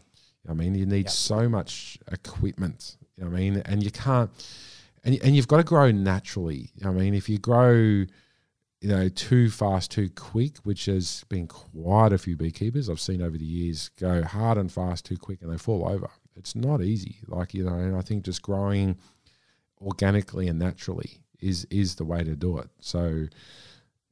I 0.47 0.53
mean, 0.53 0.73
you 0.73 0.85
need 0.85 1.07
Yep. 1.07 1.09
so 1.09 1.49
much 1.49 1.99
equipment. 2.09 2.95
You 3.17 3.25
know 3.25 3.31
what 3.31 3.37
I 3.37 3.39
mean, 3.41 3.57
and 3.65 3.83
you 3.83 3.91
can't, 3.91 4.31
and 5.03 5.19
and 5.21 5.35
you've 5.35 5.49
got 5.49 5.57
to 5.57 5.63
grow 5.63 5.91
naturally. 5.91 6.71
I 6.85 6.91
mean, 6.91 7.13
if 7.13 7.27
you 7.27 7.37
grow, 7.37 8.05
you 8.81 8.89
know, 8.89 9.09
too 9.09 9.49
fast, 9.49 9.91
too 9.91 10.09
quick, 10.09 10.57
which 10.63 10.85
has 10.85 11.25
been 11.27 11.47
quite 11.47 12.13
a 12.13 12.17
few 12.17 12.37
beekeepers 12.37 12.89
I've 12.89 12.99
seen 12.99 13.21
over 13.21 13.37
the 13.37 13.45
years 13.45 13.89
go 13.99 14.23
hard 14.23 14.57
and 14.57 14.71
fast 14.71 15.05
too 15.05 15.17
quick, 15.17 15.41
and 15.41 15.51
they 15.51 15.57
fall 15.57 15.87
over. 15.87 16.09
It's 16.35 16.55
not 16.55 16.81
easy. 16.81 17.17
Like 17.27 17.53
you 17.53 17.65
know, 17.65 17.73
and 17.73 17.95
I 17.95 18.01
think 18.01 18.23
just 18.23 18.41
growing 18.41 18.97
organically 19.81 20.47
and 20.47 20.59
naturally 20.59 21.19
is 21.39 21.65
is 21.69 21.95
the 21.95 22.05
way 22.05 22.23
to 22.23 22.35
do 22.35 22.57
it. 22.57 22.69
So 22.79 23.27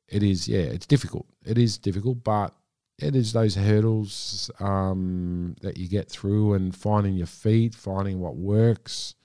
it 0.08 0.24
is, 0.24 0.48
yeah, 0.48 0.60
it's 0.60 0.86
difficult. 0.86 1.26
It 1.46 1.58
is 1.58 1.78
difficult, 1.78 2.24
but 2.24 2.54
it 2.98 3.16
is 3.16 3.34
those 3.34 3.56
hurdles 3.56 4.50
um, 4.60 5.56
that 5.62 5.78
you 5.78 5.88
get 5.88 6.10
through 6.10 6.54
and 6.54 6.76
finding 6.76 7.16
your 7.16 7.28
feet, 7.28 7.76
finding 7.76 8.20
what 8.20 8.36
works 8.36 9.16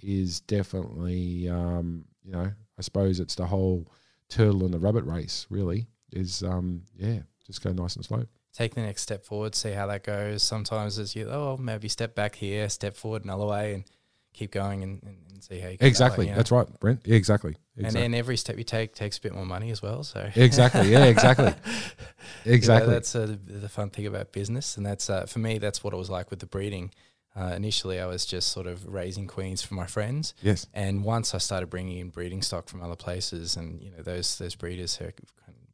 is 0.00 0.40
definitely, 0.40 1.48
um, 1.48 2.04
you 2.24 2.32
know, 2.32 2.50
I 2.78 2.82
suppose 2.82 3.20
it's 3.20 3.34
the 3.34 3.46
whole 3.46 3.86
turtle 4.30 4.64
and 4.64 4.72
the 4.72 4.78
rabbit 4.78 5.04
race, 5.04 5.46
really, 5.50 5.86
is, 6.12 6.42
um, 6.42 6.82
yeah, 6.96 7.20
just 7.46 7.62
go 7.62 7.72
nice 7.72 7.96
and 7.96 8.04
slow. 8.04 8.24
Take 8.52 8.74
the 8.74 8.80
next 8.82 9.02
step 9.02 9.24
forward, 9.24 9.54
see 9.54 9.72
how 9.72 9.86
that 9.86 10.02
goes. 10.02 10.42
Sometimes 10.42 10.98
it's 10.98 11.14
you, 11.14 11.28
oh, 11.30 11.56
maybe 11.56 11.88
step 11.88 12.14
back 12.14 12.34
here, 12.34 12.68
step 12.68 12.96
forward 12.96 13.24
another 13.24 13.44
way, 13.46 13.74
and 13.74 13.84
keep 14.32 14.50
going 14.50 14.82
and, 14.82 15.02
and, 15.02 15.16
and 15.30 15.42
see 15.42 15.58
how 15.58 15.68
you 15.68 15.76
get 15.76 15.78
that 15.78 15.84
way, 15.84 15.88
Exactly. 15.88 16.24
you 16.26 16.30
know? 16.32 16.36
That's 16.36 16.50
right, 16.50 16.80
Brent. 16.80 17.00
Yeah, 17.04 17.16
exactly. 17.16 17.56
And 17.76 17.92
then 17.94 18.14
every 18.14 18.36
step 18.36 18.58
you 18.58 18.64
take 18.64 18.94
takes 18.94 19.18
a 19.18 19.20
bit 19.20 19.34
more 19.34 19.46
money 19.46 19.70
as 19.70 19.80
well. 19.80 20.02
So 20.02 20.28
exactly. 20.34 20.90
Yeah, 20.90 21.04
exactly. 21.04 21.46
You 21.46 21.50
know, 22.46 22.52
Exactly. 22.52 22.92
that's 22.92 23.14
uh, 23.14 23.26
the, 23.26 23.36
the 23.36 23.68
fun 23.68 23.90
thing 23.90 24.06
about 24.06 24.32
business, 24.32 24.76
and 24.76 24.84
that's 24.84 25.08
uh, 25.08 25.24
for 25.26 25.38
me. 25.38 25.58
That's 25.58 25.82
what 25.82 25.94
it 25.94 25.96
was 25.96 26.10
like 26.10 26.30
with 26.30 26.40
the 26.40 26.46
breeding. 26.46 26.90
Uh, 27.36 27.52
initially, 27.54 28.00
I 28.00 28.06
was 28.06 28.26
just 28.26 28.48
sort 28.48 28.66
of 28.66 28.86
raising 28.86 29.26
queens 29.28 29.62
for 29.62 29.74
my 29.74 29.86
friends, 29.86 30.34
yes. 30.42 30.66
and 30.74 31.04
once 31.04 31.32
I 31.34 31.38
started 31.38 31.68
bringing 31.70 31.98
in 31.98 32.08
breeding 32.10 32.42
stock 32.42 32.68
from 32.68 32.82
other 32.82 32.96
places, 32.96 33.56
and 33.56 33.80
you 33.80 33.90
know 33.92 34.02
those 34.02 34.36
those 34.38 34.56
breeders 34.56 35.00
are 35.00 35.12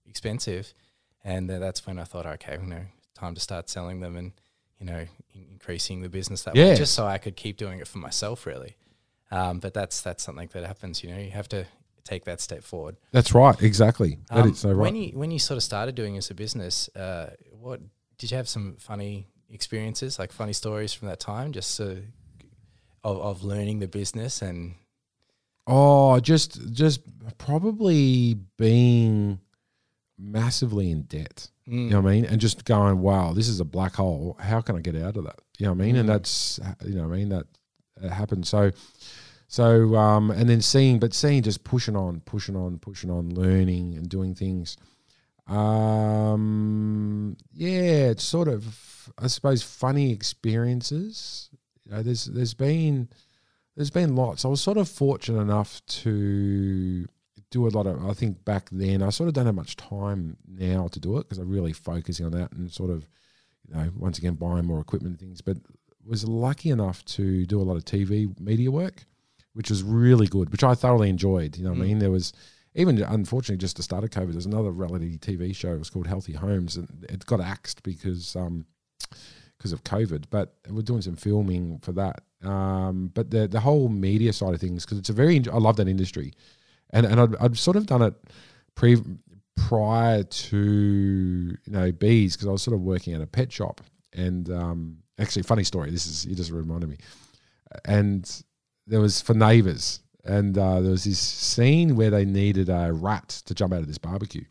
expensive, 0.06 0.74
and 1.24 1.48
that's 1.48 1.86
when 1.86 1.98
I 1.98 2.04
thought, 2.04 2.26
okay, 2.26 2.58
you 2.60 2.66
know, 2.68 2.82
time 3.14 3.34
to 3.34 3.40
start 3.40 3.68
selling 3.70 4.00
them 4.00 4.16
and 4.16 4.32
you 4.78 4.86
know 4.86 5.06
increasing 5.52 6.02
the 6.02 6.08
business 6.08 6.42
that 6.42 6.54
Yeah. 6.56 6.66
way, 6.70 6.76
just 6.76 6.94
so 6.94 7.06
I 7.06 7.18
could 7.18 7.36
keep 7.36 7.56
doing 7.56 7.80
it 7.80 7.88
for 7.88 7.98
myself, 7.98 8.46
really. 8.46 8.76
Um, 9.30 9.58
but 9.58 9.72
that's 9.74 10.02
that's 10.02 10.22
something 10.22 10.48
that 10.52 10.64
happens. 10.64 11.02
You 11.02 11.10
know, 11.10 11.18
you 11.18 11.30
have 11.30 11.48
to 11.48 11.66
take 12.04 12.24
that 12.26 12.40
step 12.40 12.62
forward. 12.62 12.96
That's 13.12 13.34
right. 13.34 13.60
Exactly. 13.62 14.18
That 14.28 14.38
Um, 14.44 14.50
is 14.50 14.58
so 14.60 14.68
right. 14.72 14.76
When 14.92 14.94
you 14.96 15.08
when 15.18 15.30
you 15.30 15.38
sort 15.38 15.56
of 15.56 15.62
started 15.64 15.94
doing 15.94 16.16
as 16.16 16.30
a 16.30 16.34
business, 16.34 16.88
uh, 16.94 17.30
what 17.50 17.80
did 18.18 18.30
you 18.30 18.36
have 18.36 18.48
some 18.48 18.76
funny 18.78 19.26
experiences, 19.50 20.18
like 20.18 20.32
funny 20.32 20.52
stories 20.52 20.92
from 20.92 21.08
that 21.08 21.20
time, 21.20 21.52
just 21.52 21.80
uh, 21.80 21.96
of 23.04 23.18
of 23.20 23.44
learning 23.44 23.78
the 23.80 23.88
business 23.88 24.42
and 24.42 24.74
Oh, 25.66 26.20
just 26.20 26.72
just 26.72 27.00
probably 27.38 28.34
being 28.56 29.40
massively 30.18 30.90
in 30.90 31.02
debt. 31.02 31.50
You 31.66 31.72
Mm. 31.72 31.90
know 31.90 32.00
what 32.02 32.10
I 32.10 32.14
mean? 32.14 32.24
And 32.26 32.40
just 32.40 32.64
going, 32.64 33.00
wow, 33.00 33.32
this 33.32 33.48
is 33.48 33.58
a 33.58 33.64
black 33.64 33.94
hole. 33.96 34.36
How 34.38 34.60
can 34.60 34.76
I 34.76 34.80
get 34.80 34.94
out 34.94 35.16
of 35.16 35.24
that? 35.24 35.40
You 35.58 35.66
know 35.66 35.72
what 35.72 35.82
I 35.82 35.86
mean? 35.86 35.96
And 35.96 36.08
Mm. 36.08 36.12
that's 36.12 36.60
you 36.84 36.94
know 36.94 37.08
what 37.08 37.14
I 37.14 37.18
mean 37.18 37.28
that 37.30 37.46
it 38.00 38.10
happened. 38.10 38.46
So 38.46 38.70
so 39.48 39.96
um 39.96 40.30
and 40.30 40.48
then 40.48 40.60
seeing 40.60 40.98
but 41.00 41.12
seeing 41.14 41.42
just 41.42 41.64
pushing 41.64 41.96
on, 41.96 42.20
pushing 42.20 42.54
on, 42.56 42.78
pushing 42.78 43.10
on, 43.10 43.34
learning 43.34 43.94
and 43.96 44.08
doing 44.08 44.34
things. 44.34 44.76
Um 45.46 47.36
yeah, 47.52 48.08
it's 48.10 48.24
sort 48.24 48.48
of 48.48 49.10
I 49.18 49.26
suppose 49.28 49.62
funny 49.62 50.12
experiences. 50.12 51.50
You 51.84 51.92
know, 51.92 52.02
there's 52.02 52.24
there's 52.26 52.54
been 52.54 53.08
there's 53.76 53.90
been 53.90 54.16
lots. 54.16 54.44
I 54.44 54.48
was 54.48 54.60
sort 54.60 54.78
of 54.78 54.88
fortunate 54.88 55.40
enough 55.40 55.84
to 55.86 57.06
do 57.50 57.66
a 57.66 57.70
lot 57.70 57.86
of. 57.86 58.04
I 58.04 58.12
think 58.14 58.44
back 58.44 58.68
then 58.72 59.02
I 59.02 59.10
sort 59.10 59.28
of 59.28 59.34
don't 59.34 59.46
have 59.46 59.54
much 59.54 59.76
time 59.76 60.36
now 60.48 60.88
to 60.88 60.98
do 61.00 61.16
it 61.18 61.24
because 61.28 61.38
I'm 61.38 61.48
really 61.50 61.72
focusing 61.72 62.26
on 62.26 62.32
that 62.32 62.52
and 62.52 62.72
sort 62.72 62.90
of, 62.90 63.08
you 63.68 63.74
know, 63.74 63.90
once 63.96 64.18
again 64.18 64.34
buying 64.34 64.64
more 64.66 64.80
equipment 64.80 65.12
and 65.12 65.20
things. 65.20 65.40
But 65.42 65.58
was 66.04 66.24
lucky 66.26 66.70
enough 66.70 67.04
to 67.04 67.44
do 67.46 67.60
a 67.60 67.64
lot 67.64 67.76
of 67.76 67.84
TV 67.84 68.38
media 68.40 68.70
work, 68.70 69.04
which 69.54 69.70
was 69.70 69.82
really 69.82 70.26
good, 70.26 70.50
which 70.50 70.64
I 70.64 70.74
thoroughly 70.74 71.10
enjoyed. 71.10 71.56
You 71.56 71.64
know 71.64 71.70
what 71.70 71.78
I 71.78 71.82
Mm. 71.82 71.86
mean? 71.88 71.98
There 71.98 72.10
was 72.10 72.32
even 72.76 73.02
unfortunately 73.02 73.56
just 73.56 73.76
the 73.76 73.82
start 73.82 74.04
of 74.04 74.10
COVID. 74.10 74.32
There's 74.32 74.46
another 74.46 74.70
reality 74.70 75.18
TV 75.18 75.54
show. 75.54 75.72
It 75.72 75.78
was 75.78 75.90
called 75.90 76.06
Healthy 76.06 76.34
Homes, 76.34 76.76
and 76.76 77.06
it 77.08 77.26
got 77.26 77.40
axed 77.40 77.82
because. 77.82 78.36
Um, 78.36 78.66
because 79.56 79.72
of 79.72 79.84
COVID. 79.84 80.24
But 80.30 80.54
we're 80.68 80.82
doing 80.82 81.02
some 81.02 81.16
filming 81.16 81.78
for 81.80 81.92
that. 81.92 82.22
Um, 82.46 83.10
but 83.14 83.30
the 83.30 83.48
the 83.48 83.60
whole 83.60 83.88
media 83.88 84.32
side 84.32 84.54
of 84.54 84.60
things, 84.60 84.84
because 84.84 84.98
it's 84.98 85.08
a 85.08 85.14
very 85.14 85.42
I 85.52 85.56
love 85.56 85.76
that 85.76 85.88
industry, 85.88 86.32
and 86.90 87.06
and 87.06 87.20
I'd, 87.20 87.36
I'd 87.36 87.58
sort 87.58 87.76
of 87.76 87.86
done 87.86 88.02
it 88.02 88.14
pre 88.74 89.02
prior 89.56 90.22
to 90.22 90.56
you 90.56 91.72
know 91.72 91.90
bees 91.92 92.36
because 92.36 92.48
I 92.48 92.52
was 92.52 92.62
sort 92.62 92.74
of 92.74 92.82
working 92.82 93.14
at 93.14 93.22
a 93.22 93.26
pet 93.26 93.50
shop, 93.52 93.80
and 94.12 94.50
um, 94.50 94.98
actually 95.18 95.42
funny 95.42 95.64
story. 95.64 95.90
This 95.90 96.06
is 96.06 96.26
you 96.26 96.34
just 96.34 96.50
reminded 96.50 96.90
me, 96.90 96.98
and 97.84 98.42
there 98.86 99.00
was 99.00 99.20
for 99.20 99.34
neighbours. 99.34 100.00
And 100.26 100.56
uh, 100.58 100.80
there 100.80 100.90
was 100.90 101.04
this 101.04 101.18
scene 101.18 101.96
where 101.96 102.10
they 102.10 102.24
needed 102.24 102.68
a 102.68 102.92
rat 102.92 103.28
to 103.46 103.54
jump 103.54 103.72
out 103.72 103.80
of 103.80 103.86
this 103.86 103.98
barbecue. 103.98 104.44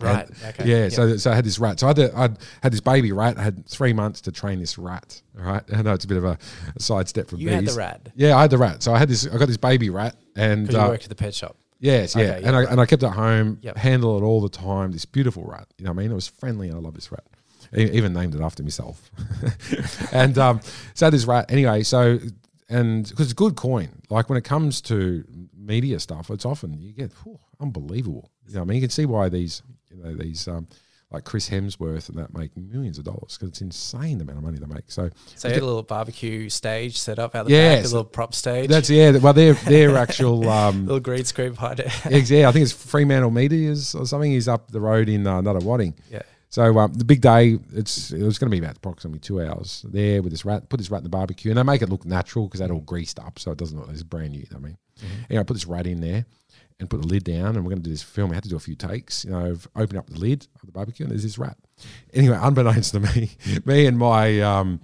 right, 0.00 0.28
okay, 0.48 0.64
Yeah, 0.68 0.76
yep. 0.84 0.92
so 0.92 1.16
so 1.16 1.30
I 1.30 1.34
had 1.36 1.44
this 1.44 1.58
rat. 1.60 1.78
So 1.78 1.86
I 1.86 1.90
had, 1.90 1.96
to, 1.96 2.18
I 2.18 2.28
had 2.62 2.72
this 2.72 2.80
baby 2.80 3.12
rat. 3.12 3.38
I 3.38 3.42
had 3.42 3.64
three 3.68 3.92
months 3.92 4.20
to 4.22 4.32
train 4.32 4.58
this 4.58 4.76
rat. 4.76 5.22
Right. 5.34 5.62
I 5.72 5.82
know 5.82 5.92
it's 5.94 6.04
a 6.04 6.08
bit 6.08 6.16
of 6.18 6.24
a, 6.24 6.36
a 6.76 6.80
sidestep 6.80 7.28
from 7.28 7.38
you 7.40 7.46
bees. 7.48 7.54
had 7.54 7.66
the 7.66 7.74
rat 7.78 8.08
Yeah, 8.16 8.36
I 8.36 8.40
had 8.42 8.50
the 8.50 8.58
rat. 8.58 8.82
So 8.82 8.92
I 8.92 8.98
had 8.98 9.08
this. 9.08 9.26
I 9.26 9.36
got 9.38 9.46
this 9.48 9.56
baby 9.56 9.90
rat, 9.90 10.16
and 10.34 10.66
because 10.66 10.80
uh, 10.80 10.84
you 10.84 10.88
worked 10.90 11.04
at 11.04 11.08
the 11.10 11.14
pet 11.14 11.34
shop. 11.34 11.56
yes, 11.78 12.16
yeah, 12.16 12.22
Okay, 12.36 12.42
and 12.46 12.56
I 12.56 12.60
yep. 12.62 12.70
and 12.72 12.80
I 12.80 12.86
kept 12.86 13.02
it 13.04 13.10
home, 13.10 13.58
Yep. 13.62 13.76
handle 13.76 14.18
it 14.18 14.22
all 14.22 14.40
the 14.40 14.48
time. 14.48 14.90
This 14.90 15.04
beautiful 15.04 15.44
rat. 15.44 15.68
You 15.78 15.84
know 15.84 15.92
what 15.92 15.98
I 16.00 16.02
mean? 16.02 16.10
It 16.10 16.14
was 16.14 16.26
friendly, 16.28 16.68
and 16.68 16.76
I 16.76 16.80
love 16.80 16.94
this 16.94 17.12
rat. 17.12 17.24
E- 17.76 17.90
Even 17.92 18.12
named 18.12 18.34
it 18.34 18.40
after 18.40 18.62
myself. 18.64 19.10
and 20.12 20.36
um, 20.38 20.60
so 20.94 21.08
this 21.10 21.24
rat 21.24 21.46
anyway. 21.52 21.82
So 21.84 22.18
and 22.68 23.08
because 23.08 23.26
it's 23.26 23.32
good 23.34 23.56
coin. 23.56 24.02
Like 24.10 24.28
when 24.28 24.38
it 24.38 24.44
comes 24.44 24.80
to 24.82 25.24
media 25.56 26.00
stuff, 26.00 26.30
it's 26.30 26.44
often 26.44 26.80
you 26.80 26.92
get 26.92 27.12
whew, 27.22 27.38
unbelievable. 27.60 28.30
You 28.48 28.56
know, 28.56 28.62
I 28.62 28.64
mean, 28.64 28.76
you 28.76 28.80
can 28.82 28.90
see 28.90 29.06
why 29.06 29.28
these, 29.28 29.62
you 29.90 30.02
know, 30.02 30.14
these 30.14 30.46
um, 30.48 30.66
like 31.10 31.24
Chris 31.24 31.48
Hemsworth 31.48 32.08
and 32.08 32.18
that 32.18 32.36
make 32.36 32.56
millions 32.56 32.98
of 32.98 33.04
dollars 33.04 33.36
because 33.38 33.48
it's 33.50 33.60
insane 33.60 34.18
the 34.18 34.24
amount 34.24 34.38
of 34.38 34.44
money 34.44 34.58
they 34.58 34.66
make. 34.66 34.84
So 34.90 35.10
So 35.36 35.48
you 35.48 35.54
had 35.54 35.62
a 35.62 35.66
little 35.66 35.82
barbecue 35.82 36.48
stage 36.48 36.98
set 36.98 37.18
up 37.18 37.34
out 37.36 37.44
the 37.46 37.50
back, 37.52 37.82
Yes. 37.82 37.84
a 37.86 37.88
little 37.94 38.04
prop 38.04 38.34
stage, 38.34 38.68
that's 38.68 38.90
yeah. 38.90 39.16
Well, 39.18 39.32
they're 39.32 39.54
they're 39.54 39.96
actual. 39.96 40.48
Um, 40.54 40.86
little 40.86 41.00
green 41.00 41.24
screen 41.24 41.50
behind 41.52 41.80
it. 41.80 42.30
yeah, 42.30 42.48
I 42.48 42.52
think 42.52 42.62
it's 42.64 42.72
Fremantle 42.72 43.30
Medias 43.30 43.94
or 43.94 44.06
something. 44.06 44.30
He's 44.32 44.48
up 44.48 44.70
the 44.70 44.80
road 44.80 45.08
in 45.08 45.26
uh, 45.26 45.40
Nunawading. 45.42 45.94
yeah, 46.10 46.22
So 46.54 46.78
um, 46.78 46.92
the 46.92 47.04
big 47.04 47.20
day, 47.20 47.58
it's 47.72 48.12
it 48.12 48.22
was 48.22 48.38
going 48.38 48.48
to 48.48 48.54
be 48.54 48.64
about 48.64 48.76
approximately 48.76 49.18
two 49.18 49.42
hours 49.42 49.84
there 49.88 50.22
with 50.22 50.30
this 50.30 50.44
rat. 50.44 50.68
Put 50.68 50.76
this 50.76 50.88
rat 50.88 50.98
in 50.98 51.02
the 51.02 51.10
barbecue, 51.10 51.50
and 51.50 51.58
they 51.58 51.64
make 51.64 51.82
it 51.82 51.88
look 51.88 52.06
natural 52.06 52.46
because 52.46 52.60
they're 52.60 52.70
all 52.70 52.78
greased 52.78 53.18
up, 53.18 53.40
so 53.40 53.50
it 53.50 53.58
doesn't 53.58 53.76
look 53.76 53.88
it's 53.90 54.04
brand 54.04 54.30
new. 54.30 54.38
You 54.38 54.46
know 54.52 54.58
what 54.58 54.66
I 54.66 54.68
mean, 54.68 54.78
anyway, 55.30 55.40
I 55.40 55.42
put 55.42 55.54
this 55.54 55.66
rat 55.66 55.88
in 55.88 56.00
there 56.00 56.26
and 56.78 56.88
put 56.88 57.00
the 57.00 57.08
lid 57.08 57.24
down, 57.24 57.56
and 57.56 57.64
we're 57.64 57.70
going 57.70 57.82
to 57.82 57.82
do 57.82 57.90
this 57.90 58.04
film. 58.04 58.30
I 58.30 58.34
had 58.34 58.44
to 58.44 58.48
do 58.48 58.54
a 58.54 58.60
few 58.60 58.76
takes, 58.76 59.24
you 59.24 59.32
know, 59.32 59.46
of 59.46 59.66
opening 59.74 59.98
up 59.98 60.06
the 60.08 60.20
lid 60.20 60.46
of 60.60 60.66
the 60.66 60.70
barbecue, 60.70 61.04
and 61.04 61.10
there's 61.10 61.24
this 61.24 61.38
rat. 61.38 61.58
Anyway, 62.12 62.38
unbeknownst 62.40 62.92
to 62.92 63.00
me, 63.00 63.32
me 63.64 63.86
and 63.86 63.98
my 63.98 64.40
um, 64.40 64.80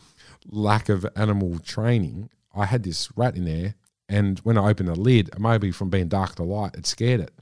lack 0.49 0.89
of 0.89 1.07
animal 1.15 1.61
training, 1.61 2.31
I 2.53 2.67
had 2.67 2.83
this 2.83 3.17
rat 3.17 3.37
in 3.37 3.45
there, 3.45 3.77
and 4.09 4.41
when 4.41 4.59
I 4.59 4.71
opened 4.71 4.89
the 4.89 4.97
lid, 4.97 5.31
maybe 5.39 5.71
from 5.71 5.89
being 5.89 6.09
dark 6.09 6.35
to 6.35 6.43
light, 6.43 6.75
it 6.75 6.85
scared 6.85 7.21
it 7.21 7.33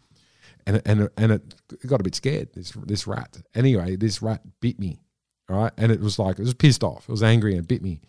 and 0.68 0.82
and 0.84 1.08
and 1.16 1.32
it 1.32 1.86
got 1.86 2.00
a 2.00 2.04
bit 2.04 2.14
scared. 2.14 2.52
This 2.52 2.72
this 2.84 3.06
rat. 3.06 3.38
Anyway, 3.54 3.96
this 3.96 4.22
rat 4.22 4.42
bit 4.60 4.78
me, 4.78 5.00
right? 5.48 5.72
And 5.76 5.90
it 5.90 6.00
was 6.00 6.18
like 6.18 6.38
it 6.38 6.42
was 6.42 6.54
pissed 6.54 6.84
off. 6.84 7.08
It 7.08 7.12
was 7.12 7.22
angry 7.22 7.52
and 7.52 7.60
it 7.60 7.68
bit 7.68 7.82
me, 7.82 8.00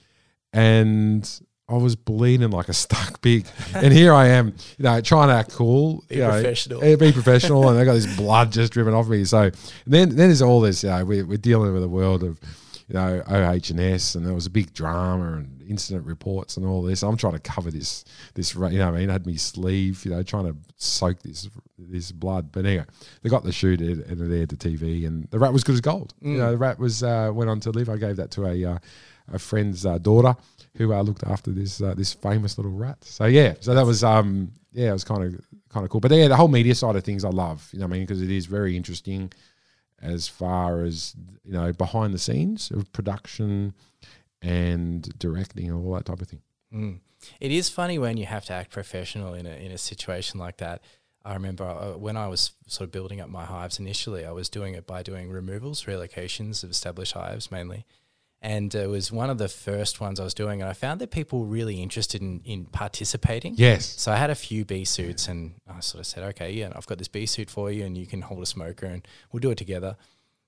and 0.51 1.27
I 1.69 1.75
was 1.75 1.95
bleeding 1.95 2.51
like 2.51 2.67
a 2.67 2.73
stuck 2.73 3.21
pig. 3.21 3.47
and 3.73 3.93
here 3.93 4.13
I 4.13 4.27
am, 4.27 4.53
you 4.77 4.83
know, 4.83 4.99
trying 5.01 5.29
to 5.29 5.35
act 5.35 5.53
cool, 5.53 6.03
Be 6.09 6.15
you 6.15 6.21
know, 6.21 6.31
professional. 6.31 6.81
be 6.81 7.11
professional, 7.13 7.69
and 7.69 7.79
I 7.79 7.85
got 7.85 7.93
this 7.93 8.15
blood 8.17 8.51
just 8.51 8.73
dripping 8.73 8.93
off 8.93 9.07
me. 9.07 9.23
So 9.23 9.51
then 9.87 10.09
then 10.09 10.27
there's 10.27 10.41
all 10.41 10.59
this. 10.59 10.83
You 10.83 10.89
know, 10.89 11.05
we're, 11.05 11.25
we're 11.25 11.37
dealing 11.37 11.73
with 11.73 11.83
a 11.83 11.89
world 11.89 12.23
of 12.23 12.39
you 12.89 12.95
know 12.95 13.23
OH&S, 13.25 14.15
and 14.15 14.25
there 14.25 14.33
was 14.33 14.45
a 14.45 14.51
big 14.51 14.73
drama 14.73 15.37
and 15.37 15.58
incident 15.69 16.05
reports 16.05 16.57
and 16.57 16.65
all 16.65 16.81
this. 16.81 17.03
I'm 17.03 17.15
trying 17.15 17.33
to 17.33 17.39
cover 17.39 17.71
this 17.71 18.03
this 18.33 18.55
you 18.55 18.61
know 18.61 18.67
what 18.67 18.95
I 18.95 18.99
mean. 18.99 19.09
I 19.09 19.13
had 19.13 19.25
me 19.25 19.37
sleeve, 19.37 20.03
you 20.03 20.11
know, 20.11 20.23
trying 20.23 20.45
to 20.45 20.55
soak 20.75 21.21
this 21.21 21.49
this 21.77 22.11
blood. 22.11 22.51
But 22.51 22.65
anyway, 22.65 22.85
they 23.21 23.29
got 23.29 23.43
the 23.43 23.51
shoot 23.51 23.79
and 23.79 23.99
it 24.21 24.37
aired 24.37 24.49
to 24.49 24.55
TV, 24.55 25.05
and 25.07 25.29
the 25.31 25.39
rat 25.39 25.53
was 25.53 25.63
good 25.63 25.75
as 25.75 25.81
gold. 25.81 26.13
You 26.21 26.37
know, 26.37 26.51
the 26.51 26.57
rat 26.57 26.79
was 26.79 27.03
uh, 27.03 27.31
went 27.33 27.49
on 27.49 27.59
to 27.61 27.71
live. 27.71 27.89
I 27.89 27.97
gave 27.97 28.17
that 28.17 28.31
to 28.31 28.45
a 28.45 28.65
uh, 28.65 28.77
a 29.31 29.39
friend's 29.39 29.85
uh, 29.85 29.97
daughter 29.97 30.35
who 30.75 30.93
uh, 30.93 31.01
looked 31.01 31.23
after 31.23 31.51
this 31.51 31.81
uh, 31.81 31.93
this 31.95 32.13
famous 32.13 32.57
little 32.57 32.71
rat. 32.71 33.03
So 33.03 33.25
yeah, 33.25 33.55
so 33.59 33.73
that 33.75 33.85
was 33.85 34.03
um 34.03 34.51
yeah, 34.71 34.89
it 34.89 34.93
was 34.93 35.03
kind 35.03 35.23
of 35.23 35.41
kind 35.69 35.83
of 35.83 35.89
cool. 35.89 36.01
But 36.01 36.11
yeah, 36.11 36.27
the 36.27 36.35
whole 36.35 36.47
media 36.47 36.75
side 36.75 36.95
of 36.95 37.03
things 37.03 37.23
I 37.23 37.29
love. 37.29 37.69
You 37.71 37.79
know 37.79 37.85
what 37.85 37.93
I 37.93 37.97
mean 37.97 38.05
because 38.05 38.21
it 38.21 38.31
is 38.31 38.45
very 38.45 38.75
interesting 38.75 39.31
as 40.01 40.27
far 40.27 40.83
as 40.83 41.15
you 41.43 41.53
know 41.53 41.73
behind 41.73 42.13
the 42.13 42.19
scenes 42.19 42.71
of 42.71 42.91
production 42.93 43.73
and 44.41 45.17
directing 45.19 45.67
and 45.69 45.75
all 45.75 45.93
that 45.93 46.05
type 46.05 46.21
of 46.21 46.27
thing. 46.27 46.41
Mm. 46.73 46.99
It 47.39 47.51
is 47.51 47.69
funny 47.69 47.99
when 47.99 48.17
you 48.17 48.25
have 48.25 48.45
to 48.45 48.53
act 48.53 48.71
professional 48.71 49.33
in 49.33 49.45
a 49.45 49.51
in 49.51 49.71
a 49.71 49.77
situation 49.77 50.39
like 50.39 50.57
that. 50.57 50.81
I 51.25 51.33
remember 51.33 51.65
uh, 51.65 51.97
when 51.97 52.15
I 52.15 52.27
was 52.27 52.51
sort 52.67 52.87
of 52.87 52.91
building 52.91 53.19
up 53.19 53.29
my 53.29 53.45
hives 53.45 53.77
initially, 53.79 54.25
I 54.25 54.31
was 54.31 54.49
doing 54.49 54.73
it 54.73 54.87
by 54.87 55.03
doing 55.03 55.29
removals, 55.29 55.83
relocations 55.83 56.63
of 56.63 56.71
established 56.71 57.13
hives 57.13 57.51
mainly. 57.51 57.85
And 58.41 58.73
it 58.73 58.87
was 58.87 59.11
one 59.11 59.29
of 59.29 59.37
the 59.37 59.49
first 59.49 59.99
ones 59.99 60.17
I 60.17 60.23
was 60.23 60.33
doing, 60.33 60.61
and 60.61 60.69
I 60.69 60.73
found 60.73 61.01
that 61.01 61.11
people 61.11 61.41
were 61.41 61.45
really 61.45 61.83
interested 61.83 62.21
in, 62.21 62.39
in 62.45 62.65
participating. 62.65 63.55
Yes. 63.57 63.85
So 63.97 64.13
I 64.13 64.15
had 64.15 64.29
a 64.29 64.35
few 64.35 64.63
bee 64.63 64.85
suits, 64.85 65.27
and 65.27 65.55
I 65.67 65.81
sort 65.81 65.99
of 65.99 66.07
said, 66.07 66.23
"Okay, 66.23 66.53
yeah, 66.53 66.71
I've 66.73 66.87
got 66.87 66.99
this 66.99 67.09
bee 67.09 67.25
suit 67.25 67.49
for 67.49 67.69
you, 67.69 67.83
and 67.83 67.97
you 67.97 68.05
can 68.05 68.21
hold 68.21 68.41
a 68.41 68.45
smoker, 68.45 68.85
and 68.85 69.05
we'll 69.33 69.41
do 69.41 69.51
it 69.51 69.57
together." 69.57 69.97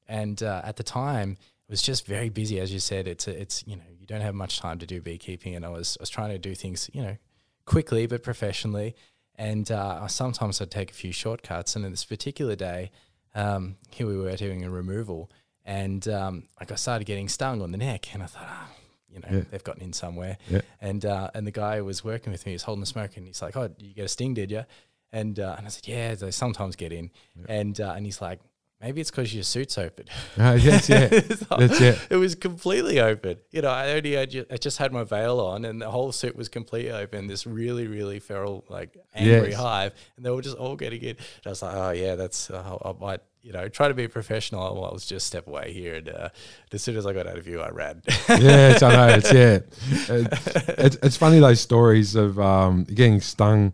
And 0.07 0.41
uh, 0.41 0.61
at 0.63 0.77
the 0.77 0.83
time, 0.83 1.35
was 1.71 1.81
just 1.81 2.05
very 2.05 2.29
busy, 2.29 2.59
as 2.59 2.71
you 2.71 2.79
said. 2.79 3.07
It's 3.07 3.27
a, 3.27 3.41
it's 3.41 3.63
you 3.65 3.75
know 3.75 3.83
you 3.99 4.05
don't 4.05 4.21
have 4.21 4.35
much 4.35 4.59
time 4.59 4.77
to 4.79 4.85
do 4.85 5.01
beekeeping, 5.01 5.55
and 5.55 5.65
I 5.65 5.69
was 5.69 5.97
I 5.99 6.03
was 6.03 6.09
trying 6.09 6.29
to 6.29 6.37
do 6.37 6.53
things 6.53 6.89
you 6.93 7.01
know 7.01 7.17
quickly 7.65 8.05
but 8.07 8.21
professionally, 8.23 8.95
and 9.35 9.71
uh, 9.71 10.07
sometimes 10.07 10.61
I'd 10.61 10.69
take 10.71 10.91
a 10.91 10.93
few 10.93 11.11
shortcuts. 11.11 11.75
And 11.75 11.85
in 11.85 11.91
this 11.91 12.05
particular 12.05 12.55
day, 12.55 12.91
um, 13.35 13.77
here 13.89 14.05
we 14.07 14.17
were 14.17 14.35
doing 14.35 14.63
a 14.63 14.69
removal, 14.69 15.31
and 15.65 16.07
um, 16.07 16.43
like 16.59 16.71
I 16.71 16.75
started 16.75 17.05
getting 17.05 17.29
stung 17.29 17.61
on 17.61 17.71
the 17.71 17.77
neck, 17.77 18.13
and 18.13 18.21
I 18.23 18.25
thought, 18.27 18.47
ah, 18.47 18.69
you 19.09 19.19
know, 19.19 19.27
Yeah. 19.31 19.43
they've 19.49 19.63
gotten 19.63 19.83
in 19.83 19.93
somewhere. 19.93 20.37
Yeah. 20.49 20.61
And 20.81 21.05
uh, 21.05 21.29
and 21.33 21.47
the 21.47 21.51
guy 21.51 21.77
who 21.77 21.85
was 21.85 22.03
working 22.03 22.31
with 22.31 22.45
me 22.45 22.53
was 22.53 22.63
holding 22.63 22.83
a 22.83 22.87
smoke, 22.87 23.15
and 23.17 23.25
he's 23.27 23.41
like, 23.41 23.55
"Oh, 23.55 23.69
you 23.79 23.93
get 23.93 24.05
a 24.05 24.09
sting, 24.09 24.33
did 24.33 24.51
you?" 24.51 24.65
And 25.13 25.39
uh, 25.39 25.55
and 25.57 25.65
I 25.67 25.69
said, 25.69 25.87
"Yeah, 25.87 26.15
they 26.15 26.31
sometimes 26.31 26.75
get 26.75 26.91
in." 26.91 27.11
And 27.47 27.79
uh, 27.79 27.93
and 27.95 28.05
he's 28.05 28.21
like, 28.21 28.39
"Maybe 28.81 28.99
it's 29.01 29.11
because 29.11 29.33
your 29.33 29.43
suit's 29.43 29.77
open." 29.77 30.05
Uh, 30.37 30.57
yes, 30.61 30.89
yeah. 30.89 31.07
That's 31.59 31.79
it. 31.81 31.99
It 32.09 32.15
was 32.17 32.35
completely 32.35 32.99
open. 32.99 33.37
You 33.51 33.61
know, 33.61 33.69
I 33.69 33.91
only 33.93 34.13
had 34.13 34.31
ju- 34.31 34.45
I 34.51 34.57
just 34.57 34.77
had 34.79 34.91
my 34.91 35.03
veil 35.03 35.39
on, 35.39 35.65
and 35.65 35.81
the 35.81 35.89
whole 35.91 36.11
suit 36.11 36.35
was 36.35 36.49
completely 36.49 36.91
open. 36.91 37.27
This 37.27 37.45
really, 37.45 37.87
really 37.87 38.19
feral, 38.19 38.65
like 38.69 38.97
angry 39.13 39.51
Yes. 39.51 39.59
hive, 39.59 39.93
and 40.17 40.25
they 40.25 40.29
were 40.31 40.41
just 40.41 40.57
all 40.57 40.75
getting 40.75 41.01
in. 41.01 41.09
And 41.17 41.17
I 41.45 41.49
was 41.49 41.61
like, 41.61 41.75
"Oh 41.75 41.91
yeah, 41.91 42.15
that's 42.15 42.49
uh, 42.49 42.77
I 42.83 42.93
might." 42.99 43.19
You 43.43 43.51
know, 43.53 43.67
try 43.69 43.87
to 43.87 43.95
be 43.95 44.03
a 44.03 44.09
professional. 44.09 44.85
I 44.85 44.93
was 44.93 45.03
just 45.07 45.25
step 45.25 45.47
away 45.47 45.73
here, 45.73 45.95
and 45.95 46.09
uh, 46.09 46.29
as 46.71 46.83
soon 46.83 46.95
as 46.95 47.07
I 47.07 47.13
got 47.13 47.25
out 47.25 47.39
of 47.39 47.43
view, 47.43 47.59
I 47.59 47.69
ran. 47.69 48.03
yes, 48.29 48.83
I 48.83 48.93
know. 48.93 49.15
It's 49.15 49.33
yeah. 49.33 49.59
It's, 50.15 50.69
it's, 50.69 50.95
it's 51.01 51.17
funny 51.17 51.39
those 51.39 51.59
stories 51.59 52.13
of 52.15 52.39
um, 52.39 52.83
getting 52.83 53.19
stung 53.19 53.73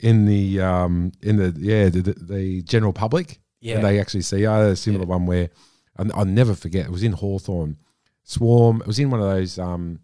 in 0.00 0.24
the 0.24 0.58
um, 0.62 1.12
in 1.20 1.36
the 1.36 1.54
yeah 1.58 1.90
the, 1.90 2.00
the, 2.00 2.12
the 2.14 2.62
general 2.62 2.94
public. 2.94 3.40
Yeah. 3.64 3.76
and 3.76 3.84
they 3.84 3.98
actually 3.98 4.22
see. 4.22 4.46
I 4.46 4.58
had 4.58 4.66
a 4.68 4.76
similar 4.76 5.06
one 5.06 5.26
where 5.26 5.48
I, 5.98 6.04
I'll 6.14 6.24
never 6.24 6.54
forget. 6.54 6.86
It 6.86 6.92
was 6.92 7.02
in 7.02 7.12
Hawthorn 7.12 7.78
Swarm. 8.22 8.82
It 8.82 8.86
was 8.86 8.98
in 8.98 9.10
one 9.10 9.20
of 9.20 9.26
those 9.26 9.58
um, 9.58 10.00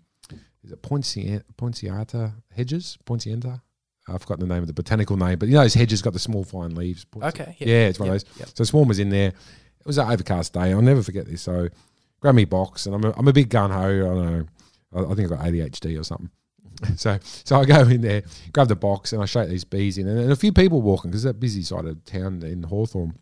is 0.64 0.72
it 0.72 0.82
Poinciata, 0.82 1.42
Poinciata 1.56 2.32
hedges? 2.54 2.98
Poinciata. 3.04 3.60
I've 4.08 4.22
forgotten 4.22 4.48
the 4.48 4.52
name 4.52 4.62
of 4.62 4.66
the 4.66 4.72
botanical 4.72 5.16
name, 5.16 5.38
but 5.38 5.48
you 5.48 5.54
know 5.54 5.60
those 5.62 5.74
hedges 5.74 6.02
got 6.02 6.12
the 6.12 6.18
small 6.18 6.42
fine 6.42 6.74
leaves. 6.74 7.06
Okay, 7.22 7.54
yeah, 7.58 7.68
yeah, 7.68 7.86
it's 7.88 8.00
one 8.00 8.08
yep, 8.08 8.16
of 8.16 8.24
those. 8.24 8.38
yep. 8.40 8.48
So 8.54 8.64
Swarm 8.64 8.88
was 8.88 8.98
in 8.98 9.10
there. 9.10 9.28
It 9.28 9.86
was 9.86 9.98
an 9.98 10.10
overcast 10.10 10.52
day. 10.52 10.72
I'll 10.72 10.82
never 10.82 11.02
forget 11.02 11.26
this. 11.26 11.42
So 11.42 11.68
grab 12.20 12.34
me 12.34 12.44
box, 12.44 12.86
and 12.86 12.94
I'm 12.94 13.04
a, 13.04 13.12
I'm 13.16 13.28
a 13.28 13.32
big 13.32 13.50
gun 13.50 13.70
ho. 13.70 13.78
I 13.78 13.98
don't 13.98 14.32
know. 14.32 14.46
I, 14.94 15.12
I 15.12 15.14
think 15.14 15.30
I've 15.30 15.38
got 15.38 15.46
ADHD 15.46 16.00
or 16.00 16.04
something. 16.04 16.30
So 16.96 17.18
so 17.22 17.60
I 17.60 17.66
go 17.66 17.82
in 17.82 18.00
there, 18.00 18.22
grab 18.54 18.68
the 18.68 18.76
box, 18.76 19.12
and 19.12 19.22
I 19.22 19.26
shake 19.26 19.50
these 19.50 19.64
bees 19.64 19.98
in, 19.98 20.08
and, 20.08 20.18
and 20.18 20.32
a 20.32 20.36
few 20.36 20.50
people 20.50 20.80
walking 20.80 21.10
because 21.10 21.24
that 21.24 21.38
busy 21.38 21.62
side 21.62 21.84
of 21.84 22.02
town 22.06 22.42
in 22.42 22.62
Hawthorn, 22.62 23.18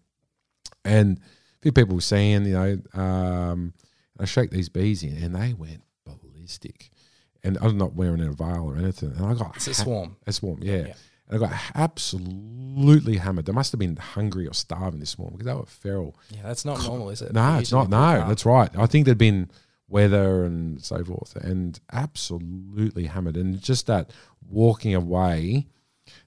and 0.89 1.19
a 1.19 1.63
few 1.63 1.73
people 1.73 1.95
were 1.95 2.01
seeing, 2.01 2.45
you 2.47 2.55
know, 2.55 3.01
um, 3.01 3.75
I 4.19 4.25
shake 4.25 4.51
these 4.51 4.69
bees 4.69 5.03
in, 5.03 5.17
and 5.23 5.35
they 5.35 5.55
went 5.55 5.83
ballistic. 6.05 6.91
And 7.45 7.57
I'm 7.61 7.79
not 7.79 7.95
wearing 7.95 8.21
a 8.21 8.33
veil 8.33 8.65
or 8.67 8.77
anything, 8.77 9.13
and 9.17 9.25
I 9.25 9.35
got 9.35 9.57
it's 9.57 9.69
a 9.69 9.75
ha- 9.75 9.83
swarm. 9.85 10.17
a 10.27 10.33
swarm, 10.33 10.59
yeah. 10.63 10.87
Yeah. 10.89 10.95
And 11.29 11.45
I 11.45 11.49
got 11.49 11.61
absolutely 11.75 13.17
hammered. 13.19 13.47
They 13.47 13.53
must 13.53 13.71
have 13.73 13.79
been 13.79 13.97
hungry 13.97 14.47
or 14.47 14.55
starving 14.55 14.99
this 15.01 15.19
morning 15.19 15.39
because 15.39 15.47
they 15.47 15.59
were 15.59 15.67
feral. 15.67 16.17
Yeah, 16.31 16.43
that's 16.43 16.65
not 16.65 16.83
normal, 16.83 17.11
is 17.11 17.23
it? 17.23 17.33
No, 17.33 17.59
it's 17.59 17.71
not. 17.71 17.91
No, 17.91 18.27
that's 18.27 18.45
right. 18.47 18.71
I 18.77 18.87
think 18.87 19.05
there'd 19.05 19.19
been 19.19 19.51
weather 19.89 20.45
and 20.45 20.83
so 20.83 21.05
forth, 21.05 21.37
and 21.37 21.79
absolutely 21.93 23.07
hammered. 23.07 23.37
And 23.37 23.61
just 23.61 23.87
that 23.87 24.11
walking 24.49 24.95
away 24.95 25.67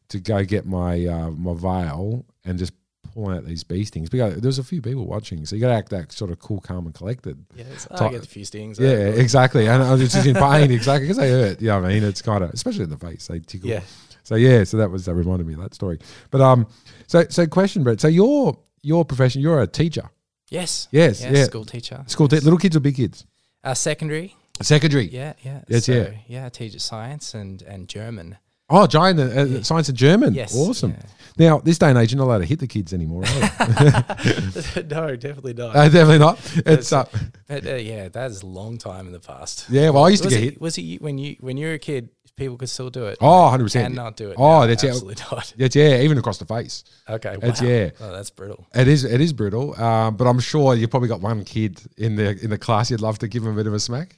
to 0.09 0.19
go 0.19 0.43
get 0.43 0.65
my 0.65 1.05
uh, 1.05 1.31
my 1.31 1.53
veil 1.55 2.25
and 2.45 2.57
just 2.59 2.73
pulling 3.13 3.37
out 3.37 3.45
these 3.45 3.63
bee 3.63 3.83
stings. 3.85 4.09
Because 4.09 4.35
there 4.35 4.47
was 4.49 4.59
a 4.59 4.63
few 4.63 4.81
people 4.81 5.05
watching, 5.05 5.45
so 5.45 5.55
you 5.55 5.61
got 5.61 5.69
to 5.69 5.75
act 5.75 5.89
that 5.89 6.11
sort 6.11 6.31
of 6.31 6.39
cool, 6.39 6.59
calm, 6.59 6.85
and 6.85 6.95
collected. 6.95 7.43
Yeah, 7.55 7.65
I 7.91 8.09
get 8.09 8.23
a 8.23 8.27
few 8.27 8.45
stings. 8.45 8.79
Yeah, 8.79 8.89
exactly. 8.89 9.67
And 9.67 9.83
I 9.83 9.91
was 9.93 10.11
just 10.11 10.25
in 10.25 10.35
pain, 10.35 10.71
exactly, 10.71 11.07
because 11.07 11.17
they 11.17 11.29
hurt. 11.29 11.61
You 11.61 11.67
know 11.67 11.81
what 11.81 11.89
I 11.89 11.93
mean? 11.93 12.03
It's 12.03 12.21
kind 12.21 12.43
of, 12.43 12.51
especially 12.51 12.83
in 12.83 12.89
the 12.89 12.97
face, 12.97 13.27
they 13.27 13.39
tickle. 13.39 13.69
Yeah. 13.69 13.81
So 14.23 14.35
yeah, 14.35 14.63
so 14.63 14.77
that 14.77 14.91
was 14.91 15.05
that 15.05 15.15
reminded 15.15 15.47
me 15.47 15.53
of 15.55 15.61
that 15.61 15.73
story. 15.73 15.99
But 16.29 16.41
um, 16.41 16.67
so 17.07 17.25
so 17.29 17.47
question, 17.47 17.83
Brent. 17.83 18.01
So 18.01 18.07
your 18.07 18.57
your 18.81 19.03
profession, 19.03 19.41
you're 19.41 19.61
a 19.61 19.67
teacher, 19.67 20.09
Yes. 20.51 20.89
Yes, 20.91 21.21
Yeah, 21.21 21.31
yeah. 21.31 21.43
School 21.45 21.65
teacher. 21.65 22.03
school 22.07 22.27
te- 22.27 22.39
little 22.41 22.59
kids 22.59 22.75
or 22.75 22.81
big 22.81 22.97
kids? 22.97 23.25
Uh, 23.63 23.73
secondary. 23.73 24.35
Secondary. 24.61 25.07
Yeah, 25.07 25.33
yeah. 25.43 25.61
Yes, 25.67 25.85
so, 25.85 25.93
yeah. 25.93 26.09
Yeah, 26.27 26.45
I 26.45 26.49
teach 26.49 26.79
science 26.79 27.33
and, 27.33 27.61
and 27.63 27.87
German. 27.87 28.37
Oh, 28.71 28.87
giant 28.87 29.19
uh, 29.19 29.23
uh, 29.23 29.63
science 29.63 29.89
and 29.89 29.97
German. 29.97 30.33
Yes. 30.33 30.55
Awesome. 30.55 30.95
Now 31.37 31.59
this 31.59 31.77
day 31.77 31.89
and 31.89 31.97
age, 31.97 32.11
you're 32.11 32.17
not 32.19 32.25
allowed 32.25 32.39
to 32.39 32.45
hit 32.45 32.59
the 32.59 32.67
kids 32.67 32.93
anymore. 32.93 33.23
Are 33.25 33.33
you? 33.33 34.83
no, 34.89 35.15
definitely 35.15 35.53
not. 35.53 35.75
uh, 35.75 35.85
definitely 35.89 36.19
not. 36.19 36.39
It's 36.65 36.91
uh, 36.91 37.05
But, 37.47 37.65
uh, 37.65 37.75
yeah, 37.75 38.09
that 38.09 38.31
is 38.31 38.41
a 38.41 38.47
long 38.47 38.77
time 38.77 39.07
in 39.07 39.13
the 39.13 39.19
past. 39.19 39.65
yeah. 39.69 39.89
Well, 39.91 40.05
I 40.05 40.09
used 40.09 40.23
to 40.23 40.29
get 40.29 40.39
it, 40.39 40.43
hit. 40.43 40.61
Was 40.61 40.77
it 40.77 41.01
when 41.01 41.17
you 41.17 41.35
when 41.39 41.57
you 41.57 41.67
were 41.67 41.73
a 41.73 41.79
kid? 41.79 42.09
People 42.37 42.57
could 42.57 42.69
still 42.69 42.89
do 42.89 43.05
it. 43.05 43.17
Oh, 43.21 43.43
100 43.43 43.63
percent. 43.65 43.85
And 43.87 43.95
not 43.95 44.15
do 44.15 44.31
it. 44.31 44.35
Oh, 44.39 44.65
that's 44.65 44.83
absolutely 44.83 45.21
not. 45.31 45.53
That's 45.57 45.75
yeah, 45.75 45.99
even 46.01 46.17
across 46.17 46.37
the 46.39 46.45
face. 46.45 46.83
Okay, 47.07 47.31
wow. 47.37 47.49
It's- 47.49 47.61
yeah. 47.61 47.89
Oh, 47.99 48.11
that's 48.11 48.29
brutal. 48.31 48.65
It 48.73 48.87
is 48.87 49.03
it 49.03 49.21
is 49.21 49.31
brutal, 49.33 49.79
um, 49.79 50.15
but 50.15 50.25
I'm 50.27 50.39
sure 50.39 50.73
you've 50.73 50.89
probably 50.89 51.09
got 51.09 51.21
one 51.21 51.43
kid 51.43 51.81
in 51.97 52.15
the 52.15 52.29
in 52.41 52.49
the 52.49 52.57
class 52.57 52.89
you'd 52.89 53.01
love 53.01 53.19
to 53.19 53.27
give 53.27 53.43
him 53.43 53.51
a 53.53 53.55
bit 53.55 53.67
of 53.67 53.73
a 53.73 53.79
smack. 53.79 54.17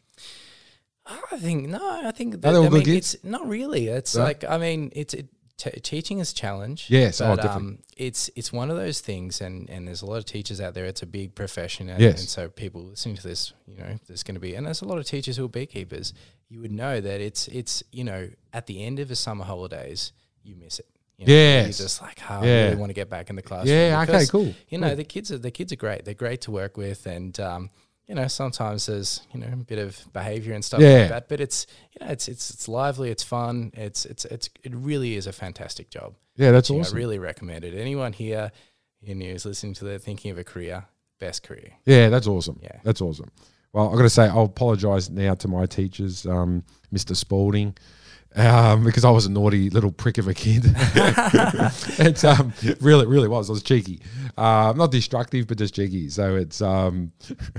I 1.05 1.37
think 1.37 1.67
no. 1.69 1.79
I 2.07 2.11
think 2.11 2.41
that, 2.41 2.49
I 2.55 2.67
good 2.69 2.85
mean, 2.87 2.97
it's 2.97 3.15
not 3.23 3.47
really. 3.47 3.87
It's 3.87 4.15
No? 4.15 4.23
like 4.23 4.43
I 4.47 4.57
mean, 4.57 4.91
it's 4.95 5.13
it, 5.13 5.27
t- 5.57 5.71
teaching 5.81 6.19
is 6.19 6.31
a 6.31 6.35
challenge. 6.35 6.85
Yes, 6.89 7.19
oh, 7.19 7.35
but 7.35 7.41
definitely. 7.43 7.67
um, 7.69 7.79
it's 7.97 8.29
it's 8.35 8.53
one 8.53 8.71
of 8.71 8.77
those 8.77 9.01
things, 9.01 9.41
and 9.41 9.69
and 9.69 9.87
there's 9.87 10.01
a 10.01 10.05
lot 10.05 10.17
of 10.17 10.25
teachers 10.25 10.61
out 10.61 10.73
there. 10.73 10.85
It's 10.85 11.01
a 11.01 11.05
big 11.05 11.35
profession, 11.35 11.89
and, 11.89 12.01
Yes. 12.01 12.19
and 12.21 12.29
so 12.29 12.47
people 12.49 12.83
listening 12.83 13.15
to 13.17 13.23
this, 13.23 13.53
you 13.67 13.77
know, 13.77 13.97
there's 14.07 14.23
going 14.23 14.35
to 14.35 14.41
be, 14.41 14.55
and 14.55 14.65
there's 14.65 14.81
a 14.81 14.85
lot 14.85 14.97
of 14.97 15.05
teachers 15.05 15.35
who 15.37 15.45
are 15.45 15.49
beekeepers. 15.49 16.13
You 16.49 16.61
would 16.61 16.71
know 16.71 17.01
that 17.01 17.19
it's 17.19 17.47
it's 17.49 17.83
you 17.91 18.03
know 18.05 18.29
at 18.53 18.67
the 18.67 18.83
end 18.83 18.99
of 18.99 19.07
the 19.09 19.15
summer 19.15 19.43
holidays, 19.43 20.13
you 20.43 20.55
miss 20.55 20.79
it. 20.79 20.87
You 21.17 21.27
know, 21.27 21.33
Yes. 21.33 21.79
You're 21.79 21.85
just 21.85 22.01
like, 22.01 22.19
oh, 22.29 22.35
I 22.35 22.45
really 22.45 22.75
want 22.75 22.89
to 22.89 22.93
get 22.95 23.09
back 23.09 23.29
in 23.29 23.35
the 23.35 23.41
classroom. 23.43 23.75
Yeah, 23.75 24.03
okay, 24.07 24.25
cool. 24.25 24.53
You 24.69 24.77
know, 24.79 24.87
Cool. 24.87 24.95
the 24.97 25.03
kids 25.03 25.31
are 25.31 25.37
the 25.37 25.51
kids 25.51 25.71
are 25.73 25.77
great. 25.77 26.05
They're 26.05 26.13
great 26.13 26.41
to 26.41 26.51
work 26.51 26.77
with, 26.77 27.05
and 27.05 27.37
um, 27.39 27.69
you 28.07 28.15
know, 28.15 28.27
sometimes 28.27 28.85
there's 28.87 29.21
you 29.33 29.39
know 29.39 29.47
a 29.51 29.55
bit 29.55 29.79
of 29.79 29.99
behaviour 30.13 30.53
and 30.53 30.63
stuff 30.63 30.81
Yeah. 30.81 30.99
like 30.99 31.09
that. 31.09 31.29
But 31.29 31.39
it's 31.41 31.67
you 31.99 32.05
know, 32.05 32.11
it's 32.11 32.27
it's 32.27 32.49
it's 32.51 32.67
lively. 32.67 33.09
It's 33.11 33.23
fun. 33.23 33.71
It's 33.75 34.05
it's 34.05 34.25
it's 34.25 34.49
it 34.63 34.73
really 34.75 35.15
is 35.15 35.27
a 35.27 35.31
fantastic 35.33 35.89
job. 35.89 36.15
Yeah, 36.35 36.51
that's 36.51 36.67
Teaching, 36.67 36.81
awesome. 36.81 36.97
I 36.97 36.99
really 36.99 37.19
recommend 37.19 37.63
it. 37.63 37.73
Anyone 37.75 38.13
here 38.13 38.51
in 39.01 39.21
who's 39.21 39.45
listening 39.45 39.73
to 39.75 39.85
that 39.85 40.01
thinking 40.01 40.31
of 40.31 40.37
a 40.37 40.43
career, 40.43 40.85
best 41.19 41.43
career. 41.43 41.73
Yeah, 41.85 42.09
that's 42.09 42.27
awesome. 42.27 42.59
Yeah. 42.61 42.79
That's 42.83 43.01
awesome. 43.01 43.31
Well, 43.73 43.89
I've 43.89 43.95
got 43.97 44.03
to 44.03 44.09
say, 44.09 44.27
I'll 44.27 44.43
apologise 44.45 45.09
now 45.09 45.33
to 45.35 45.47
my 45.47 45.65
teachers, 45.65 46.25
um, 46.27 46.63
Mr. 46.93 47.15
Spalding, 47.15 47.75
um, 48.35 48.83
because 48.83 49.05
I 49.05 49.11
was 49.11 49.25
a 49.25 49.31
naughty 49.31 49.69
little 49.69 49.91
prick 49.91 50.17
of 50.17 50.27
a 50.27 50.33
kid. 50.33 50.63
it's 50.65 52.23
um, 52.23 52.53
really, 52.81 53.05
really 53.05 53.27
was. 53.27 53.49
I 53.49 53.53
was 53.53 53.63
cheeky, 53.63 54.01
uh, 54.37 54.73
not 54.75 54.91
destructive, 54.91 55.47
but 55.47 55.57
just 55.57 55.75
cheeky. 55.75 56.09
So 56.09 56.35
it's 56.35 56.61
um, 56.61 57.11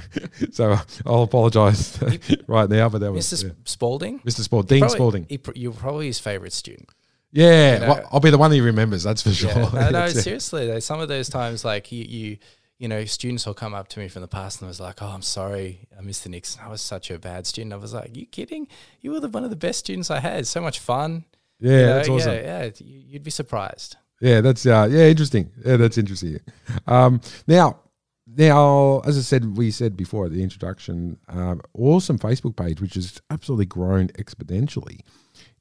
so 0.52 0.76
I'll 1.06 1.22
apologise 1.22 1.98
right 2.46 2.68
now. 2.68 2.88
But 2.88 2.98
that 3.00 3.12
was 3.12 3.26
Mr. 3.26 3.44
yeah. 3.44 3.50
Spalding. 3.64 4.20
Mr. 4.20 4.40
Spalding, 4.40 4.80
Dean 4.80 4.88
Spalding. 4.88 5.24
pr- 5.38 5.52
you're 5.54 5.72
probably 5.72 6.06
his 6.06 6.18
favourite 6.18 6.52
student. 6.52 6.88
Yeah, 7.32 7.78
know- 7.78 7.88
well, 7.88 8.08
I'll 8.12 8.20
be 8.20 8.30
the 8.30 8.38
one 8.38 8.52
he 8.52 8.60
remembers. 8.60 9.02
That's 9.02 9.22
for 9.22 9.32
sure. 9.32 9.50
Yeah. 9.50 9.70
No, 9.72 9.90
no, 9.90 10.08
seriously. 10.08 10.68
Though, 10.68 10.78
some 10.78 11.00
of 11.00 11.08
those 11.08 11.28
times, 11.28 11.64
like 11.64 11.90
you, 11.90 12.04
you, 12.04 12.36
you 12.78 12.88
know, 12.88 13.04
students 13.04 13.46
will 13.46 13.54
come 13.54 13.72
up 13.74 13.88
to 13.88 14.00
me 14.00 14.08
from 14.08 14.22
the 14.22 14.28
past 14.28 14.60
and 14.60 14.68
was 14.68 14.80
like, 14.80 15.00
"Oh, 15.02 15.06
I'm 15.06 15.22
sorry, 15.22 15.86
uh, 15.96 16.02
Mr. 16.02 16.28
Nixon. 16.28 16.62
I 16.64 16.68
was 16.68 16.80
such 16.80 17.10
a 17.10 17.18
bad 17.18 17.46
student." 17.46 17.72
I 17.72 17.76
was 17.76 17.94
like, 17.94 18.16
"You 18.16 18.26
kidding? 18.26 18.66
You 19.00 19.12
were 19.12 19.20
the, 19.20 19.28
one 19.28 19.44
of 19.44 19.50
the 19.50 19.56
best 19.56 19.78
students 19.80 20.10
I 20.10 20.20
had. 20.20 20.46
So 20.46 20.60
much 20.60 20.78
fun. 20.80 21.24
yeah, 21.60 21.70
You 21.70 21.76
know, 21.86 21.94
that's 21.94 22.08
awesome. 22.08 22.32
Yeah, 22.34 22.62
yeah. 22.64 22.70
you- 22.78 23.02
You'd 23.08 23.22
be 23.24 23.30
surprised. 23.30 23.96
Yeah, 24.20 24.40
that's 24.40 24.64
uh, 24.66 24.88
yeah, 24.90 25.04
interesting. 25.06 25.50
Yeah, 25.64 25.76
that's 25.76 25.98
interesting. 25.98 26.40
Um, 26.86 27.20
now, 27.46 27.78
now, 28.26 29.00
as 29.00 29.18
I 29.18 29.20
said, 29.20 29.56
we 29.56 29.70
said 29.70 29.96
before 29.96 30.26
at 30.26 30.32
the 30.32 30.42
introduction, 30.42 31.18
um, 31.28 31.60
awesome 31.74 32.18
Facebook 32.18 32.56
page, 32.56 32.80
which 32.80 32.94
has 32.94 33.20
absolutely 33.30 33.66
grown 33.66 34.08
exponentially, 34.08 35.00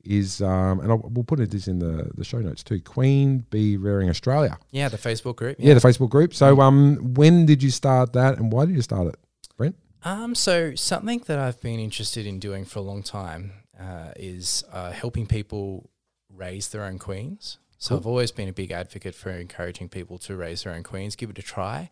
is 0.04 0.42
um, 0.42 0.80
and 0.82 0.92
I'll, 0.92 1.10
we'll 1.12 1.24
put 1.24 1.40
this 1.50 1.68
in 1.68 1.80
the 1.80 2.12
the 2.16 2.24
show 2.24 2.40
notes 2.40 2.64
too. 2.64 2.82
Queen 2.82 3.46
Bee 3.50 3.78
Rearing 3.78 4.10
Australia. 4.10 4.58
Yeah, 4.72 4.90
the 4.90 4.98
Facebook 4.98 5.36
group. 5.38 5.58
Yeah, 5.60 5.74
the 5.74 5.80
Facebook 5.80 6.10
group. 6.10 6.34
So, 6.34 6.60
um, 6.62 7.14
when 7.14 7.46
did 7.46 7.64
you 7.64 7.70
start 7.70 8.14
that, 8.14 8.38
and 8.38 8.52
why 8.52 8.66
did 8.66 8.76
you 8.76 8.82
start 8.82 9.08
it, 9.08 9.16
Brent? 9.58 9.76
Um, 10.04 10.36
so 10.36 10.76
something 10.76 11.24
that 11.28 11.40
I've 11.40 11.62
been 11.62 11.80
interested 11.80 12.26
in 12.26 12.40
doing 12.40 12.66
for 12.66 12.80
a 12.80 12.82
long 12.82 13.04
time 13.04 13.54
uh, 13.80 14.12
is 14.18 14.64
uh, 14.72 14.92
helping 14.92 15.26
people 15.26 15.90
raise 16.30 16.70
their 16.70 16.84
own 16.84 17.00
queens. 17.00 17.58
So 17.78 17.98
I've 17.98 18.08
always 18.08 18.32
been 18.32 18.48
a 18.48 18.54
big 18.54 18.72
advocate 18.72 19.14
for 19.14 19.30
encouraging 19.30 19.90
people 19.90 20.18
to 20.20 20.38
raise 20.38 20.64
their 20.64 20.74
own 20.74 20.84
queens, 20.84 21.18
give 21.18 21.30
it 21.30 21.40
a 21.40 21.42
try. 21.42 21.90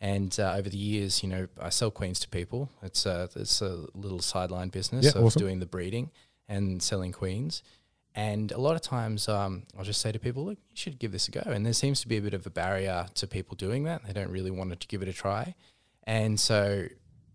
And 0.00 0.38
uh, 0.38 0.54
over 0.56 0.68
the 0.68 0.76
years, 0.76 1.22
you 1.22 1.28
know, 1.28 1.48
I 1.60 1.70
sell 1.70 1.90
queens 1.90 2.20
to 2.20 2.28
people. 2.28 2.70
It's 2.82 3.06
a 3.06 3.28
it's 3.36 3.60
a 3.60 3.86
little 3.94 4.20
sideline 4.20 4.68
business 4.68 5.04
Yeah, 5.04 5.12
of 5.20 5.24
awesome. 5.24 5.40
doing 5.40 5.60
the 5.60 5.66
breeding 5.66 6.10
and 6.52 6.82
selling 6.82 7.12
queens. 7.12 7.62
And 8.14 8.52
a 8.52 8.58
lot 8.58 8.76
of 8.76 8.82
times, 8.82 9.28
um, 9.28 9.62
I'll 9.76 9.84
just 9.84 10.00
say 10.00 10.12
to 10.12 10.18
people, 10.18 10.44
look, 10.44 10.58
you 10.70 10.76
should 10.76 10.98
give 10.98 11.12
this 11.12 11.28
a 11.28 11.30
go. 11.30 11.42
And 11.46 11.64
there 11.64 11.72
seems 11.72 12.00
to 12.02 12.08
be 12.08 12.18
a 12.18 12.20
bit 12.20 12.34
of 12.34 12.46
a 12.46 12.50
barrier 12.50 13.06
to 13.14 13.26
people 13.26 13.56
doing 13.56 13.84
that. 13.84 14.04
They 14.06 14.12
don't 14.12 14.30
really 14.30 14.50
want 14.50 14.78
to 14.78 14.86
give 14.86 15.02
it 15.02 15.08
a 15.08 15.14
try. 15.14 15.54
And 16.04 16.38
so 16.38 16.86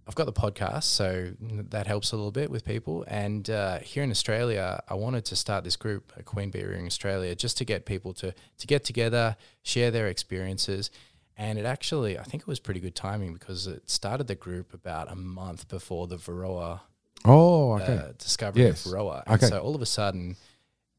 I've 0.08 0.15
got 0.15 0.25
the 0.25 0.34
podcast, 0.34 0.84
so 0.84 1.34
that 1.39 1.88
helps 1.88 2.12
a 2.12 2.15
little 2.15 2.32
bit 2.32 2.51
with 2.51 2.63
people. 2.63 3.03
And 3.08 3.49
uh, 3.49 3.80
here 3.80 4.03
in 4.03 4.12
Australia, 4.12 4.82
I 4.88 4.93
wanted 4.93 5.25
to 5.25 5.36
start 5.36 5.63
this 5.63 5.75
group, 5.75 6.13
a 6.15 6.23
Queen 6.23 6.51
Bee 6.51 6.63
Rearing 6.63 6.86
Australia, 6.86 7.34
just 7.36 7.58
to 7.58 7.65
get 7.65 7.86
people 7.86 8.13
to 8.15 8.34
to 8.60 8.67
get 8.67 8.86
together, 8.86 9.36
share 9.63 9.89
their 9.91 10.08
experiences. 10.08 10.91
And 11.36 11.60
it 11.60 11.65
actually, 11.65 12.17
I 12.17 12.23
think 12.23 12.41
it 12.43 12.47
was 12.47 12.60
pretty 12.60 12.80
good 12.80 12.95
timing 12.95 13.34
because 13.34 13.67
it 13.67 13.89
started 13.89 14.27
the 14.27 14.36
group 14.36 14.73
about 14.73 15.12
a 15.12 15.15
month 15.15 15.67
before 15.67 16.08
the 16.08 16.17
Varroa 16.17 16.82
Oh, 17.25 17.73
okay. 17.73 17.97
uh, 17.97 18.12
discovery 18.17 18.63
Yes. 18.63 18.86
of. 18.86 18.93
And 18.93 19.36
Okay. 19.36 19.47
so 19.47 19.60
all 19.60 19.75
of 19.75 19.82
a 19.82 19.86
sudden, 19.86 20.36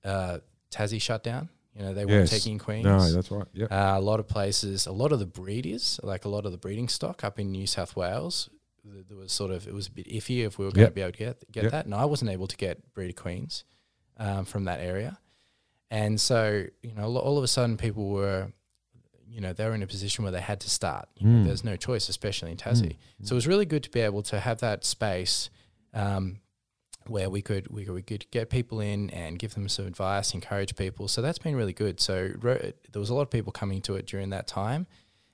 uh, 0.05 0.39
Tassie 0.71 1.01
shut 1.01 1.23
down. 1.23 1.49
You 1.75 1.83
know, 1.85 1.95
they 1.95 2.05
weren't 2.05 2.31
Yes. 2.31 2.31
taking 2.31 2.59
queens. 2.59 2.85
no, 2.85 2.99
that's 3.13 3.31
right. 3.31 3.47
Yep. 3.53 3.71
Uh, 3.71 3.95
a 3.97 4.01
lot 4.01 4.19
of 4.21 4.27
places, 4.27 4.87
a 4.87 4.93
lot 4.93 5.13
of 5.13 5.21
the 5.21 5.27
breeders, 5.27 6.01
like 6.03 6.25
a 6.25 6.29
lot 6.29 6.45
of 6.45 6.53
the 6.53 6.59
breeding 6.59 6.89
stock 6.89 7.23
up 7.23 7.39
in 7.39 7.53
New 7.53 7.67
South 7.69 7.95
Wales, 7.95 8.51
th- 8.83 9.07
there 9.09 9.17
was 9.17 9.33
sort 9.33 9.51
of 9.53 9.69
it 9.69 9.75
was 9.75 9.87
a 9.87 9.91
bit 9.93 10.07
iffy 10.09 10.45
if 10.45 10.59
we 10.59 10.65
were 10.65 10.73
going 10.73 10.83
Yep. 10.87 10.91
to 10.91 10.95
be 10.95 11.01
able 11.03 11.13
to 11.13 11.19
get 11.19 11.53
get 11.53 11.63
Yep. 11.65 11.73
that, 11.73 11.85
and 11.85 11.95
I 11.95 12.05
wasn't 12.05 12.31
able 12.33 12.49
to 12.49 12.57
get 12.57 12.93
breeder 12.95 13.13
queens 13.13 13.65
um, 14.17 14.45
from 14.45 14.65
that 14.65 14.81
area, 14.81 15.19
and 15.91 16.21
so 16.21 16.65
you 16.83 16.95
know 16.95 17.17
all 17.17 17.39
of 17.39 17.45
a 17.45 17.49
sudden 17.49 17.77
people 17.77 18.09
were, 18.09 18.53
you 19.29 19.41
know, 19.41 19.53
they 19.53 19.65
were 19.65 19.75
in 19.75 19.83
a 19.83 19.87
position 19.87 20.25
where 20.25 20.33
they 20.33 20.41
had 20.41 20.59
to 20.61 20.71
start. 20.71 21.09
Mm. 21.23 21.45
there's 21.45 21.63
no 21.63 21.77
choice, 21.77 22.09
especially 22.09 22.51
in 22.51 22.57
Tassie. 22.57 22.97
So 23.23 23.35
it 23.35 23.37
was 23.37 23.47
really 23.47 23.67
good 23.67 23.85
to 23.85 23.91
be 23.91 24.01
able 24.01 24.23
to 24.25 24.41
have 24.41 24.59
that 24.61 24.85
space. 24.85 25.49
Um, 25.95 26.41
where 27.07 27.31
we 27.31 27.41
could 27.41 27.69
we 27.69 27.85
could, 27.87 27.95
we 27.95 28.03
could 28.03 28.31
get 28.31 28.51
people 28.51 28.81
in 28.81 29.09
and 29.11 29.39
give 29.39 29.55
them 29.55 29.67
some 29.69 29.87
advice, 29.87 30.35
encourage 30.35 30.77
people. 30.77 31.09
So 31.09 31.23
that's 31.23 31.39
been 31.39 31.57
really 31.57 31.73
good. 31.73 32.01
So 32.01 32.29
there 32.39 32.75
was 33.01 33.09
a 33.09 33.15
lot 33.15 33.23
of 33.23 33.31
people 33.31 33.51
coming 33.51 33.81
to 33.83 33.95
it 33.97 34.07
during 34.07 34.29
that 34.31 34.47
time, 34.47 34.87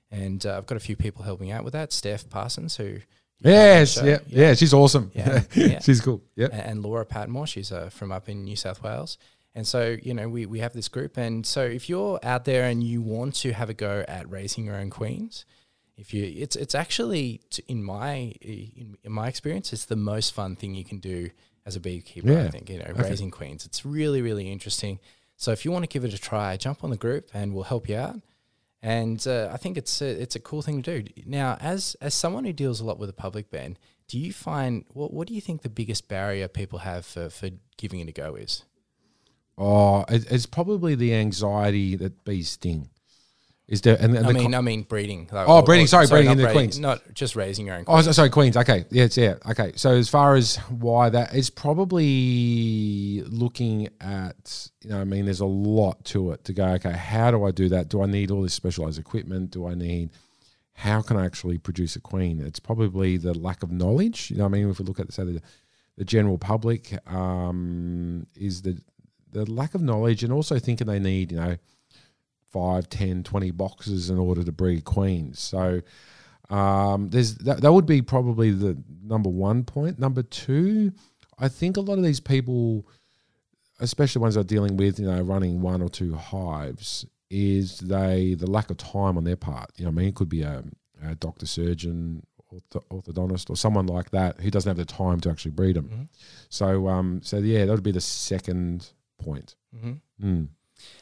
and 0.09 0.45
uh, 0.45 0.55
I've 0.57 0.67
got 0.67 0.77
a 0.77 0.79
few 0.79 0.95
people 0.95 1.23
helping 1.23 1.51
out 1.51 1.63
with 1.65 1.73
that. 1.73 1.91
Steph 1.91 2.29
Parsons, 2.29 2.77
who 2.77 2.83
you 2.85 2.91
had 2.91 2.99
on 2.99 3.01
the 3.43 3.49
Yes. 3.51 3.93
show, 3.93 4.05
Yeah. 4.05 4.17
Yeah. 4.27 4.53
She's 4.53 4.73
awesome. 4.73 5.11
Yeah, 5.13 5.41
yeah. 5.53 5.79
she's 5.79 5.99
cool. 5.99 6.21
Yep. 6.37 6.51
a- 6.53 6.67
and 6.67 6.81
Laura 6.81 7.05
Patmore, 7.05 7.45
she's 7.47 7.73
uh, 7.73 7.89
from 7.89 8.09
up 8.13 8.29
in 8.29 8.45
New 8.45 8.55
South 8.55 8.81
Wales. 8.81 9.17
And 9.53 9.65
so, 9.67 9.97
you 10.01 10.13
know, 10.13 10.27
we, 10.29 10.45
we 10.45 10.59
have 10.59 10.73
this 10.73 10.87
group. 10.89 11.17
And 11.17 11.45
so 11.45 11.61
if 11.63 11.87
you're 11.89 12.19
out 12.23 12.43
there 12.45 12.65
and 12.69 12.81
you 12.83 13.01
want 13.01 13.35
to 13.35 13.51
have 13.53 13.69
a 13.69 13.73
go 13.73 14.03
at 14.07 14.29
raising 14.29 14.65
your 14.65 14.75
own 14.75 14.89
queens, 14.89 15.45
if 15.97 16.13
you, 16.13 16.23
it's, 16.37 16.55
it's 16.55 16.75
actually, 16.75 17.41
in 17.67 17.83
my, 17.83 18.33
in, 18.41 18.97
in 19.03 19.11
my 19.11 19.27
experience, 19.27 19.71
it's 19.73 19.85
the 19.85 19.95
most 19.95 20.33
fun 20.33 20.55
thing 20.55 20.75
you 20.75 20.83
can 20.85 20.99
do 20.99 21.29
as 21.65 21.75
a 21.75 21.79
beekeeper, 21.79 22.37
I 22.37 22.49
think, 22.49 22.69
you 22.69 22.77
know, 22.79 22.85
Okay. 22.89 23.09
raising 23.09 23.31
queens. 23.31 23.65
It's 23.65 23.85
really, 23.85 24.21
really 24.21 24.51
interesting. 24.51 24.99
So 25.37 25.51
if 25.51 25.65
you 25.65 25.71
want 25.71 25.83
to 25.83 25.87
give 25.89 26.03
it 26.05 26.13
a 26.13 26.17
try, 26.17 26.57
jump 26.57 26.83
on 26.83 26.89
the 26.91 26.97
group 26.97 27.29
and 27.33 27.53
we'll 27.53 27.63
help 27.63 27.89
you 27.89 27.97
out. 27.97 28.21
And 28.81 29.25
uh, 29.27 29.49
I 29.51 29.57
think 29.57 29.77
it's 29.77 29.99
a, 30.01 30.21
it's 30.21 30.35
a 30.35 30.39
cool 30.39 30.61
thing 30.61 30.83
to 30.83 31.01
do. 31.01 31.09
Now, 31.25 31.57
as 31.59 31.95
as 32.01 32.13
someone 32.13 32.45
who 32.45 32.53
deals 32.53 32.79
a 32.81 32.85
lot 32.85 32.99
with 32.99 33.09
the 33.09 33.13
public, 33.13 33.49
Ben, 33.49 33.77
do 34.07 34.19
you 34.19 34.31
find 34.31 34.85
what 34.93 35.11
what 35.11 35.27
do 35.27 35.33
you 35.33 35.41
think 35.41 35.63
the 35.63 35.69
biggest 35.69 36.07
barrier 36.07 36.47
people 36.47 36.79
have 36.79 37.03
for, 37.03 37.31
for 37.31 37.49
giving 37.77 37.99
it 37.99 38.09
a 38.09 38.11
go 38.11 38.35
is? 38.35 38.63
Oh, 39.57 40.05
it's 40.09 40.45
probably 40.45 40.93
the 40.93 41.15
anxiety 41.15 41.95
that 41.95 42.23
bees 42.25 42.49
sting. 42.49 42.89
Is 43.67 43.81
there? 43.81 43.97
And, 43.99 44.15
and 44.15 44.27
I 44.27 44.31
mean, 44.31 44.51
co- 44.51 44.57
I 44.59 44.61
mean 44.61 44.83
breeding. 44.83 45.27
like, 45.31 45.47
Oh, 45.49 45.63
breeding, 45.63 45.87
sorry, 45.87 46.05
breeding 46.05 46.25
not 46.27 46.37
in 46.37 46.45
the 46.45 46.51
queens. 46.51 46.77
not 46.79 47.01
just 47.15 47.35
raising 47.35 47.65
your 47.65 47.75
own. 47.75 47.85
oh, 47.87 47.93
Queens. 47.93 48.05
so- 48.05 48.11
sorry, 48.11 48.29
Queens. 48.29 48.55
Okay, 48.57 48.85
yes, 48.91 49.17
yeah. 49.17 49.35
Okay, 49.49 49.71
so 49.75 49.91
as 49.91 50.07
far 50.07 50.35
as 50.35 50.57
why 50.69 51.09
that 51.09 51.33
is 51.33 51.49
probably 51.49 53.21
looking 53.27 53.89
at, 54.01 54.69
you 54.83 54.89
know, 54.91 55.01
I 55.01 55.03
mean, 55.03 55.25
there's 55.25 55.39
a 55.39 55.45
lot 55.45 56.03
to 56.05 56.31
it 56.31 56.43
to 56.45 56.53
go. 56.53 56.65
Okay, 56.73 56.91
how 56.91 57.31
do 57.31 57.43
I 57.43 57.51
do 57.51 57.69
that? 57.69 57.89
Do 57.89 58.01
I 58.01 58.05
need 58.05 58.31
all 58.31 58.41
this 58.41 58.53
specialized 58.53 58.99
equipment? 58.99 59.51
Do 59.51 59.67
I 59.67 59.73
need? 59.75 60.11
How 60.73 61.01
can 61.01 61.17
I 61.17 61.25
actually 61.25 61.57
produce 61.57 61.95
a 61.95 62.01
queen? 62.01 62.41
It's 62.41 62.59
probably 62.59 63.17
the 63.17 63.33
lack 63.33 63.63
of 63.63 63.71
knowledge. 63.71 64.29
You 64.31 64.37
know, 64.37 64.43
what 64.43 64.49
I 64.49 64.51
mean, 64.59 64.69
if 64.69 64.79
we 64.79 64.85
look 64.85 64.99
at 64.99 65.11
say 65.13 65.23
the, 65.23 65.41
the 65.97 66.05
general 66.05 66.37
public, 66.37 66.97
um, 67.11 68.27
is 68.35 68.61
the 68.61 68.77
the 69.31 69.49
lack 69.51 69.73
of 69.75 69.81
knowledge 69.81 70.23
and 70.23 70.31
also 70.31 70.59
thinking 70.59 70.87
they 70.87 70.99
need, 70.99 71.31
you 71.31 71.37
know, 71.37 71.57
5, 72.55 72.87
10, 72.89 73.23
20 73.23 73.51
boxes 73.51 74.09
in 74.09 74.17
order 74.17 74.41
to 74.41 74.51
breed 74.53 74.85
queens. 74.85 75.39
So 75.41 75.81
um, 76.49 77.09
there's 77.09 77.35
that, 77.39 77.59
that 77.59 77.73
would 77.73 77.85
be 77.85 78.01
probably 78.01 78.51
the 78.51 78.81
number 79.03 79.29
one 79.29 79.65
point. 79.65 79.99
Number 79.99 80.23
two, 80.23 80.93
I 81.37 81.49
think 81.49 81.75
a 81.75 81.81
lot 81.81 81.97
of 81.97 82.03
these 82.05 82.21
people, 82.21 82.87
especially 83.81 84.21
ones 84.21 84.35
that 84.35 84.41
are 84.41 84.43
dealing 84.55 84.77
with, 84.77 84.99
you 84.99 85.05
know, 85.07 85.21
running 85.21 85.61
one 85.61 85.81
or 85.81 85.89
two 85.89 86.15
hives, 86.15 87.05
is 87.29 87.79
they 87.79 88.35
the 88.35 88.49
lack 88.49 88.69
of 88.69 88.77
time 88.77 89.17
on 89.17 89.25
their 89.25 89.35
part. 89.35 89.71
You 89.75 89.83
know, 89.83 89.89
I 89.89 89.93
mean, 89.93 90.07
it 90.07 90.15
could 90.15 90.29
be 90.29 90.43
a, 90.43 90.63
a 91.03 91.15
doctor, 91.15 91.45
surgeon, 91.45 92.25
orthodontist, 92.89 93.49
or 93.49 93.57
someone 93.57 93.87
like 93.87 94.11
that 94.11 94.39
who 94.39 94.49
doesn't 94.49 94.69
have 94.69 94.77
the 94.77 94.85
time 94.85 95.19
to 95.19 95.29
actually 95.29 95.51
breed 95.51 95.75
them. 95.75 95.89
Mhm. 95.89 96.07
So, 96.47 96.87
um, 96.87 97.19
so 97.21 97.39
yeah, 97.39 97.65
that 97.65 97.71
would 97.73 97.83
be 97.83 97.91
the 97.91 97.99
second 97.99 98.91
point. 99.17 99.55
Mhm. 99.75 99.99
Mm. 100.23 100.47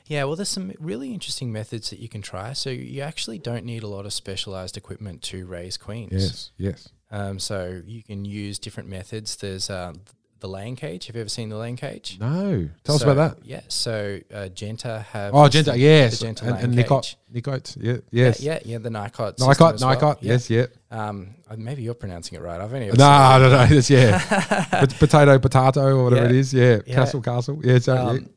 Yeah, 0.06 0.26
well, 0.26 0.36
there's 0.36 0.50
some 0.50 0.72
really 0.80 1.13
interesting 1.13 1.52
methods 1.52 1.89
that 1.89 2.00
you 2.00 2.10
can 2.10 2.22
try. 2.22 2.54
So 2.54 2.70
you 2.70 3.02
actually 3.02 3.39
don't 3.39 3.66
need 3.66 3.84
a 3.84 3.88
lot 3.88 4.06
of 4.06 4.13
specialized 4.13 4.76
equipment 4.78 5.22
to 5.24 5.46
raise 5.46 5.78
queens. 5.78 6.12
Yes, 6.12 6.52
yes. 6.58 6.89
Um, 7.12 7.39
so 7.39 7.82
you 7.86 8.04
can 8.04 8.26
use 8.26 8.60
different 8.60 8.89
methods. 8.89 9.36
There's 9.38 9.70
uh, 9.70 9.94
the 10.39 10.48
laying 10.50 10.76
cage. 10.76 11.06
Have 11.08 11.16
you 11.16 11.22
ever 11.22 11.30
seen 11.30 11.48
the 11.48 11.56
laying 11.58 11.78
cage? 11.78 12.18
No, 12.20 12.68
tell 12.84 12.96
us 12.96 13.02
about 13.04 13.38
that. 13.38 13.46
Yeah. 13.46 13.62
So 13.70 14.20
uh, 14.34 14.50
Jenter 14.54 15.04
have. 15.06 15.34
Oh, 15.34 15.48
Jenter, 15.48 15.78
yes, 15.78 16.20
The 16.20 16.26
Jenter 16.28 16.48
and, 16.62 16.76
and 16.78 16.88
cage. 16.88 17.18
Nicot, 17.32 17.78
yeah, 17.80 17.98
yes, 18.12 18.42
Yeah, 18.42 18.54
yeah, 18.54 18.60
yeah, 18.66 18.78
the 18.80 18.89
Nicot. 18.89 19.39
system 19.39 19.48
Nicot, 19.50 19.80
well. 19.80 19.89
Nicot, 19.96 20.18
Yeah. 20.24 20.32
yes, 20.34 20.50
yeah. 20.50 20.66
Um, 20.92 21.36
uh, 21.50 21.56
maybe 21.58 21.82
you're 21.84 21.94
pronouncing 21.94 22.38
it 22.38 22.42
right. 22.42 22.60
I've 22.60 22.74
only 22.74 22.88
ever 22.89 22.98
No, 22.98 23.39
no, 23.39 23.50
no, 23.50 23.66
that's 23.68 23.89
yeah, 23.89 24.86
potato, 25.00 25.39
potato, 25.39 25.82
or 25.98 26.04
whatever 26.04 26.24
Yeah. 26.26 26.30
it 26.32 26.36
is, 26.36 26.54
yeah, 26.54 26.80
Yeah. 26.86 26.96
castle, 26.96 27.22
castle, 27.22 27.62
yeah, 27.63 27.80
so. 27.80 27.96
Um, 27.96 28.30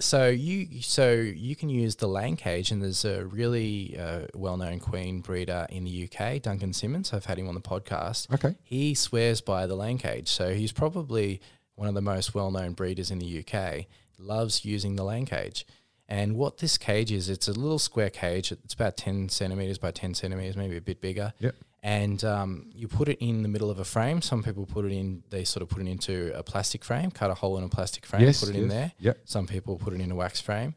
So 0.00 0.28
you 0.28 0.82
so 0.82 1.12
you 1.12 1.54
can 1.54 1.68
use 1.68 1.96
the 1.96 2.08
laying 2.08 2.36
cage, 2.36 2.70
and 2.70 2.82
there's 2.82 3.04
a 3.04 3.24
really 3.26 3.98
uh, 3.98 4.26
well-known 4.34 4.80
queen 4.80 5.20
breeder 5.20 5.66
in 5.70 5.84
the 5.84 6.08
UK, 6.08 6.42
Duncan 6.42 6.72
Simmons. 6.72 7.12
I've 7.12 7.26
had 7.26 7.38
him 7.38 7.48
on 7.48 7.54
the 7.54 7.60
podcast. 7.60 8.32
Okay. 8.32 8.56
He 8.62 8.94
swears 8.94 9.40
by 9.40 9.66
the 9.66 9.76
laying 9.76 9.98
cage, 9.98 10.28
so 10.28 10.54
he's 10.54 10.72
probably 10.72 11.40
one 11.74 11.88
of 11.88 11.94
the 11.94 12.00
most 12.02 12.34
well-known 12.34 12.72
breeders 12.72 13.10
in 13.10 13.18
the 13.18 13.44
UK. 13.44 13.86
Loves 14.18 14.64
using 14.64 14.96
the 14.96 15.04
laying 15.04 15.26
cage. 15.26 15.66
And 16.08 16.36
what 16.36 16.58
this 16.58 16.76
cage 16.76 17.10
is, 17.10 17.28
it's 17.28 17.48
a 17.48 17.52
little 17.52 17.78
square 17.78 18.10
cage. 18.10 18.52
It's 18.52 18.74
about 18.74 18.96
ten 18.96 19.28
centimeters 19.28 19.78
by 19.78 19.90
ten 19.90 20.14
centimeters, 20.14 20.56
maybe 20.56 20.76
a 20.76 20.80
bit 20.80 21.00
bigger 21.00 21.32
Yep. 21.38 21.54
And 21.82 22.22
um, 22.24 22.70
you 22.74 22.86
put 22.88 23.08
it 23.08 23.18
in 23.20 23.42
the 23.42 23.48
middle 23.48 23.70
of 23.70 23.78
a 23.78 23.84
frame. 23.84 24.22
Some 24.22 24.42
people 24.42 24.66
put 24.66 24.84
it 24.84 24.92
in; 24.92 25.22
they 25.30 25.44
sort 25.44 25.62
of 25.62 25.68
put 25.68 25.82
it 25.82 25.88
into 25.88 26.32
a 26.36 26.42
plastic 26.42 26.84
frame, 26.84 27.10
cut 27.10 27.30
a 27.30 27.34
hole 27.34 27.58
in 27.58 27.64
a 27.64 27.68
plastic 27.68 28.06
frame, 28.06 28.22
Yes, 28.22 28.40
put 28.44 28.54
it 28.54 28.58
in 28.58 28.68
there. 28.68 28.92
yep. 28.98 29.18
Some 29.24 29.46
people 29.46 29.76
put 29.78 29.92
it 29.92 30.00
in 30.00 30.10
a 30.10 30.14
wax 30.14 30.40
frame, 30.40 30.74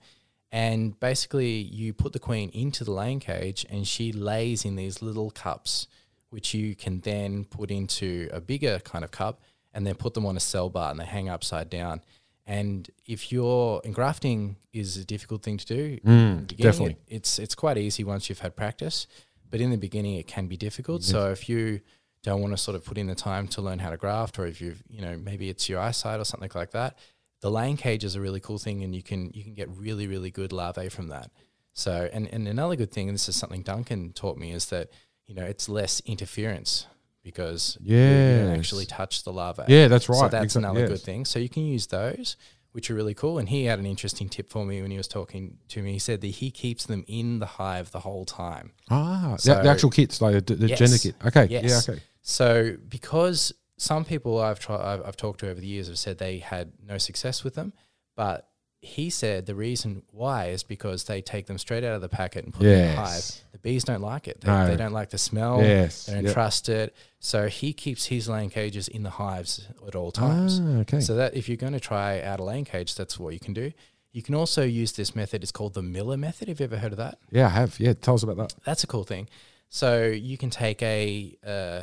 and 0.52 1.00
basically 1.00 1.52
you 1.52 1.94
put 1.94 2.14
the 2.14 2.20
queen 2.20 2.50
into 2.52 2.84
the 2.84 2.92
laying 2.92 3.20
cage, 3.20 3.66
and 3.70 3.88
she 3.88 4.12
lays 4.12 4.66
in 4.66 4.76
these 4.76 5.02
little 5.02 5.30
cups, 5.32 5.88
which 6.30 6.54
you 6.54 6.76
can 6.76 7.02
then 7.02 7.46
put 7.46 7.70
into 7.72 8.28
a 8.32 8.42
bigger 8.42 8.80
kind 8.80 9.04
of 9.04 9.12
cup, 9.12 9.42
and 9.74 9.86
then 9.86 9.96
put 9.96 10.14
them 10.14 10.26
on 10.26 10.36
a 10.38 10.40
cell 10.40 10.70
bar, 10.70 10.90
and 10.92 11.00
they 11.00 11.06
hang 11.06 11.30
upside 11.30 11.70
down. 11.70 12.02
And 12.48 12.88
if 13.08 13.32
you're 13.32 13.82
engrafting 13.84 14.58
is 14.72 14.98
a 14.98 15.04
difficult 15.06 15.42
thing 15.42 15.58
to 15.58 15.66
do, 15.66 16.00
in 16.04 16.38
the 16.38 16.42
beginning, 16.44 16.46
Mm, 16.46 16.58
definitely. 16.58 16.92
it- 17.10 17.16
it's 17.16 17.40
it's 17.40 17.56
quite 17.56 17.78
easy 17.78 18.04
once 18.04 18.30
you've 18.30 18.40
had 18.40 18.56
practice, 18.56 19.08
but 19.50 19.62
in 19.62 19.72
the 19.72 19.78
beginning 19.78 20.16
it 20.16 20.28
can 20.28 20.48
be 20.48 20.58
difficult. 20.58 21.04
So 21.04 21.32
if 21.32 21.48
you 21.50 21.82
don't 22.24 22.42
want 22.42 22.54
to 22.54 22.58
sort 22.58 22.76
of 22.76 22.84
put 22.84 22.98
in 22.98 23.08
the 23.08 23.16
time 23.16 23.48
to 23.50 23.62
learn 23.62 23.80
how 23.80 23.90
to 23.92 23.98
graft, 23.98 24.40
or 24.40 24.46
if 24.48 24.60
you've 24.62 24.82
you 24.90 25.02
know 25.02 25.18
maybe 25.18 25.50
it's 25.50 25.70
your 25.70 25.80
eyesight 25.80 26.20
or 26.20 26.26
something 26.26 26.52
like 26.56 26.72
that, 26.72 26.98
the 27.42 27.52
laying 27.52 27.78
cage 27.78 28.04
is 28.04 28.16
a 28.16 28.22
really 28.22 28.40
cool 28.40 28.58
thing, 28.58 28.84
and 28.84 28.96
you 28.96 29.04
can 29.04 29.32
you 29.34 29.44
can 29.44 29.54
get 29.54 29.70
really 29.70 30.08
really 30.08 30.32
good 30.32 30.52
larvae 30.52 30.90
from 30.90 31.08
that. 31.10 31.30
So 31.74 32.10
and 32.14 32.28
and 32.34 32.48
another 32.48 32.76
good 32.76 32.92
thing, 32.92 33.10
and 33.10 33.16
this 33.16 33.30
is 33.30 33.36
something 33.36 33.62
Duncan 33.62 34.14
taught 34.14 34.38
me, 34.38 34.52
is 34.52 34.66
that 34.68 34.90
you 35.28 35.36
know 35.36 35.44
it's 35.44 35.68
less 35.70 36.02
interference 36.06 36.88
because 37.24 37.76
you- 37.82 37.98
you 37.98 38.38
don't 38.38 38.56
actually 38.60 38.86
touch 38.86 39.24
the 39.24 39.34
larvae. 39.34 39.64
Yeah, 39.68 39.88
that's 39.88 40.06
So 40.06 40.14
right. 40.14 40.30
that's 40.30 40.44
Exact- 40.46 40.64
another 40.64 40.82
yes. 40.82 40.90
good 40.90 41.02
thing. 41.02 41.26
So 41.26 41.40
you 41.40 41.50
can 41.50 41.66
use 41.66 41.88
those, 41.88 42.38
which 42.76 42.92
are 42.92 42.94
really 42.94 43.14
cool. 43.14 43.40
And 43.40 43.48
he 43.50 43.64
had 43.66 43.80
an 43.80 43.86
interesting 43.86 44.28
tip 44.30 44.50
for 44.50 44.66
me 44.66 44.82
when 44.82 44.92
he 44.92 44.98
was 44.98 45.08
talking 45.08 45.58
to 45.70 45.82
me. 45.82 45.94
He 45.94 46.00
said 46.00 46.20
that 46.22 46.28
he 46.28 46.52
keeps 46.52 46.86
them 46.86 47.06
in 47.08 47.40
the 47.40 47.46
hive 47.46 47.92
the 47.92 48.02
whole 48.02 48.26
time. 48.26 48.74
Ah, 48.92 49.34
the, 49.38 49.42
So- 49.42 49.64
the 49.64 49.70
actual 49.70 49.90
kits, 49.90 50.22
like 50.22 50.46
the, 50.46 50.56
the 50.56 50.68
Yes. 50.68 50.82
Jenter 50.82 51.02
kit. 51.02 51.16
Okay. 51.26 51.48
Yes. 51.50 51.88
Yeah. 51.88 51.94
Okay. 51.94 52.04
So 52.22 52.76
because 52.90 53.54
some 53.78 54.04
people 54.04 54.40
I've 54.40 54.60
tried, 54.60 54.82
I've, 54.82 55.06
I've 55.08 55.18
talked 55.18 55.40
to 55.40 55.50
over 55.50 55.60
the 55.60 55.68
years 55.68 55.88
have 55.88 55.98
said 55.98 56.18
they 56.18 56.40
had 56.40 56.74
no 56.86 56.98
success 56.98 57.44
with 57.44 57.56
them, 57.56 57.72
but 58.16 58.50
he 58.86 59.10
said 59.10 59.46
the 59.46 59.56
reason 59.56 60.04
why 60.12 60.48
is 60.48 60.64
because 60.64 61.06
they 61.06 61.22
take 61.22 61.48
them 61.48 61.58
straight 61.58 61.84
out 61.84 61.94
of 61.96 62.02
the 62.02 62.10
packet 62.10 62.46
and 62.46 62.54
put 62.54 62.64
them 62.64 62.72
in 62.72 62.96
the 62.96 63.02
hive. 63.02 63.32
The 63.52 63.58
bees 63.60 63.84
don't 63.84 64.02
like 64.02 64.28
it. 64.28 64.42
They, 64.42 64.48
No. 64.48 64.68
they 64.68 64.76
don't 64.78 64.94
like 64.94 65.10
the 65.10 65.18
smell. 65.18 65.62
Yes. 65.62 66.06
They 66.06 66.14
don't 66.14 66.26
Yep. 66.26 66.34
trust 66.34 66.70
it. 66.70 66.96
So 67.20 67.48
he 67.48 67.74
keeps 67.74 68.06
his 68.06 68.30
laying 68.30 68.50
cages 68.50 68.88
in 68.88 69.04
the 69.04 69.10
hives 69.10 69.68
at 69.88 69.96
all 69.96 70.12
times. 70.12 70.60
Ah, 70.64 70.80
okay. 70.82 71.00
So 71.00 71.16
that 71.16 71.36
if 71.36 71.48
you're 71.50 71.58
going 71.58 71.74
to 71.74 71.80
try 71.80 72.22
out 72.22 72.40
a 72.40 72.44
laying 72.44 72.66
cage, 72.66 72.94
that's 72.96 73.20
what 73.20 73.34
you 73.34 73.40
can 73.40 73.54
do. 73.54 73.72
You 74.12 74.22
can 74.22 74.36
also 74.36 74.64
use 74.64 74.94
this 74.94 75.16
method. 75.16 75.44
It's 75.44 75.52
called 75.52 75.74
the 75.74 75.82
Miller 75.82 76.16
method. 76.18 76.48
Have 76.48 76.60
you 76.60 76.66
ever 76.66 76.78
heard 76.78 76.94
of 76.94 76.98
that? 77.00 77.18
yeah, 77.32 77.48
I 77.48 77.50
have. 77.50 77.80
Yeah, 77.80 77.94
tell 77.94 78.14
us 78.14 78.24
about 78.24 78.38
that. 78.38 78.54
That's 78.64 78.84
a 78.84 78.88
cool 78.88 79.04
thing. 79.04 79.28
So 79.70 80.04
you 80.06 80.38
can 80.38 80.50
take 80.50 80.82
a 80.84 81.36
uh, 81.46 81.82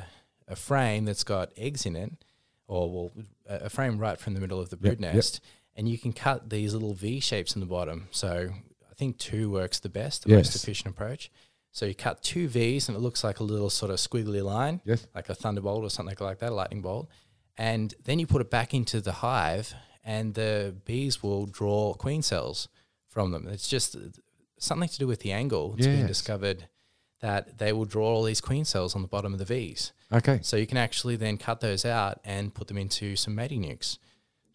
a 0.49 0.57
frame 0.57 1.05
that's 1.05 1.25
got 1.25 1.51
eggs 1.57 1.85
in 1.85 1.95
it, 1.97 2.13
or 2.69 2.91
well, 2.91 3.11
a 3.47 3.69
frame 3.69 3.99
right 3.99 4.19
from 4.19 4.33
the 4.35 4.41
middle 4.41 4.61
of 4.61 4.71
the 4.71 4.77
brood 4.77 5.01
yep. 5.01 5.15
nest, 5.15 5.41
and 5.77 5.89
you 5.89 5.99
can 5.99 6.13
cut 6.13 6.51
these 6.51 6.73
little 6.75 6.95
V 6.95 7.21
shapes 7.21 7.55
in 7.55 7.61
the 7.61 7.67
bottom. 7.67 8.09
So 8.11 8.51
I 8.91 8.95
think 8.95 9.19
two 9.19 9.51
works 9.51 9.81
the 9.81 9.89
best, 9.89 10.25
the 10.25 10.31
Yes. 10.31 10.47
most 10.47 10.57
efficient 10.57 10.95
approach. 10.95 11.31
So 11.71 11.87
you 11.87 11.95
cut 11.95 12.23
two 12.23 12.49
V's, 12.49 12.89
and 12.89 12.97
it 12.97 13.01
looks 13.01 13.25
like 13.25 13.41
a 13.41 13.45
little 13.45 13.71
sort 13.71 13.91
of 13.91 13.97
squiggly 13.99 14.45
line 14.45 14.81
Yes. 14.85 15.07
like 15.15 15.29
a 15.31 15.35
thunderbolt 15.35 15.83
or 15.85 15.91
something 15.91 16.17
like 16.21 16.39
that, 16.41 16.51
a 16.51 16.55
lightning 16.55 16.83
bolt. 16.83 17.09
And 17.57 17.95
then 18.05 18.19
you 18.19 18.27
put 18.27 18.41
it 18.43 18.51
back 18.51 18.75
into 18.75 19.01
the 19.01 19.13
hive, 19.13 19.75
and 20.05 20.35
the 20.35 20.75
bees 20.85 21.23
will 21.23 21.47
draw 21.47 21.95
queen 21.95 22.23
cells 22.23 22.69
from 23.09 23.31
them. 23.31 23.47
It's 23.49 23.69
just 23.69 23.97
something 24.59 24.89
to 24.89 24.99
do 24.99 25.07
with 25.07 25.21
the 25.21 25.33
angle. 25.33 25.75
It's 25.79 25.87
been 25.87 26.07
discovered 26.07 26.69
that 27.21 27.59
they 27.59 27.73
will 27.73 27.85
draw 27.85 28.07
all 28.15 28.25
these 28.25 28.41
queen 28.41 28.65
cells 28.65 28.95
on 28.97 29.03
the 29.03 29.09
bottom 29.09 29.33
of 29.33 29.39
the 29.39 29.45
V's. 29.45 29.93
Okay. 30.13 30.41
So 30.43 30.57
you 30.57 30.67
can 30.67 30.77
actually 30.77 31.17
then 31.17 31.39
cut 31.39 31.61
those 31.61 31.85
out 31.85 32.21
and 32.25 32.53
put 32.53 32.67
them 32.69 32.77
into 32.77 33.17
some 33.17 33.35
mating 33.35 33.63
nukes. 33.63 33.99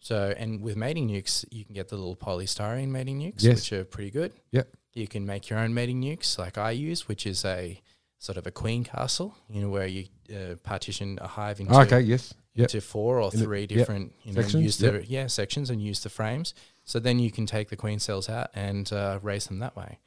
So, 0.00 0.32
and 0.36 0.62
with 0.62 0.76
mating 0.76 1.08
nukes, 1.08 1.44
you 1.50 1.64
can 1.64 1.74
get 1.74 1.88
the 1.88 1.96
little 1.96 2.16
polystyrene 2.16 2.88
mating 2.88 3.20
nukes, 3.20 3.42
Yes. 3.42 3.56
which 3.56 3.72
are 3.72 3.84
pretty 3.84 4.10
good. 4.10 4.32
Yep. 4.52 4.68
You 4.94 5.08
can 5.08 5.26
make 5.26 5.48
your 5.50 5.58
own 5.58 5.74
mating 5.74 6.00
nukes, 6.00 6.38
like 6.38 6.56
I 6.58 6.70
use, 6.70 7.08
which 7.08 7.26
is 7.26 7.44
a 7.44 7.80
sort 8.18 8.38
of 8.38 8.46
a 8.46 8.50
queen 8.50 8.84
castle, 8.84 9.34
you 9.48 9.60
know, 9.62 9.68
where 9.68 9.86
you 9.86 10.06
uh, 10.34 10.54
partition 10.62 11.18
a 11.20 11.26
hive 11.28 11.60
into, 11.60 11.74
Okay. 11.80 12.00
Yes. 12.00 12.34
Yep. 12.54 12.64
into 12.74 12.80
four 12.80 13.20
or 13.20 13.30
In 13.32 13.38
the- 13.40 13.44
three 13.44 13.60
yep. 13.60 13.68
different, 13.68 14.12
you 14.24 14.32
know, 14.32 14.42
Sections, 14.42 14.64
use 14.64 14.78
the 14.78 14.92
yep. 14.92 15.04
yeah 15.08 15.26
sections 15.28 15.70
and 15.70 15.80
use 15.82 16.00
the 16.00 16.08
frames. 16.10 16.54
So 16.84 16.98
then 16.98 17.18
you 17.18 17.30
can 17.30 17.46
take 17.46 17.68
the 17.68 17.76
queen 17.76 17.98
cells 17.98 18.28
out 18.28 18.50
and 18.54 18.90
uh, 18.92 19.18
raise 19.22 19.46
them 19.46 19.58
that 19.60 19.76
way. 19.76 19.98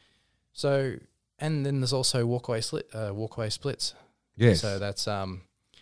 So, 0.52 0.96
and 1.40 1.66
then 1.66 1.80
there's 1.80 1.94
also 1.94 2.26
walkaway 2.26 2.64
split, 2.64 2.90
uh, 2.94 3.12
walkaway 3.12 3.52
splits. 3.52 3.94
Yes. 4.36 4.62
So 4.62 4.80
that's 4.80 5.08
um, 5.08 5.42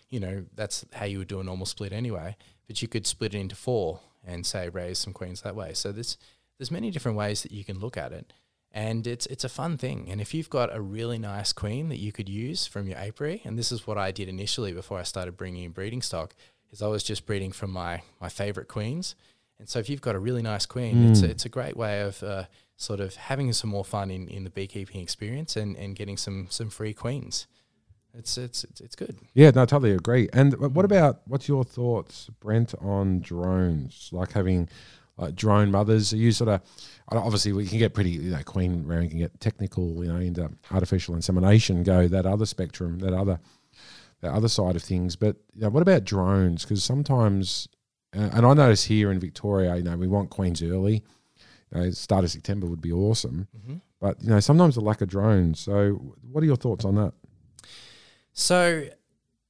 you 0.10 0.20
know, 0.20 0.46
that's 0.56 0.86
how 0.94 1.06
you 1.06 1.20
would 1.20 1.28
do 1.28 1.40
a 1.40 1.44
normal 1.44 1.66
split 1.66 1.94
anyway. 1.94 2.36
But 2.70 2.82
you 2.84 2.88
could 2.88 3.08
split 3.08 3.34
it 3.34 3.40
into 3.40 3.56
four 3.56 4.00
and 4.24 4.46
say 4.46 4.70
raise 4.70 5.00
some 5.00 5.12
queens 5.14 5.42
that 5.42 5.56
way. 5.56 5.74
So 5.74 5.92
there's 5.92 6.18
there's 6.58 6.70
many 6.72 6.92
different 6.92 7.18
ways 7.18 7.42
that 7.44 7.52
you 7.52 7.64
can 7.66 7.80
look 7.80 7.98
at 7.98 8.12
it, 8.14 8.32
and 8.72 9.08
it's 9.08 9.26
it's 9.26 9.44
a 9.44 9.50
fun 9.50 9.76
thing. 9.78 10.08
And 10.12 10.22
if 10.22 10.34
you've 10.36 10.50
got 10.52 10.76
a 10.76 10.80
really 10.80 11.18
nice 11.18 11.52
queen 11.52 11.90
that 11.90 11.98
you 12.00 12.12
could 12.12 12.30
use 12.30 12.68
from 12.68 12.88
your 12.88 12.98
apiary, 13.00 13.42
and 13.46 13.58
this 13.58 13.72
is 13.72 13.88
what 13.88 13.98
I 13.98 14.12
did 14.12 14.30
initially 14.30 14.72
before 14.74 15.00
I 15.00 15.04
started 15.04 15.36
bringing 15.36 15.64
in 15.64 15.72
breeding 15.72 16.04
stock, 16.04 16.36
is 16.72 16.82
I 16.84 16.88
was 16.88 17.04
just 17.04 17.26
breeding 17.26 17.52
from 17.52 17.72
my 17.72 18.04
my 18.22 18.30
favorite 18.30 18.68
queens. 18.68 19.16
And 19.58 19.68
so 19.68 19.80
if 19.80 19.90
you've 19.90 20.00
got 20.08 20.16
a 20.16 20.20
really 20.20 20.42
nice 20.44 20.66
queen, 20.66 21.10
it's 21.10 21.22
a, 21.22 21.28
Mm. 21.28 21.32
it's 21.32 21.46
a 21.46 21.50
great 21.50 21.76
way 21.76 22.02
of 22.02 22.24
uh, 22.24 22.44
sort 22.78 23.00
of 23.02 23.16
having 23.16 23.52
some 23.54 23.70
more 23.72 23.84
fun 23.84 24.10
in, 24.12 24.30
in 24.30 24.46
the 24.46 24.50
beekeeping 24.50 25.02
experience 25.02 25.58
and, 25.58 25.76
and 25.76 25.96
getting 25.98 26.18
some 26.18 26.48
some 26.50 26.70
free 26.70 26.94
queens. 26.94 27.48
It's 28.20 28.38
it's 28.38 28.64
it's, 28.66 28.82
it's 28.82 28.96
good. 28.96 29.18
Yeah, 29.34 29.52
no, 29.52 29.66
totally 29.66 29.94
agree. 29.94 30.30
And 30.34 30.54
what 30.76 30.86
about 30.86 31.22
what's 31.26 31.48
your 31.48 31.64
thoughts, 31.64 32.30
Brent, 32.40 32.76
on 32.82 33.22
drones? 33.22 34.10
Like 34.12 34.34
having 34.34 34.70
like 35.18 35.36
drone 35.36 35.72
mothers. 35.72 36.14
Are 36.14 36.18
you 36.18 36.32
sort 36.32 36.50
of 36.50 36.62
obviously 37.10 37.54
we 37.54 37.66
can 37.66 37.80
get 37.80 37.94
pretty 37.94 38.12
you 38.12 38.32
know 38.32 38.44
queen 38.44 38.86
rearing 38.86 39.10
can 39.10 39.20
get 39.20 39.40
technical, 39.40 40.04
you 40.04 40.12
know, 40.12 40.20
into 40.20 40.50
artificial 40.72 41.16
insemination, 41.16 41.84
go 41.84 42.08
that 42.08 42.26
other 42.26 42.46
spectrum, 42.46 43.00
that 43.00 43.14
other 43.14 43.40
that 44.22 44.34
other 44.34 44.50
side 44.50 44.76
of 44.76 44.84
things. 44.84 45.16
But 45.16 45.38
you 45.56 45.62
know, 45.62 45.70
what 45.70 45.82
about 45.82 46.04
drones? 46.04 46.64
Because 46.64 46.84
sometimes, 46.84 47.68
uh, 48.16 48.30
and 48.34 48.46
I 48.46 48.54
notice 48.54 48.84
here 48.84 49.12
in 49.12 49.20
Victoria, 49.20 49.76
you 49.76 49.84
know, 49.84 49.96
we 49.96 50.08
want 50.08 50.30
queens 50.30 50.62
early. 50.62 51.04
You 51.74 51.82
know, 51.82 51.92
start 51.92 52.24
of 52.24 52.32
September 52.32 52.68
would 52.68 52.82
be 52.82 52.92
awesome. 52.92 53.48
Mm-hmm. 53.58 53.76
But 54.02 54.22
you 54.24 54.30
know, 54.30 54.40
sometimes 54.40 54.76
the 54.76 54.82
lack 54.82 55.02
of 55.02 55.10
drones. 55.10 55.60
So, 55.60 56.16
what 56.32 56.44
are 56.44 56.48
your 56.48 56.56
thoughts 56.56 56.86
on 56.86 56.96
that? 56.96 57.14
So, 58.40 58.88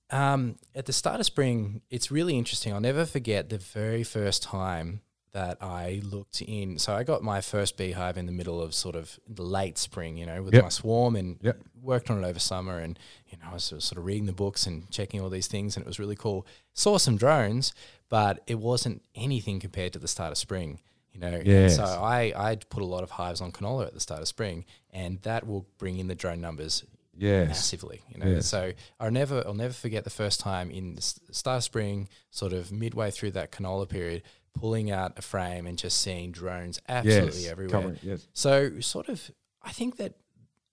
um, 0.10 0.56
at 0.73 0.88
the 0.88 0.93
start 0.93 1.19
of 1.19 1.25
spring, 1.28 1.82
it's 1.91 2.10
really 2.10 2.36
interesting. 2.39 2.73
I'll 2.73 2.80
never 2.82 3.06
forget 3.06 3.49
the 3.49 3.60
very 3.60 4.04
first 4.04 4.41
time 4.41 5.02
that 5.32 5.60
I 5.62 6.02
looked 6.04 6.41
in. 6.41 6.80
So 6.80 6.95
I 6.95 7.04
got 7.04 7.21
my 7.21 7.39
first 7.39 7.78
beehive 7.78 8.17
in 8.17 8.25
the 8.25 8.32
middle 8.32 8.60
of 8.60 8.73
sort 8.73 8.95
of 8.95 9.19
late 9.38 9.78
spring, 9.78 10.17
you 10.17 10.25
know, 10.25 10.41
with 10.41 10.56
Yep. 10.56 10.63
my 10.63 10.69
swarm 10.69 11.15
and 11.15 11.38
Yep. 11.43 11.60
worked 11.84 12.10
on 12.10 12.23
it 12.23 12.28
over 12.28 12.39
summer. 12.39 12.80
And, 12.80 12.97
you 13.28 13.38
know, 13.38 13.45
I 13.52 13.54
was 13.54 13.65
sort 13.65 13.91
of 13.97 14.06
reading 14.06 14.25
the 14.25 14.34
books 14.34 14.65
and 14.65 14.89
checking 14.89 15.21
all 15.21 15.30
these 15.30 15.45
things 15.47 15.75
and 15.78 15.86
it 15.86 15.88
was 15.88 15.99
really 15.99 16.15
cool. 16.15 16.47
Saw 16.73 16.97
some 16.97 17.15
drones, 17.15 17.73
but 18.10 18.41
it 18.47 18.56
wasn't 18.58 19.04
anything 19.13 19.60
compared 19.60 19.93
to 19.93 19.99
the 19.99 20.08
start 20.08 20.32
of 20.32 20.39
spring. 20.39 20.80
You 21.13 21.19
know, 21.19 21.41
Yes. 21.45 21.75
so 21.75 21.84
I 21.84 22.34
I'd 22.36 22.67
put 22.69 22.82
a 22.82 22.88
lot 22.88 23.04
of 23.04 23.12
hives 23.12 23.39
on 23.39 23.52
canola 23.52 23.86
at 23.86 23.93
the 23.93 23.99
start 23.99 24.21
of 24.21 24.28
spring, 24.28 24.65
and 24.89 25.21
that 25.21 25.45
will 25.45 25.67
bring 25.78 25.99
in 25.99 26.08
the 26.08 26.15
drone 26.15 26.41
numbers 26.41 26.84
Yes. 27.19 27.49
massively. 27.49 28.01
You 28.10 28.19
know, 28.19 28.39
so 28.39 28.71
I'll 28.99 29.12
never 29.12 29.43
I'll 29.45 29.53
never 29.53 29.73
forget 29.73 30.03
the 30.03 30.10
first 30.10 30.39
time 30.39 30.71
in 30.71 30.95
the 30.95 30.99
s- 31.01 31.19
start 31.32 31.58
of 31.58 31.63
spring, 31.63 32.10
sort 32.32 32.53
of 32.53 32.71
midway 32.71 33.12
through 33.12 33.32
that 33.32 33.51
canola 33.51 33.88
period, 33.88 34.23
pulling 34.53 34.89
out 34.89 35.17
a 35.17 35.21
frame 35.21 35.67
and 35.67 35.77
just 35.77 35.99
seeing 36.01 36.32
drones 36.32 36.79
absolutely 36.88 37.41
yes. 37.41 37.51
everywhere. 37.51 37.82
Covering- 37.82 37.99
yes. 38.01 38.27
So 38.34 38.79
sort 38.79 39.10
of, 39.10 39.29
I 39.62 39.71
think 39.71 39.97
that 39.97 40.13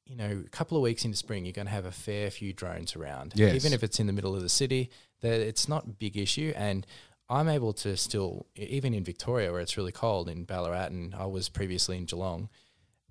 you 0.06 0.14
know, 0.14 0.42
a 0.46 0.48
couple 0.50 0.76
of 0.76 0.82
weeks 0.82 1.04
into 1.04 1.16
spring, 1.16 1.44
you're 1.44 1.52
going 1.52 1.66
to 1.66 1.72
have 1.72 1.84
a 1.84 1.90
fair 1.90 2.30
few 2.30 2.52
drones 2.52 2.94
around. 2.94 3.32
Yes. 3.34 3.54
Even 3.56 3.72
if 3.72 3.82
it's 3.82 3.98
in 3.98 4.06
the 4.06 4.12
middle 4.12 4.36
of 4.36 4.42
the 4.42 4.48
city, 4.48 4.90
that 5.20 5.40
it's 5.40 5.68
not 5.68 5.84
a 5.84 5.88
big 5.88 6.16
issue. 6.16 6.52
And 6.54 6.86
I'm 7.28 7.48
able 7.48 7.72
to 7.74 7.96
still, 7.96 8.46
even 8.54 8.94
in 8.94 9.02
Victoria 9.02 9.50
where 9.50 9.60
it's 9.60 9.76
really 9.76 9.92
cold, 9.92 10.28
in 10.28 10.44
Ballarat, 10.44 10.86
and 10.86 11.14
I 11.14 11.26
was 11.26 11.48
previously 11.48 11.96
in 11.96 12.04
Geelong, 12.04 12.48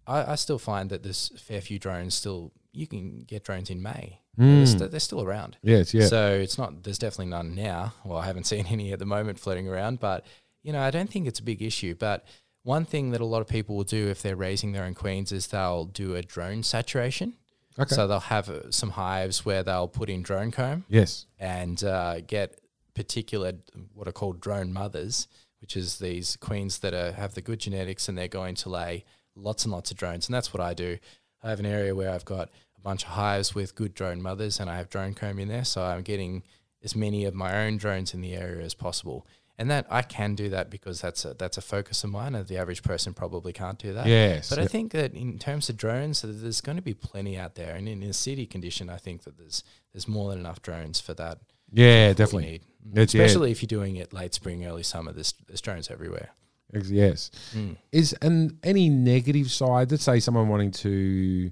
I, 0.08 0.34
I 0.34 0.36
still 0.36 0.60
find 0.60 0.90
that 0.90 1.04
there's 1.04 1.32
a 1.36 1.40
fair 1.40 1.62
few 1.62 1.80
drones 1.80 2.16
still. 2.16 2.52
You 2.72 2.88
can 2.88 3.20
get 3.22 3.44
drones 3.44 3.70
in 3.70 3.82
May. 3.82 4.20
They're, 4.38 4.66
Mm. 4.66 4.68
st- 4.68 4.92
they're 4.92 5.00
still 5.00 5.22
around. 5.22 5.58
Yes. 5.62 5.94
Yeah. 5.94 6.08
So 6.08 6.30
it's 6.34 6.58
not. 6.58 6.84
There's 6.84 6.98
definitely 6.98 7.28
none 7.28 7.56
now. 7.56 7.94
Well, 8.04 8.18
I 8.18 8.26
haven't 8.26 8.44
seen 8.54 8.66
any 8.68 8.92
at 8.92 9.00
the 9.00 9.06
moment 9.06 9.40
floating 9.40 9.68
around, 9.68 10.00
but 10.00 10.26
you 10.62 10.74
know, 10.74 10.82
I 10.82 10.92
don't 10.92 11.10
think 11.10 11.26
it's 11.28 11.40
a 11.40 11.44
big 11.44 11.62
issue. 11.62 11.96
But 11.96 12.26
one 12.64 12.84
thing 12.86 13.12
that 13.12 13.22
a 13.22 13.26
lot 13.26 13.42
of 13.42 13.48
people 13.48 13.76
will 13.78 13.84
do 13.86 14.10
if 14.10 14.22
they're 14.22 14.36
raising 14.36 14.72
their 14.74 14.84
own 14.84 14.94
queens 14.96 15.32
is 15.32 15.48
they'll 15.48 15.86
do 15.86 16.16
a 16.16 16.22
drone 16.22 16.64
saturation. 16.64 17.34
Okay. 17.80 17.94
So 17.94 18.08
they'll 18.08 18.20
have 18.20 18.50
uh, 18.50 18.72
some 18.72 18.92
hives 18.92 19.46
where 19.46 19.62
they'll 19.62 19.88
put 19.88 20.10
in 20.10 20.22
drone 20.24 20.50
comb 20.52 20.86
yes. 20.90 21.26
and 21.38 21.84
uh, 21.84 22.22
get 22.22 22.60
particular 22.94 23.54
what 23.94 24.08
are 24.08 24.12
called 24.14 24.40
drone 24.42 24.72
mothers, 24.74 25.28
which 25.62 25.76
is 25.78 26.00
these 26.00 26.38
queens 26.38 26.80
that 26.80 26.94
are, 26.94 27.12
have 27.12 27.36
the 27.36 27.42
good 27.42 27.60
genetics 27.60 28.08
and 28.10 28.18
they're 28.18 28.28
going 28.30 28.56
to 28.56 28.70
lay 28.70 29.04
lots 29.36 29.64
and 29.66 29.72
lots 29.72 29.92
of 29.92 29.98
drones. 29.98 30.28
And 30.28 30.34
that's 30.34 30.54
what 30.54 30.62
I 30.62 30.74
do. 30.74 30.98
I 31.44 31.50
have 31.50 31.60
an 31.60 31.66
area 31.66 31.94
where 31.96 32.10
I've 32.10 32.26
got 32.26 32.50
a 32.78 32.82
bunch 32.82 33.04
of 33.04 33.10
hives 33.10 33.54
with 33.54 33.76
good 33.76 33.94
drone 33.94 34.22
mothers 34.22 34.60
and 34.60 34.70
I 34.70 34.78
have 34.78 34.90
drone 34.90 35.14
comb 35.14 35.40
in 35.40 35.48
there. 35.48 35.66
So 35.66 35.84
I'm 35.84 36.02
getting 36.02 36.44
as 36.84 36.96
many 36.96 37.26
of 37.26 37.34
my 37.34 37.66
own 37.66 37.78
drones 37.78 38.14
in 38.14 38.22
the 38.22 38.34
area 38.36 38.64
as 38.64 38.74
possible. 38.74 39.26
And 39.58 39.72
that 39.72 39.86
I 39.90 40.02
can 40.02 40.36
do 40.36 40.50
that 40.50 40.70
because 40.70 41.00
that's 41.00 41.24
a 41.24 41.34
that's 41.34 41.58
a 41.58 41.62
focus 41.62 42.04
of 42.04 42.10
mine, 42.10 42.36
and 42.36 42.46
the 42.46 42.58
average 42.58 42.84
person 42.84 43.14
probably 43.14 43.54
can't 43.54 43.80
do 43.80 43.94
that. 43.94 44.06
Yes. 44.06 44.50
But 44.50 44.60
I 44.60 44.68
think 44.68 44.92
that 44.92 45.14
in 45.14 45.40
terms 45.40 45.70
of 45.70 45.78
drones, 45.78 46.24
there's 46.24 46.60
going 46.60 46.76
to 46.76 46.82
be 46.82 46.94
plenty 46.94 47.38
out 47.38 47.56
there, 47.56 47.74
and 47.74 47.88
in 47.88 48.04
a 48.04 48.12
city 48.12 48.46
condition, 48.46 48.90
I 48.90 48.98
think 48.98 49.24
that 49.24 49.38
there's 49.38 49.64
there's 49.94 50.10
more 50.10 50.30
than 50.32 50.40
enough 50.40 50.62
drones 50.62 51.00
for 51.00 51.14
that. 51.14 51.38
yeah, 51.72 52.12
definitely. 52.12 52.52
need. 52.52 52.62
It's- 52.98 53.14
yeah. 53.14 53.22
Especially 53.24 53.52
if 53.52 53.62
you're 53.62 53.68
doing 53.68 53.96
it 53.96 54.12
late 54.12 54.34
spring, 54.34 54.66
early 54.66 54.84
summer. 54.84 55.14
There's 55.14 55.34
there's 55.48 55.62
drones 55.62 55.90
everywhere. 55.90 56.32
Yes. 56.74 57.32
Mm. 57.54 57.78
Is 57.92 58.14
and 58.22 58.58
any 58.64 58.90
negative 58.90 59.52
side? 59.52 59.92
Let's 59.92 60.04
say 60.04 60.20
someone 60.20 60.50
wanting 60.50 60.72
to 60.72 60.90
you 60.90 61.52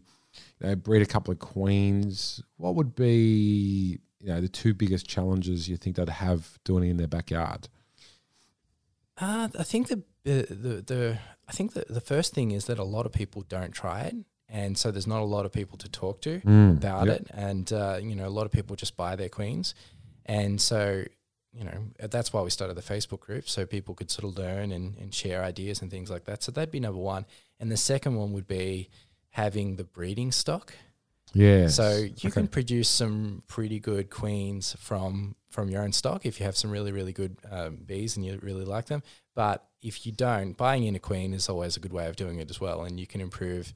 know, 0.62 0.76
breed 0.76 1.02
a 1.02 1.06
couple 1.06 1.32
of 1.32 1.40
queens. 1.40 2.42
What 2.58 2.76
would 2.76 2.96
be 2.96 4.00
you 4.20 4.28
know 4.28 4.42
the 4.42 4.50
two 4.50 4.74
biggest 4.74 5.08
challenges 5.08 5.70
you 5.70 5.78
think 5.78 5.96
they'd 5.96 6.10
have 6.10 6.60
doing 6.64 6.86
it 6.86 6.92
in 6.92 6.98
their 6.98 7.08
backyard? 7.08 7.70
Uh, 9.18 9.48
I 9.58 9.64
think 9.64 9.88
the 9.88 10.04
the 10.24 10.48
the, 10.50 10.82
the 10.82 11.20
I 11.48 11.52
think 11.52 11.74
the, 11.74 11.86
the 11.90 12.02
first 12.02 12.34
thing 12.34 12.52
is 12.52 12.66
that 12.66 12.80
a 12.80 12.84
lot 12.84 13.06
of 13.06 13.12
people 13.12 13.44
don't 13.48 13.72
try 13.72 14.02
it, 14.02 14.16
and 14.50 14.78
so 14.78 14.92
there's 14.92 15.08
not 15.08 15.22
a 15.22 15.26
lot 15.26 15.46
of 15.46 15.52
people 15.52 15.78
to 15.78 15.90
talk 15.90 16.22
to 16.22 16.40
Mm, 16.40 16.78
about 16.78 17.08
yep. 17.08 17.22
it, 17.22 17.28
and 17.34 17.72
uh, 17.72 18.00
you 18.02 18.16
know 18.16 18.28
a 18.28 18.32
lot 18.32 18.46
of 18.46 18.52
people 18.52 18.76
just 18.76 18.98
buy 18.98 19.16
their 19.16 19.30
queens, 19.30 19.76
and 20.26 20.60
so 20.60 21.04
you 21.54 21.64
know 21.64 21.84
that's 22.00 22.34
why 22.34 22.42
we 22.42 22.50
started 22.50 22.76
the 22.76 22.82
Facebook 22.82 23.20
group 23.20 23.48
so 23.48 23.66
people 23.66 23.94
could 23.96 24.10
sort 24.12 24.26
of 24.32 24.38
learn 24.38 24.72
and, 24.72 24.98
and 24.98 25.14
share 25.14 25.44
ideas 25.44 25.82
and 25.82 25.92
things 25.92 26.10
like 26.10 26.26
that. 26.26 26.44
So 26.44 26.52
that'd 26.52 26.72
be 26.72 26.80
number 26.80 27.00
one, 27.00 27.26
and 27.60 27.72
the 27.72 27.78
second 27.78 28.16
one 28.16 28.34
would 28.34 28.48
be 28.48 28.90
having 29.30 29.76
the 29.76 29.84
breeding 29.84 30.32
stock. 30.32 30.74
Yeah. 31.34 31.68
So 31.68 31.98
you 31.98 32.12
Okay. 32.28 32.32
can 32.32 32.48
produce 32.48 32.90
some 32.90 33.44
pretty 33.48 33.80
good 33.80 34.10
queens 34.10 34.76
from 34.80 35.36
from 35.50 35.70
your 35.70 35.82
own 35.84 35.92
stock 35.94 36.26
if 36.26 36.40
you 36.40 36.46
have 36.46 36.56
some 36.58 36.72
really 36.72 36.92
really 36.92 37.14
good 37.14 37.38
um, 37.52 37.78
bees 37.86 38.16
and 38.18 38.26
you 38.26 38.40
really 38.42 38.66
like 38.66 38.86
them. 38.88 39.04
But 39.36 39.66
if 39.82 40.06
you 40.06 40.12
don't, 40.12 40.56
buying 40.56 40.84
in 40.84 40.96
a 40.96 41.00
queen 41.00 41.34
is 41.34 41.50
always 41.50 41.76
a 41.76 41.80
good 41.80 41.92
way 41.94 42.08
of 42.08 42.16
doing 42.16 42.40
it 42.40 42.50
as 42.50 42.62
well, 42.62 42.84
and 42.84 43.00
you 43.00 43.08
can 43.08 43.20
improve 43.22 43.74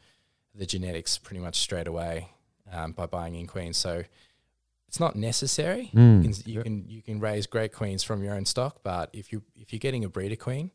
the 0.56 0.66
genetics 0.66 1.18
pretty 1.18 1.42
much 1.42 1.58
straight 1.60 1.88
away 1.88 2.30
um, 2.72 2.92
by 2.94 3.06
buying 3.06 3.36
in 3.36 3.46
queens. 3.48 3.78
So 3.78 4.04
it's 4.98 5.00
not 5.00 5.16
necessary. 5.16 5.92
Mm, 5.94 6.24
You, 6.24 6.32
can, 6.32 6.52
you 6.52 6.64
can 6.64 6.86
you 6.90 7.02
can 7.04 7.20
raise 7.20 7.46
great 7.46 7.72
queens 7.72 8.04
from 8.04 8.24
your 8.24 8.34
own 8.34 8.46
stock, 8.46 8.80
but 8.82 9.12
if 9.14 9.32
you 9.32 9.44
if 9.56 9.72
you're 9.72 9.80
getting 9.80 10.04
a 10.04 10.10
breeder 10.10 10.36
queen, 10.36 10.72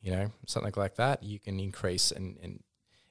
you 0.00 0.12
know 0.12 0.32
something 0.46 0.72
like 0.76 0.94
that, 0.94 1.22
you 1.22 1.38
can 1.38 1.60
increase 1.60 2.10
and, 2.10 2.38
and 2.42 2.54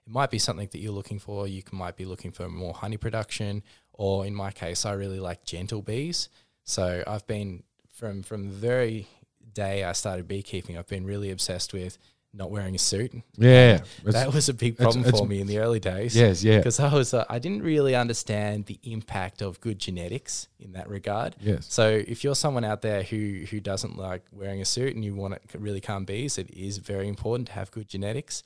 it 0.07 0.11
might 0.11 0.31
be 0.31 0.39
something 0.39 0.67
that 0.71 0.79
you're 0.79 0.91
looking 0.91 1.19
for. 1.19 1.47
You 1.47 1.61
can, 1.61 1.77
might 1.77 1.95
be 1.95 2.05
looking 2.05 2.31
for 2.31 2.49
more 2.49 2.73
honey 2.73 2.97
production, 2.97 3.61
or 3.93 4.25
in 4.25 4.33
my 4.33 4.51
case, 4.51 4.87
I 4.87 4.93
really 4.93 5.19
like 5.19 5.45
gentle 5.45 5.83
bees. 5.83 6.29
So 6.63 7.03
I've 7.05 7.27
been 7.27 7.61
from 7.91 8.23
from 8.23 8.45
the 8.45 8.55
very 8.55 9.07
day 9.53 9.83
I 9.83 9.91
started 9.91 10.27
beekeeping, 10.27 10.79
I've 10.79 10.87
been 10.87 11.05
really 11.05 11.29
obsessed 11.29 11.73
with 11.73 11.99
not 12.35 12.51
wearing 12.51 12.75
a 12.75 12.77
suit. 12.77 13.13
Yeah. 13.37 13.79
That 14.03 14.33
was 14.33 14.49
a 14.49 14.53
big 14.53 14.73
it's- 14.73 14.83
problem 14.83 15.05
it's- 15.05 15.19
for 15.19 15.25
me 15.27 15.39
in 15.41 15.47
the 15.47 15.59
early 15.59 15.79
days 15.79 16.15
yes. 16.15 16.43
Yeah. 16.43 16.57
because 16.57 16.79
I 16.79 16.93
was 16.93 17.13
uh, 17.13 17.23
I 17.29 17.39
didn't 17.39 17.63
really 17.63 17.95
understand 17.95 18.65
the 18.65 18.79
impact 18.83 19.41
of 19.41 19.59
good 19.61 19.79
genetics 19.79 20.47
in 20.59 20.73
that 20.73 20.89
regard. 20.89 21.35
Yes. 21.39 21.65
So 21.69 22.03
if 22.07 22.23
you're 22.23 22.35
someone 22.35 22.65
out 22.65 22.81
there 22.81 23.03
who 23.03 23.45
who 23.49 23.59
doesn't 23.59 23.97
like 23.97 24.23
wearing 24.31 24.61
a 24.61 24.65
suit 24.65 24.95
and 24.95 25.03
you 25.05 25.15
want 25.15 25.35
to 25.49 25.57
really 25.59 25.81
calm 25.81 26.03
bees, 26.05 26.37
it 26.37 26.49
is 26.51 26.77
very 26.79 27.07
important 27.07 27.47
to 27.47 27.53
have 27.53 27.71
good 27.71 27.87
genetics. 27.87 28.43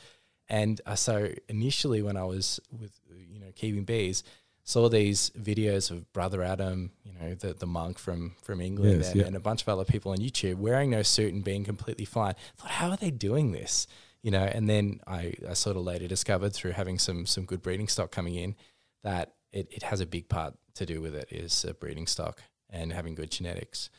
And 0.48 0.82
uh, 0.86 0.96
so 0.96 1.30
initially, 1.48 2.02
when 2.02 2.18
I 2.18 2.24
was 2.24 2.60
with 2.72 3.00
you 3.34 3.40
know 3.40 3.52
keeping 3.56 3.84
bees, 3.86 4.24
saw 4.70 4.88
these 4.88 5.32
videos 5.32 5.90
of 5.90 6.14
Brother 6.14 6.44
Adam, 6.44 6.92
you 7.04 7.12
know 7.20 7.34
the 7.34 7.54
the 7.54 7.66
monk 7.66 7.98
from 7.98 8.36
from 8.44 8.62
England, 8.62 8.98
Yes, 8.98 9.12
and, 9.12 9.22
yeah. 9.22 9.26
and 9.26 9.36
a 9.36 9.40
bunch 9.40 9.64
of 9.64 9.70
other 9.70 9.84
people 9.84 10.12
on 10.12 10.20
YouTube 10.20 10.58
wearing 10.58 10.92
no 10.92 11.02
suit 11.02 11.34
and 11.34 11.44
being 11.44 11.64
completely 11.66 12.06
fine. 12.06 12.36
I 12.38 12.62
thought, 12.62 12.72
how 12.72 12.90
are 12.92 12.98
they 12.98 13.10
doing 13.10 13.52
this? 13.52 13.88
You 14.22 14.30
know, 14.30 14.44
and 14.44 14.70
then 14.70 15.00
I, 15.08 15.34
I 15.50 15.54
sort 15.54 15.76
of 15.76 15.84
later 15.84 16.08
discovered 16.08 16.54
through 16.54 16.74
having 16.74 17.00
some 17.00 17.26
some 17.26 17.46
good 17.46 17.64
breeding 17.64 17.88
stock 17.88 18.12
coming 18.12 18.36
in 18.36 18.56
that 19.04 19.34
it, 19.52 19.68
it 19.72 19.84
has 19.84 20.02
a 20.02 20.06
big 20.06 20.30
part 20.30 20.54
to 20.76 20.86
do 20.86 21.02
with 21.02 21.16
it 21.16 21.30
is 21.32 21.66
uh, 21.66 21.74
breeding 21.74 22.06
stock 22.06 22.44
and 22.70 22.94
having 22.94 23.16
good 23.16 23.32
genetics. 23.32 23.90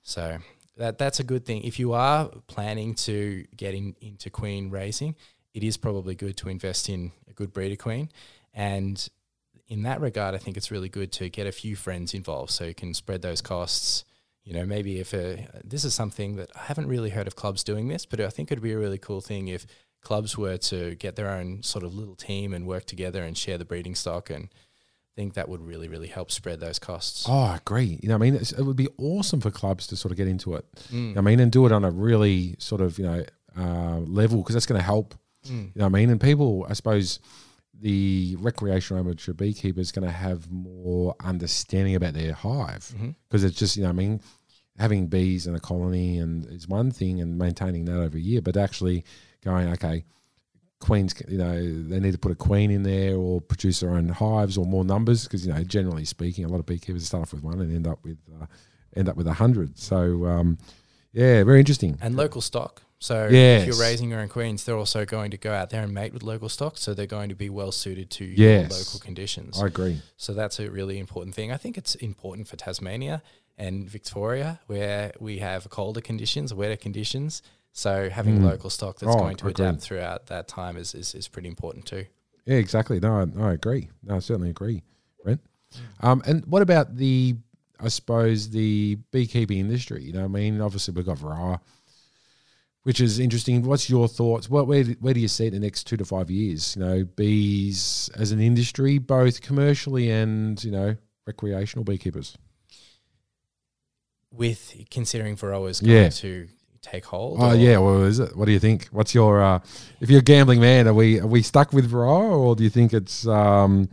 So 0.00 0.38
that 0.78 0.96
that's 0.96 1.20
a 1.20 1.24
good 1.24 1.44
thing. 1.44 1.64
If 1.64 1.78
you 1.78 1.92
are 1.92 2.30
planning 2.46 2.94
to 3.08 3.44
get 3.54 3.74
in, 3.74 3.94
into 4.00 4.30
queen 4.30 4.70
raising, 4.70 5.16
it 5.52 5.62
is 5.62 5.76
probably 5.76 6.14
good 6.14 6.38
to 6.38 6.48
invest 6.48 6.88
in 6.88 7.12
a 7.28 7.34
good 7.34 7.52
breeder 7.52 7.76
queen. 7.76 8.08
And 8.54 9.06
in 9.74 9.82
that 9.82 10.00
regard, 10.00 10.36
I 10.36 10.38
think 10.38 10.56
it's 10.56 10.70
really 10.70 10.88
good 10.88 11.10
to 11.14 11.28
get 11.28 11.48
a 11.48 11.52
few 11.52 11.74
friends 11.74 12.14
involved 12.14 12.52
so 12.52 12.62
you 12.64 12.74
can 12.74 12.94
spread 12.94 13.22
those 13.22 13.40
costs. 13.40 14.04
You 14.44 14.54
know, 14.54 14.64
maybe 14.64 15.00
if 15.00 15.12
a, 15.12 15.48
this 15.64 15.84
is 15.84 15.92
something 15.92 16.36
that 16.36 16.50
I 16.54 16.60
haven't 16.66 16.86
really 16.86 17.10
heard 17.10 17.26
of 17.26 17.34
clubs 17.34 17.64
doing 17.64 17.88
this, 17.88 18.06
but 18.06 18.20
I 18.20 18.28
think 18.28 18.52
it'd 18.52 18.62
be 18.62 18.72
a 18.72 18.78
really 18.78 18.98
cool 18.98 19.20
thing 19.20 19.48
if 19.48 19.66
clubs 20.00 20.38
were 20.38 20.58
to 20.58 20.94
get 20.94 21.16
their 21.16 21.28
own 21.28 21.64
sort 21.64 21.84
of 21.84 21.92
little 21.92 22.14
team 22.14 22.54
and 22.54 22.68
work 22.68 22.84
together 22.84 23.24
and 23.24 23.36
share 23.36 23.58
the 23.58 23.64
breeding 23.64 23.96
stock. 23.96 24.30
And 24.30 24.44
I 24.44 25.12
think 25.16 25.34
that 25.34 25.48
would 25.48 25.66
really, 25.66 25.88
really 25.88 26.06
help 26.06 26.30
spread 26.30 26.60
those 26.60 26.78
costs. 26.78 27.26
Oh, 27.28 27.32
I 27.32 27.56
agree. 27.56 27.98
You 28.00 28.10
know, 28.10 28.14
I 28.14 28.18
mean, 28.18 28.36
it's, 28.36 28.52
it 28.52 28.62
would 28.62 28.76
be 28.76 28.88
awesome 28.96 29.40
for 29.40 29.50
clubs 29.50 29.88
to 29.88 29.96
sort 29.96 30.12
of 30.12 30.16
get 30.16 30.28
into 30.28 30.54
it. 30.54 30.66
Mm. 30.92 31.16
I 31.16 31.20
mean, 31.20 31.40
and 31.40 31.50
do 31.50 31.66
it 31.66 31.72
on 31.72 31.84
a 31.84 31.90
really 31.90 32.54
sort 32.60 32.80
of 32.80 32.96
you 32.96 33.06
know 33.06 33.24
uh, 33.58 33.98
level 33.98 34.38
because 34.38 34.54
that's 34.54 34.66
going 34.66 34.80
to 34.80 34.84
help. 34.84 35.16
Mm. 35.48 35.50
You 35.50 35.72
know, 35.74 35.84
what 35.86 35.86
I 35.86 35.88
mean, 35.88 36.10
and 36.10 36.20
people, 36.20 36.64
I 36.68 36.74
suppose, 36.74 37.18
the 37.80 38.36
recreational 38.38 39.00
amateur 39.00 39.32
beekeeper 39.32 39.80
is 39.80 39.92
going 39.92 40.06
to 40.06 40.12
have 40.12 40.50
more 40.50 41.14
understanding 41.22 41.94
about 41.94 42.14
their 42.14 42.32
hive 42.32 42.94
because 43.28 43.44
it's 43.44 43.58
just 43.58 43.76
you 43.76 43.82
know, 43.82 43.90
I 43.90 43.92
mean, 43.92 44.20
having 44.78 45.06
bees 45.06 45.46
in 45.46 45.54
a 45.54 45.60
colony 45.60 46.18
and 46.18 46.46
is 46.46 46.68
one 46.68 46.90
thing, 46.90 47.20
and 47.20 47.38
maintaining 47.38 47.84
that 47.86 47.98
over 47.98 48.16
a 48.16 48.20
year, 48.20 48.40
but 48.40 48.56
actually 48.56 49.04
going 49.42 49.68
okay. 49.68 50.04
Queens, 50.80 51.14
you 51.28 51.38
know, 51.38 51.54
they 51.54 51.98
need 51.98 52.12
to 52.12 52.18
put 52.18 52.32
a 52.32 52.34
queen 52.34 52.70
in 52.70 52.82
there 52.82 53.16
or 53.16 53.40
produce 53.40 53.80
their 53.80 53.90
own 53.90 54.08
hives 54.10 54.58
or 54.58 54.66
more 54.66 54.84
numbers 54.84 55.24
because 55.24 55.46
you 55.46 55.52
know, 55.52 55.62
generally 55.64 56.04
speaking, 56.04 56.44
a 56.44 56.48
lot 56.48 56.60
of 56.60 56.66
beekeepers 56.66 57.06
start 57.06 57.22
off 57.22 57.32
with 57.32 57.42
one 57.42 57.58
and 57.60 57.74
end 57.74 57.86
up 57.86 58.04
with 58.04 58.18
uh, 58.38 58.44
end 58.94 59.08
up 59.08 59.16
with 59.16 59.26
a 59.26 59.32
hundred. 59.32 59.78
So, 59.78 60.26
um, 60.26 60.58
yeah, 61.12 61.42
very 61.44 61.60
interesting. 61.60 61.96
and 62.02 62.16
local 62.16 62.42
stock. 62.42 62.82
So 63.04 63.28
Yes. 63.30 63.60
if 63.60 63.66
you're 63.68 63.76
raising 63.86 64.08
your 64.08 64.20
own 64.20 64.30
queens, 64.30 64.64
they're 64.64 64.78
also 64.78 65.04
going 65.04 65.30
to 65.32 65.36
go 65.36 65.52
out 65.52 65.68
there 65.68 65.82
and 65.82 65.92
mate 65.92 66.14
with 66.14 66.22
local 66.22 66.48
stock. 66.48 66.78
So 66.78 66.94
they're 66.94 67.04
going 67.18 67.28
to 67.28 67.34
be 67.34 67.50
well 67.50 67.70
suited 67.70 68.08
to 68.12 68.24
your 68.24 68.48
Yes. 68.62 68.70
local 68.72 68.98
conditions. 68.98 69.60
I 69.62 69.66
agree. 69.66 70.00
So 70.16 70.32
that's 70.32 70.58
a 70.58 70.70
really 70.70 70.98
important 70.98 71.34
thing. 71.34 71.52
I 71.52 71.58
think 71.58 71.76
it's 71.76 71.94
important 71.96 72.48
for 72.48 72.56
Tasmania 72.56 73.22
and 73.58 73.86
Victoria, 73.90 74.58
where 74.68 75.12
we 75.20 75.40
have 75.40 75.68
colder 75.68 76.00
conditions, 76.00 76.54
wetter 76.54 76.76
conditions. 76.76 77.42
So 77.74 78.08
having 78.08 78.38
Mm. 78.38 78.44
local 78.44 78.70
stock 78.70 78.98
that's 79.00 79.14
Oh, 79.14 79.18
going 79.18 79.36
to 79.36 79.48
adapt 79.48 79.82
throughout 79.82 80.28
that 80.28 80.48
time 80.48 80.78
is, 80.78 80.94
is, 80.94 81.14
is 81.14 81.28
pretty 81.28 81.48
important 81.48 81.84
too. 81.84 82.06
Yeah, 82.46 82.56
exactly. 82.56 83.00
No, 83.00 83.16
I, 83.20 83.24
no, 83.26 83.44
I 83.48 83.52
agree. 83.52 83.90
No, 84.02 84.16
I 84.16 84.20
certainly 84.20 84.48
agree, 84.48 84.82
Brent. 85.22 85.42
Um, 86.00 86.22
and 86.26 86.46
what 86.46 86.62
about 86.62 86.96
the, 86.96 87.36
I 87.78 87.88
suppose, 87.88 88.48
the 88.48 88.96
beekeeping 89.10 89.58
industry? 89.58 90.02
You 90.04 90.14
know, 90.14 90.20
what 90.20 90.38
I 90.38 90.40
mean, 90.40 90.62
obviously 90.62 90.94
we've 90.94 91.04
got 91.04 91.18
Varroa, 91.18 91.60
which 92.84 93.00
is 93.00 93.18
interesting. 93.18 93.62
What's 93.62 93.90
your 93.90 94.06
thoughts? 94.08 94.48
What 94.48 94.66
where 94.66 94.84
where 94.84 95.12
do 95.14 95.20
you 95.20 95.28
see 95.28 95.44
it 95.46 95.54
in 95.54 95.60
the 95.60 95.66
next 95.66 95.84
two 95.84 95.96
to 95.98 96.04
five 96.04 96.30
years? 96.30 96.76
You 96.76 96.84
know, 96.84 97.04
bees 97.04 98.08
as 98.14 98.30
an 98.32 98.40
industry, 98.40 98.98
both 98.98 99.42
commercially 99.42 100.10
and 100.10 100.62
you 100.64 100.70
know 100.70 100.96
recreational 101.26 101.84
beekeepers. 101.84 102.36
With 104.30 104.74
considering 104.90 105.36
Varroa 105.36 105.70
is 105.70 105.80
going 105.80 105.92
Yeah. 105.96 106.08
to 106.08 106.48
take 106.82 107.04
hold. 107.04 107.38
Oh 107.40 107.50
or- 107.50 107.54
yeah, 107.54 107.78
well, 107.78 108.02
is 108.04 108.18
it? 108.18 108.36
What 108.36 108.46
do 108.46 108.52
you 108.52 108.58
think? 108.58 108.86
What's 108.86 109.14
your 109.14 109.40
uh, 109.42 109.60
if 110.00 110.10
you're 110.10 110.20
a 110.20 110.24
gambling 110.24 110.60
man? 110.60 110.88
Are 110.88 110.94
we 110.94 111.20
are 111.20 111.26
we 111.26 111.40
stuck 111.42 111.72
with 111.72 111.90
Varroa, 111.90 112.36
or 112.36 112.56
do 112.56 112.64
you 112.64 112.70
think 112.70 112.92
it's 112.92 113.26
um, 113.28 113.88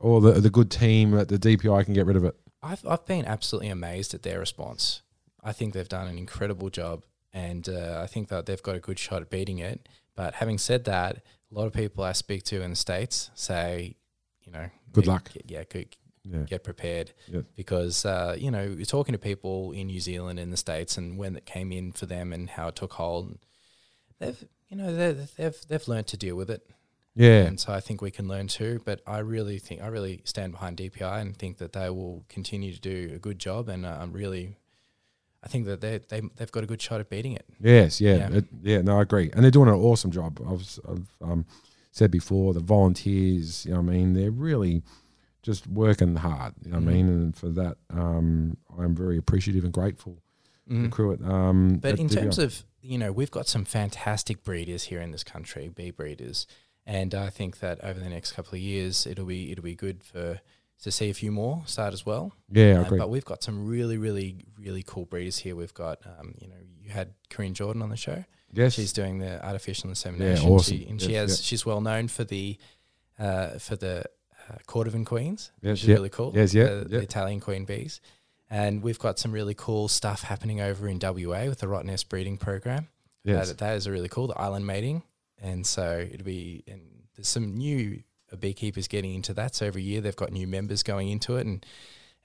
or 0.00 0.20
the 0.20 0.32
the 0.40 0.50
good 0.50 0.70
team 0.70 1.16
at 1.16 1.28
the 1.28 1.38
DPI 1.38 1.84
can 1.84 1.94
get 1.94 2.06
rid 2.06 2.16
of 2.16 2.24
it? 2.24 2.34
I've 2.62 2.84
I've 2.86 3.06
been 3.06 3.24
absolutely 3.24 3.68
amazed 3.68 4.14
at 4.14 4.22
their 4.22 4.40
response. 4.40 5.02
I 5.44 5.52
think 5.52 5.74
they've 5.74 5.88
done 5.88 6.08
an 6.08 6.18
incredible 6.18 6.68
job, 6.70 7.04
and 7.32 7.68
uh, 7.68 8.00
I 8.02 8.06
think 8.06 8.28
that 8.28 8.46
they've 8.46 8.62
got 8.62 8.76
a 8.76 8.80
good 8.80 8.98
shot 8.98 9.22
at 9.22 9.30
beating 9.30 9.58
it. 9.58 9.88
But 10.14 10.34
having 10.34 10.58
said 10.58 10.84
that, 10.84 11.16
a 11.50 11.54
lot 11.54 11.66
of 11.66 11.72
people 11.72 12.04
I 12.04 12.12
speak 12.12 12.42
to 12.44 12.62
in 12.62 12.70
the 12.70 12.76
states 12.76 13.30
say, 13.34 13.96
you 14.44 14.52
know, 14.52 14.68
Good 14.92 15.04
get- 15.04 15.10
luck. 15.10 15.32
get- 15.32 15.50
yeah, 15.50 15.64
good, 15.68 15.96
Yeah. 16.24 16.42
get 16.42 16.62
prepared 16.64 17.12
Yeah. 17.28 17.40
because 17.56 18.04
uh, 18.04 18.36
you 18.38 18.50
know 18.50 18.62
you're 18.62 18.84
talking 18.84 19.12
to 19.12 19.18
people 19.18 19.72
in 19.72 19.86
New 19.88 20.00
Zealand 20.00 20.38
in 20.38 20.50
the 20.50 20.56
states 20.56 20.96
and 20.98 21.16
when 21.18 21.36
it 21.36 21.46
came 21.46 21.72
in 21.72 21.92
for 21.92 22.06
them 22.06 22.32
and 22.32 22.50
how 22.50 22.68
it 22.68 22.76
took 22.76 22.92
hold. 22.94 23.38
They've 24.18 24.44
you 24.68 24.76
know 24.76 24.94
they've 24.94 25.34
they've 25.36 25.60
they've 25.68 25.88
learned 25.88 26.06
to 26.08 26.16
deal 26.16 26.36
with 26.36 26.50
it, 26.50 26.66
Yeah. 27.14 27.44
and 27.44 27.58
so 27.58 27.72
I 27.72 27.80
think 27.80 28.00
we 28.00 28.10
can 28.10 28.28
learn 28.28 28.48
too. 28.48 28.80
But 28.84 29.00
I 29.06 29.18
really 29.18 29.58
think 29.58 29.82
I 29.82 29.86
really 29.88 30.20
stand 30.24 30.52
behind 30.52 30.76
DPI 30.76 31.20
and 31.20 31.36
think 31.36 31.58
that 31.58 31.72
they 31.72 31.90
will 31.90 32.24
continue 32.28 32.72
to 32.72 32.80
do 32.80 33.12
a 33.14 33.18
good 33.18 33.38
job, 33.38 33.68
and 33.68 33.84
uh, 33.86 33.98
I'm 34.00 34.12
really. 34.12 34.56
I 35.42 35.48
think 35.48 35.66
that 35.66 35.80
they 35.80 35.98
they 36.08 36.20
they've 36.36 36.52
got 36.52 36.62
a 36.64 36.66
good 36.66 36.80
shot 36.80 37.00
at 37.00 37.10
beating 37.10 37.32
it. 37.32 37.44
Yes, 37.60 38.00
yeah, 38.00 38.16
Yeah. 38.30 38.36
it- 38.38 38.48
yeah. 38.62 38.80
No, 38.82 38.98
I 38.98 39.02
agree, 39.02 39.30
and 39.32 39.42
they're 39.44 39.50
doing 39.50 39.68
an 39.68 39.74
awesome 39.74 40.10
job. 40.10 40.40
I've, 40.48 40.78
I've 40.88 41.08
um, 41.30 41.44
said 41.90 42.10
before, 42.10 42.54
the 42.54 42.60
volunteers. 42.60 43.64
You 43.66 43.72
know, 43.72 43.80
what 43.80 43.90
I 43.92 43.96
mean, 43.96 44.12
they're 44.14 44.30
really 44.30 44.82
just 45.42 45.66
working 45.66 46.14
hard. 46.16 46.54
You 46.64 46.70
know, 46.70 46.78
what 46.78 46.88
I 46.88 46.92
mean, 46.94 47.08
and 47.08 47.36
for 47.36 47.48
that, 47.50 47.76
um, 47.90 48.56
I'm 48.78 48.94
very 48.94 49.16
appreciative 49.18 49.64
and 49.64 49.72
grateful. 49.72 50.18
The 50.68 50.74
Mhm. 50.74 50.90
crew 50.92 51.12
at 51.12 51.22
um, 51.22 51.78
But 51.82 51.94
at 51.94 51.98
in 51.98 52.08
terms 52.08 52.38
of 52.38 52.64
you 52.80 52.98
know, 52.98 53.12
we've 53.12 53.30
got 53.30 53.46
some 53.48 53.64
fantastic 53.64 54.42
breeders 54.42 54.84
here 54.84 55.00
in 55.00 55.10
this 55.12 55.22
country, 55.24 55.68
bee 55.68 55.90
breeders, 55.90 56.46
and 56.86 57.14
I 57.14 57.30
think 57.30 57.58
that 57.60 57.82
over 57.84 57.98
the 58.00 58.08
next 58.08 58.32
couple 58.32 58.54
of 58.54 58.60
years, 58.60 59.06
it'll 59.06 59.26
be 59.26 59.50
it'll 59.50 59.64
be 59.64 59.74
good 59.74 60.04
for 60.04 60.40
to 60.82 60.90
see 60.90 61.10
a 61.10 61.14
few 61.14 61.30
more 61.32 61.62
start 61.66 61.92
as 61.94 62.04
well. 62.04 62.32
yeah, 62.50 62.80
Uh, 62.86 62.96
but 62.96 63.08
we've 63.10 63.24
got 63.24 63.42
some 63.42 63.66
really, 63.66 63.96
really, 63.98 64.44
really 64.58 64.82
cool 64.84 65.04
breeders 65.06 65.38
here. 65.38 65.54
We've 65.56 65.74
got, 65.74 65.98
um, 66.18 66.34
you 66.40 66.48
know, 66.48 66.56
you 66.80 66.90
had 66.90 67.14
Corinne 67.30 67.54
Jordan 67.54 67.82
on 67.82 67.88
the 67.90 67.96
show. 67.96 68.24
yes, 68.52 68.74
She's 68.74 68.92
doing 68.92 69.18
the 69.18 69.44
artificial 69.44 69.88
insemination. 69.90 70.44
Yeah, 70.46 70.50
awesome. 70.54 70.76
She, 70.78 70.86
and 70.86 71.00
she 71.00 71.14
has 71.14 71.30
yeah. 71.40 71.44
she's 71.44 71.64
well 71.64 71.80
known 71.80 72.08
for 72.08 72.24
the 72.24 72.58
uh, 73.18 73.58
for 73.58 73.76
the 73.76 74.04
uh, 74.50 74.56
Cordovan 74.66 75.06
queens, 75.06 75.52
Yes, 75.62 75.70
which 75.72 75.82
is 75.82 75.88
yeah. 75.88 75.94
really 75.94 76.08
cool. 76.10 76.32
Yes, 76.34 76.52
yeah, 76.52 76.64
the, 76.64 76.84
the 76.86 76.98
Italian 77.00 77.40
queen 77.40 77.64
bees. 77.64 78.00
And 78.50 78.82
we've 78.82 78.98
got 78.98 79.18
some 79.18 79.32
really 79.32 79.54
cool 79.54 79.88
stuff 79.88 80.24
happening 80.24 80.60
over 80.60 80.86
in 80.88 80.98
WA 81.00 81.46
with 81.46 81.60
the 81.60 81.66
Rottnest 81.68 82.08
breeding 82.10 82.36
program. 82.36 82.88
yes, 83.24 83.48
That, 83.48 83.58
that 83.58 83.76
is 83.76 83.88
really 83.88 84.08
cool. 84.08 84.26
The 84.26 84.38
island 84.38 84.66
mating, 84.66 85.04
and 85.40 85.66
so 85.66 86.06
it'll 86.12 86.24
be 86.24 86.64
and 86.66 86.82
there's 87.16 87.28
some 87.28 87.54
new 87.56 88.02
uh, 88.02 88.11
beekeepers 88.36 88.88
getting 88.88 89.14
into 89.14 89.34
that. 89.34 89.54
So 89.54 89.66
every 89.66 89.82
year 89.82 90.00
they've 90.00 90.16
got 90.16 90.32
new 90.32 90.46
members 90.46 90.82
going 90.82 91.08
into 91.08 91.36
it 91.36 91.46
and 91.46 91.64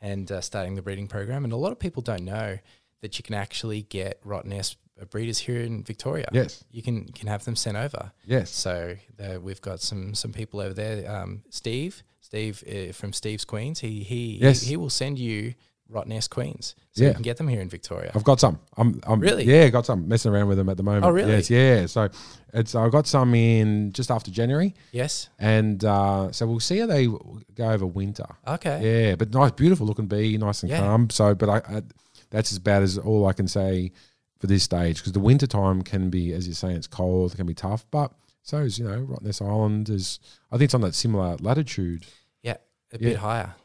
and 0.01 0.32
uh, 0.32 0.41
starting 0.41 0.76
the 0.76 0.82
breeding 0.84 1.08
program. 1.08 1.43
And 1.43 1.51
a 1.51 1.58
lot 1.58 1.72
of 1.72 1.80
people 1.80 2.03
don't 2.03 2.24
know 2.24 2.60
that 3.01 3.18
you 3.18 3.24
can 3.24 3.34
actually 3.36 3.82
get 3.84 4.24
Rottnest 4.24 4.76
uh, 5.01 5.05
breeders 5.05 5.39
here 5.39 5.62
in 5.62 5.84
Victoria. 5.84 6.28
yes, 6.32 6.64
You 6.72 6.82
can 6.84 7.05
can 7.05 7.28
have 7.28 7.43
them 7.45 7.55
sent 7.55 7.78
over. 7.78 8.12
yes. 8.26 8.49
So 8.51 8.95
uh, 9.20 9.39
we've 9.41 9.62
got 9.62 9.82
some 9.82 10.14
some 10.14 10.34
people 10.34 10.60
over 10.60 10.74
there. 10.74 11.10
Um, 11.12 11.43
Steve, 11.49 12.03
Steve 12.20 12.64
uh, 12.68 12.93
from 12.93 13.12
Steve's 13.14 13.45
Queens. 13.45 13.80
He 13.80 14.03
he 14.03 14.38
Yes. 14.41 14.62
he, 14.62 14.70
he 14.70 14.78
will 14.78 14.89
send 14.91 15.18
you 15.20 15.53
Rottnest 15.91 16.29
Queens, 16.29 16.75
so 16.91 17.03
Yeah. 17.03 17.09
you 17.09 17.13
can 17.15 17.23
get 17.23 17.38
them 17.38 17.47
here 17.47 17.61
in 17.61 17.69
Victoria. 17.69 18.11
I've 18.13 18.23
got 18.23 18.39
some. 18.39 18.59
I'm, 18.75 18.99
I'm 19.03 19.19
Really? 19.19 19.43
yeah, 19.45 19.69
got 19.69 19.85
some 19.85 20.07
messing 20.07 20.31
around 20.33 20.47
with 20.47 20.57
them 20.57 20.69
at 20.69 20.77
the 20.77 20.83
moment. 20.83 21.05
Oh, 21.05 21.09
really? 21.11 21.31
Yes, 21.31 21.49
yeah. 21.49 21.85
So 21.85 22.09
it's 22.53 22.75
I 22.75 22.89
got 22.89 23.07
some 23.07 23.33
in 23.35 23.91
just 23.93 24.11
after 24.11 24.29
January, 24.31 24.73
Yes. 24.91 25.29
and 25.39 25.83
uh, 25.85 26.31
so 26.31 26.45
we'll 26.47 26.59
see 26.59 26.79
how 26.79 26.85
they 26.88 27.05
go 27.07 27.69
over 27.71 27.85
winter. 27.85 28.25
Okay. 28.47 29.07
Yeah, 29.09 29.15
but 29.15 29.33
nice, 29.33 29.51
beautiful 29.51 29.88
looking 29.88 30.07
bee, 30.07 30.38
nice 30.38 30.63
and 30.63 30.69
Yeah. 30.69 30.79
calm. 30.79 31.09
So, 31.09 31.33
but 31.35 31.49
I, 31.49 31.77
I 31.77 31.81
that's 32.29 32.51
as 32.51 32.59
bad 32.59 32.83
as 32.83 32.97
all 32.97 33.25
I 33.27 33.33
can 33.33 33.47
say 33.47 33.91
for 34.39 34.47
this 34.47 34.63
stage 34.63 34.97
because 34.97 35.13
the 35.13 35.19
winter 35.19 35.47
time 35.47 35.81
can 35.81 36.09
be, 36.09 36.33
as 36.33 36.45
you're 36.47 36.53
saying, 36.55 36.75
it's 36.75 36.85
cold, 36.88 37.33
it 37.33 37.38
can 37.38 37.47
be 37.47 37.53
tough. 37.53 37.85
But 37.89 38.11
so 38.43 38.57
is 38.57 38.77
you 38.77 38.85
know, 38.88 38.99
Rottnest 39.05 39.41
Island 39.41 39.89
is. 39.89 40.19
I 40.51 40.57
think 40.57 40.65
it's 40.65 40.73
on 40.73 40.81
that 40.81 40.95
similar 40.95 41.38
latitude. 41.39 42.05
Yeah. 42.43 42.57
A 42.91 42.97
Yeah. 42.99 43.09
bit 43.09 43.17
higher. 43.17 43.55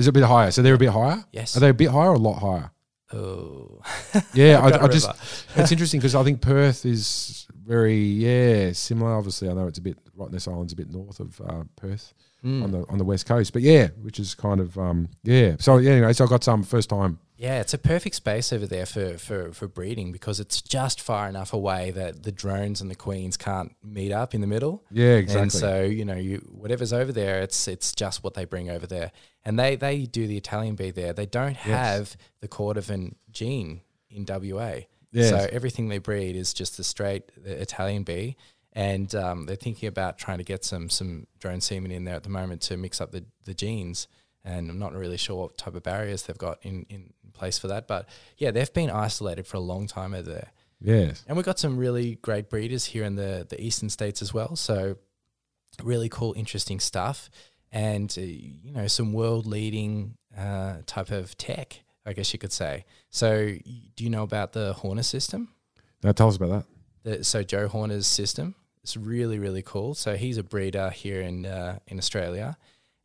Is 0.00 0.06
it 0.06 0.10
a 0.10 0.12
bit 0.12 0.24
higher? 0.24 0.50
So 0.50 0.62
they're 0.62 0.74
a 0.74 0.78
bit 0.78 0.88
higher. 0.90 1.24
Yes. 1.30 1.56
Are 1.56 1.60
they 1.60 1.68
a 1.68 1.74
bit 1.74 1.90
higher 1.90 2.10
or 2.10 2.14
a 2.14 2.18
lot 2.18 2.38
higher? 2.40 2.70
Oh. 3.12 3.82
Yeah, 4.34 4.60
I 4.60 4.84
I, 4.84 4.88
just 4.88 5.10
it's 5.56 5.72
interesting 5.72 6.00
because 6.00 6.14
I 6.14 6.22
think 6.24 6.40
Perth 6.40 6.86
is 6.86 7.46
very 7.64 7.98
yeah 7.98 8.72
similar. 8.72 9.12
Obviously, 9.14 9.48
I 9.48 9.52
know 9.52 9.66
it's 9.66 9.78
a 9.78 9.82
bit 9.82 9.98
Rottnest 10.16 10.48
Island's 10.48 10.72
a 10.72 10.76
bit 10.76 10.90
north 10.90 11.20
of 11.20 11.40
uh, 11.40 11.64
Perth 11.76 12.14
Mm. 12.44 12.64
on 12.64 12.70
the 12.70 12.86
on 12.88 12.96
the 12.96 13.04
west 13.04 13.26
coast, 13.26 13.52
but 13.52 13.60
yeah, 13.60 13.88
which 14.00 14.18
is 14.18 14.34
kind 14.34 14.60
of 14.60 14.78
um 14.78 15.10
yeah. 15.22 15.56
So 15.58 15.76
yeah, 15.76 15.90
anyway, 15.90 16.14
so 16.14 16.24
I 16.24 16.26
got 16.26 16.42
some 16.42 16.62
first 16.62 16.88
time. 16.88 17.18
Yeah, 17.36 17.60
it's 17.60 17.74
a 17.74 17.78
perfect 17.78 18.14
space 18.14 18.50
over 18.50 18.66
there 18.66 18.86
for, 18.86 19.16
for, 19.16 19.52
for 19.52 19.66
breeding 19.66 20.12
because 20.12 20.40
it's 20.40 20.60
just 20.60 21.00
far 21.00 21.26
enough 21.26 21.54
away 21.54 21.90
that 21.92 22.22
the 22.22 22.32
drones 22.32 22.82
and 22.82 22.90
the 22.90 22.94
queens 22.94 23.38
can't 23.38 23.74
meet 23.82 24.12
up 24.12 24.34
in 24.34 24.42
the 24.42 24.46
middle. 24.46 24.84
Yeah, 24.90 25.16
exactly. 25.16 25.42
And 25.42 25.52
so 25.52 25.82
you 25.82 26.06
know, 26.06 26.16
you 26.16 26.38
whatever's 26.50 26.94
over 26.94 27.12
there, 27.12 27.40
it's 27.42 27.68
it's 27.68 27.92
just 27.92 28.24
what 28.24 28.32
they 28.32 28.46
bring 28.46 28.70
over 28.70 28.86
there, 28.86 29.12
and 29.44 29.58
they 29.58 29.76
they 29.76 30.06
do 30.06 30.26
the 30.26 30.36
Italian 30.36 30.74
bee 30.74 30.90
there. 30.90 31.12
They 31.12 31.26
don't 31.26 31.56
have 31.56 32.16
the 32.40 32.48
Cordovan 32.48 33.14
gene 33.30 33.80
in 34.10 34.24
WA, 34.28 34.80
Yes. 35.12 35.30
so 35.30 35.48
everything 35.52 35.88
they 35.88 35.98
breed 35.98 36.36
is 36.36 36.52
just 36.52 36.76
the 36.76 36.84
straight 36.84 37.30
uh, 37.46 37.50
Italian 37.50 38.02
bee. 38.02 38.36
And 38.72 39.12
um, 39.16 39.46
they're 39.46 39.56
thinking 39.56 39.88
about 39.88 40.16
trying 40.18 40.38
to 40.38 40.44
get 40.44 40.64
some 40.64 40.88
some 40.90 41.26
drone 41.38 41.60
semen 41.60 41.90
in 41.90 42.04
there 42.04 42.14
at 42.14 42.22
the 42.22 42.28
moment 42.28 42.60
to 42.62 42.76
mix 42.76 43.00
up 43.00 43.10
the, 43.12 43.24
the 43.44 43.54
genes. 43.54 44.06
And 44.44 44.70
I'm 44.70 44.78
not 44.78 44.92
really 44.94 45.16
sure 45.16 45.36
what 45.36 45.58
type 45.58 45.74
of 45.74 45.82
barriers 45.82 46.22
they've 46.22 46.38
got 46.38 46.58
in, 46.62 46.86
in 46.88 47.12
place 47.34 47.58
for 47.58 47.68
that. 47.68 47.86
But 47.88 48.08
yeah, 48.38 48.50
they've 48.52 48.72
been 48.72 48.88
isolated 48.90 49.46
for 49.46 49.56
a 49.58 49.60
long 49.60 49.86
time 49.86 50.14
over 50.14 50.30
there. 50.30 50.50
yes. 50.80 51.24
And 51.26 51.36
we've 51.36 51.44
got 51.44 51.58
some 51.58 51.76
really 51.76 52.14
great 52.22 52.48
breeders 52.48 52.86
here 52.86 53.04
in 53.04 53.16
the, 53.16 53.44
the 53.48 53.60
eastern 53.62 53.90
states 53.90 54.22
as 54.22 54.32
well. 54.32 54.56
So 54.56 54.96
really 55.82 56.08
cool, 56.08 56.32
interesting 56.36 56.80
stuff. 56.80 57.28
And, 57.72 58.12
uh, 58.18 58.20
you 58.22 58.72
know, 58.72 58.86
some 58.88 59.12
world 59.12 59.46
leading 59.46 60.16
uh, 60.36 60.78
type 60.86 61.10
of 61.10 61.36
tech, 61.38 61.82
I 62.04 62.12
guess 62.12 62.32
you 62.32 62.38
could 62.38 62.52
say. 62.52 62.84
So 63.10 63.54
do 63.96 64.04
you 64.04 64.10
know 64.10 64.22
about 64.24 64.52
the 64.52 64.72
Horner 64.72 65.02
system? 65.04 65.48
Now 66.02 66.12
tell 66.12 66.28
us 66.28 66.36
about 66.36 66.50
that. 66.50 66.64
The, 67.18 67.24
so 67.24 67.42
Joe 67.42 67.68
Horner's 67.68 68.06
system. 68.06 68.54
It's 68.82 68.96
really, 68.96 69.38
really 69.38 69.62
cool. 69.62 69.94
So 69.94 70.16
he's 70.16 70.38
a 70.38 70.42
breeder 70.42 70.90
here 70.90 71.20
in, 71.20 71.46
uh, 71.46 71.78
in 71.86 71.98
Australia. 71.98 72.56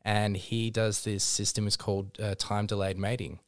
And 0.03 0.37
he 0.37 0.69
does 0.69 1.03
this 1.03 1.23
system. 1.23 1.65
It's 1.67 1.75
called 1.77 2.19
uh, 2.21 2.35
time 2.37 2.67
delayed 2.67 2.97
mating, 2.97 3.39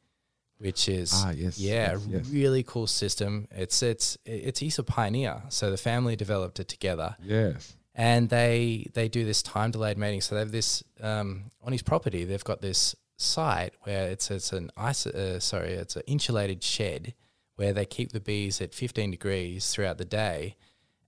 which 0.57 0.89
is 0.89 1.11
Ah, 1.15 1.29
yes. 1.29 1.59
yeah, 1.59 1.91
yes, 1.93 2.05
yes. 2.09 2.29
really 2.29 2.63
cool 2.63 2.87
system. 2.87 3.47
It's 3.51 3.83
it's 3.83 4.17
it's 4.25 4.59
he's 4.59 4.79
a 4.79 4.83
pioneer. 4.83 5.43
So 5.49 5.69
the 5.69 5.77
family 5.77 6.15
developed 6.15 6.59
it 6.59 6.67
together, 6.67 7.15
Yes. 7.23 7.75
And 7.97 8.29
they 8.29 8.85
they 8.93 9.09
do 9.09 9.25
this 9.25 9.41
time 9.41 9.71
delayed 9.71 9.97
mating. 9.97 10.21
So 10.21 10.35
they 10.35 10.41
have 10.41 10.51
this 10.51 10.83
um, 11.01 11.45
on 11.63 11.71
his 11.73 11.81
property. 11.81 12.23
They've 12.23 12.43
got 12.43 12.61
this 12.61 12.95
site 13.17 13.73
where 13.81 14.07
it's 14.09 14.29
it's 14.29 14.53
an 14.53 14.69
ice 14.77 15.07
uh, 15.07 15.39
sorry 15.39 15.71
it's 15.73 15.95
an 15.95 16.03
insulated 16.05 16.63
shed 16.63 17.15
where 17.55 17.73
they 17.73 17.85
keep 17.85 18.11
the 18.11 18.19
bees 18.19 18.61
at 18.61 18.71
15 18.75 19.09
degrees 19.09 19.71
throughout 19.71 19.97
the 19.97 20.05
day, 20.05 20.55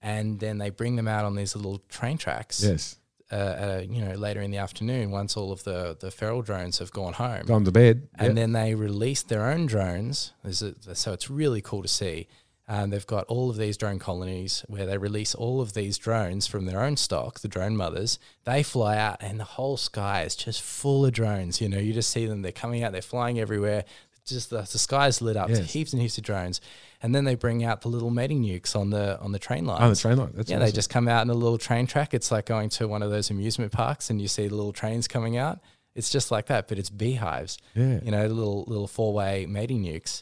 and 0.02 0.40
then 0.40 0.58
they 0.58 0.72
bring 0.72 0.96
them 0.96 1.08
out 1.08 1.24
on 1.24 1.36
these 1.36 1.56
little 1.56 1.78
train 1.88 2.18
tracks. 2.18 2.64
Yes. 2.64 2.96
Uh, 3.32 3.36
uh, 3.36 3.84
you 3.88 4.04
know, 4.04 4.16
later 4.16 4.42
in 4.42 4.50
the 4.50 4.58
afternoon, 4.58 5.12
once 5.12 5.38
all 5.38 5.52
of 5.52 5.64
the 5.64 5.96
the 6.00 6.10
feral 6.10 6.42
drones 6.42 6.80
have 6.80 6.92
gone 6.92 7.14
home, 7.14 7.46
Gone 7.46 7.64
to 7.66 7.72
bed. 7.72 8.08
and 8.16 8.30
yeah. 8.30 8.34
then 8.34 8.54
they 8.54 8.74
release 8.74 9.22
their 9.22 9.46
own 9.46 9.68
drones. 9.68 10.34
A, 10.44 10.52
so 10.96 11.14
it's 11.14 11.30
really 11.30 11.62
cool 11.62 11.84
to 11.84 11.88
see. 11.88 12.28
Um, 12.72 12.92
they've 12.92 13.08
got 13.08 13.26
all 13.26 13.50
of 13.50 13.58
these 13.58 13.78
drone 13.78 13.98
colonies 13.98 14.64
where 14.68 14.86
they 14.86 15.00
release 15.00 15.34
all 15.34 15.60
of 15.60 15.74
these 15.74 15.98
drones 15.98 16.46
from 16.46 16.66
their 16.68 16.84
own 16.84 16.98
stock, 16.98 17.40
the 17.40 17.48
drone 17.48 17.76
mothers. 17.76 18.20
They 18.46 18.62
fly 18.62 18.96
out, 18.96 19.18
and 19.22 19.40
the 19.40 19.44
whole 19.44 19.76
sky 19.76 20.22
is 20.22 20.36
just 20.36 20.62
full 20.62 21.04
of 21.04 21.12
drones. 21.12 21.60
You 21.62 21.68
know, 21.68 21.80
you 21.80 21.94
just 21.94 22.12
see 22.12 22.28
them. 22.28 22.44
They're 22.44 22.52
coming 22.52 22.84
out. 22.84 22.92
They're 22.92 23.02
flying 23.02 23.40
everywhere. 23.40 23.86
Just 24.24 24.52
the, 24.52 24.62
the 24.62 24.78
sky's 24.78 25.20
lit 25.20 25.36
up. 25.36 25.50
Yes. 25.50 25.74
Heaps 25.74 25.94
and 25.94 26.02
heaps 26.02 26.20
of 26.20 26.24
drones, 26.24 26.62
and 27.02 27.16
then 27.16 27.24
they 27.24 27.34
bring 27.34 27.64
out 27.64 27.82
the 27.82 27.88
little 27.88 28.12
mating 28.12 28.44
nukes 28.44 28.76
on 28.76 28.92
the 28.92 29.20
on 29.20 29.32
the 29.32 29.40
train 29.40 29.66
line. 29.66 29.82
on 29.82 29.90
the 29.90 29.96
train 29.96 30.18
line. 30.18 30.32
That's 30.36 30.52
Yeah, 30.52 30.60
they 30.60 30.72
just 30.72 30.92
come 30.92 31.08
out 31.08 31.24
in 31.24 31.32
a 31.32 31.34
little 31.34 31.58
train 31.58 31.88
track. 31.88 32.14
It's 32.14 32.32
like 32.32 32.46
going 32.46 32.70
to 32.70 32.88
one 32.88 33.02
of 33.02 33.10
those 33.10 33.32
amusement 33.32 33.72
parks 33.72 34.12
and 34.12 34.22
you 34.22 34.28
see 34.28 34.48
the 34.48 34.54
little 34.54 34.74
trains 34.74 35.08
coming 35.08 35.38
out. 35.38 35.60
It's 35.96 36.12
just 36.12 36.30
like 36.30 36.46
that, 36.46 36.68
but 36.68 36.78
it's 36.78 36.92
beehives. 36.92 37.58
Yeah. 37.74 38.00
You 38.04 38.12
know, 38.12 38.28
little 38.28 38.66
little 38.68 38.88
four 38.88 39.12
way 39.12 39.48
mating 39.48 39.84
nukes. 39.84 40.22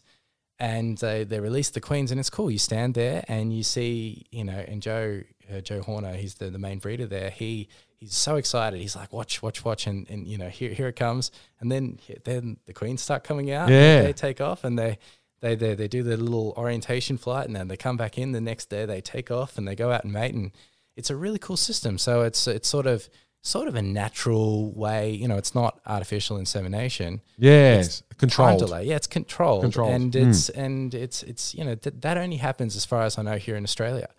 And 0.60 0.98
they, 0.98 1.24
they 1.24 1.40
release 1.40 1.70
the 1.70 1.82
queens 1.82 2.10
and 2.10 2.20
it's 2.20 2.32
cool. 2.32 2.50
You 2.50 2.58
stand 2.58 2.96
there 2.96 3.24
and 3.28 3.56
you 3.56 3.62
see, 3.62 4.26
you 4.32 4.44
know, 4.44 4.58
and 4.68 4.82
Joe 4.82 5.22
uh, 5.54 5.62
Joe 5.62 5.82
Horner, 5.82 6.14
he's 6.14 6.36
the, 6.36 6.50
the 6.50 6.58
main 6.58 6.80
breeder 6.80 7.06
there. 7.06 7.30
He 7.30 7.70
he's 8.00 8.16
so 8.16 8.36
excited. 8.36 8.80
He's 8.80 8.96
like, 8.96 9.14
watch, 9.14 9.42
watch, 9.42 9.64
watch, 9.64 9.88
and, 9.88 10.10
and 10.10 10.28
you 10.28 10.38
know, 10.38 10.50
here 10.50 10.74
here 10.74 10.88
it 10.88 10.96
comes. 10.96 11.32
And 11.60 11.72
then 11.72 12.00
then 12.24 12.58
the 12.66 12.74
queens 12.74 13.02
start 13.02 13.24
coming 13.24 13.52
out. 13.52 13.70
Yeah. 13.70 14.02
they 14.02 14.14
take 14.14 14.42
off 14.42 14.64
and 14.64 14.78
they 14.78 14.98
they, 15.42 15.56
they 15.56 15.76
they 15.76 15.88
do 15.88 16.04
their 16.04 16.18
little 16.18 16.54
orientation 16.58 17.18
flight 17.18 17.48
and 17.48 17.56
then 17.56 17.68
they 17.68 17.78
come 17.78 17.98
back 17.98 18.18
in 18.18 18.32
the 18.32 18.42
next 18.42 18.70
day 18.70 18.86
they 18.86 19.02
take 19.02 19.30
off 19.30 19.58
and 19.58 19.68
they 19.68 19.76
go 19.76 19.92
out 19.92 20.04
and 20.04 20.14
mate 20.14 20.34
and 20.34 20.52
it's 20.96 21.10
a 21.10 21.16
really 21.16 21.38
cool 21.40 21.58
system 21.58 21.98
so 21.98 22.24
it's 22.24 22.48
it's 22.48 22.68
sort 22.68 22.88
of 22.88 23.08
sort 23.42 23.68
of 23.68 23.76
a 23.76 23.82
natural 23.82 24.72
way 24.74 25.12
you 25.12 25.28
know 25.28 25.38
it's 25.38 25.56
not 25.56 25.80
artificial 25.86 26.38
insemination 26.38 27.22
Yes. 27.38 28.02
time 28.02 28.18
Controlled. 28.18 28.60
delay 28.60 28.84
yeah 28.86 28.96
it's 28.96 29.08
controlled, 29.08 29.62
Controlled. 29.62 29.94
and 29.94 30.12
Mm. 30.14 30.30
it's 30.30 30.50
and 30.50 30.94
it's 30.94 31.24
it's 31.24 31.54
you 31.56 31.64
know 31.64 31.76
th- 31.76 31.96
that 32.02 32.18
only 32.18 32.38
happens 32.38 32.76
as 32.76 32.84
far 32.86 33.04
as 33.04 33.18
I 33.18 33.22
know 33.22 33.38
here 33.38 33.56
in 33.56 33.64
Australia 33.64 34.10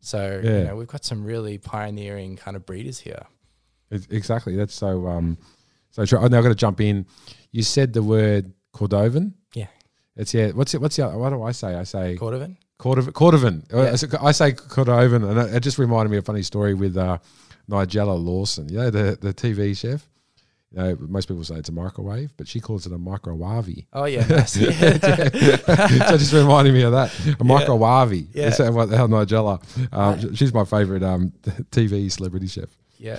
so 0.00 0.40
Yeah. 0.42 0.58
you 0.58 0.64
know 0.64 0.76
we've 0.76 0.88
got 0.88 1.04
some 1.04 1.24
really 1.24 1.58
pioneering 1.58 2.36
kind 2.36 2.56
of 2.56 2.64
breeders 2.64 3.00
here 3.00 3.26
Ex- 3.90 4.06
Exactly. 4.10 4.54
That's 4.54 4.74
so. 4.74 5.06
Um, 5.06 5.38
so 5.92 6.04
true. 6.04 6.18
Oh, 6.18 6.26
now 6.26 6.36
I've 6.36 6.42
got 6.44 6.50
to 6.50 6.54
jump 6.54 6.78
in. 6.78 7.06
You 7.52 7.62
said 7.62 7.94
the 7.94 8.02
word 8.02 8.52
Cordovan. 8.74 9.32
yeah 9.54 9.68
It's 10.14 10.34
yeah. 10.34 10.50
What's 10.50 10.74
it? 10.74 10.80
What's 10.82 10.96
the? 10.96 11.08
What 11.08 11.30
do 11.30 11.42
I 11.42 11.52
say? 11.52 11.74
I 11.74 11.84
say 11.84 12.16
Cordovan 12.20 12.56
Cordovan. 12.78 13.12
Cordovan. 13.12 13.56
Uh, 13.72 13.84
Yeah. 13.84 14.18
I 14.28 14.32
say 14.32 14.52
Cordovan, 14.52 15.22
and 15.28 15.38
it 15.38 15.54
it 15.56 15.60
just 15.60 15.78
reminded 15.78 16.10
me 16.10 16.18
of 16.18 16.24
a 16.24 16.26
funny 16.26 16.42
story 16.42 16.74
with 16.74 16.96
uh, 16.98 17.16
Nigella 17.68 18.22
Lawson. 18.22 18.68
You 18.68 18.78
know, 18.78 18.90
the, 18.90 19.18
the 19.20 19.34
TV 19.34 19.76
chef. 19.76 20.08
You 20.70 20.78
know, 20.82 20.96
most 21.00 21.28
people 21.28 21.42
say 21.44 21.54
it's 21.54 21.70
a 21.70 21.72
microwave, 21.72 22.36
but 22.36 22.46
she 22.46 22.60
calls 22.60 22.84
it 22.84 22.92
a 22.92 22.98
microwave. 22.98 23.86
Oh 23.94 24.04
yeah, 24.04 24.26
nice. 24.28 24.54
yeah. 24.54 24.68
so 25.30 26.16
just 26.18 26.32
reminding 26.34 26.74
me 26.74 26.82
of 26.82 26.92
that. 26.92 27.10
A 27.40 27.44
microwave. 27.44 28.28
Yeah. 28.34 28.44
That's 28.50 28.58
how, 28.58 28.70
what 28.72 28.90
the 28.90 28.96
hell 28.98 29.08
Nigella. 29.08 29.62
Um, 29.94 30.34
she's 30.34 30.52
my 30.52 30.64
favorite 30.64 31.02
um, 31.02 31.30
TV 31.70 32.12
celebrity 32.12 32.48
chef. 32.48 32.68
yeah. 32.98 33.18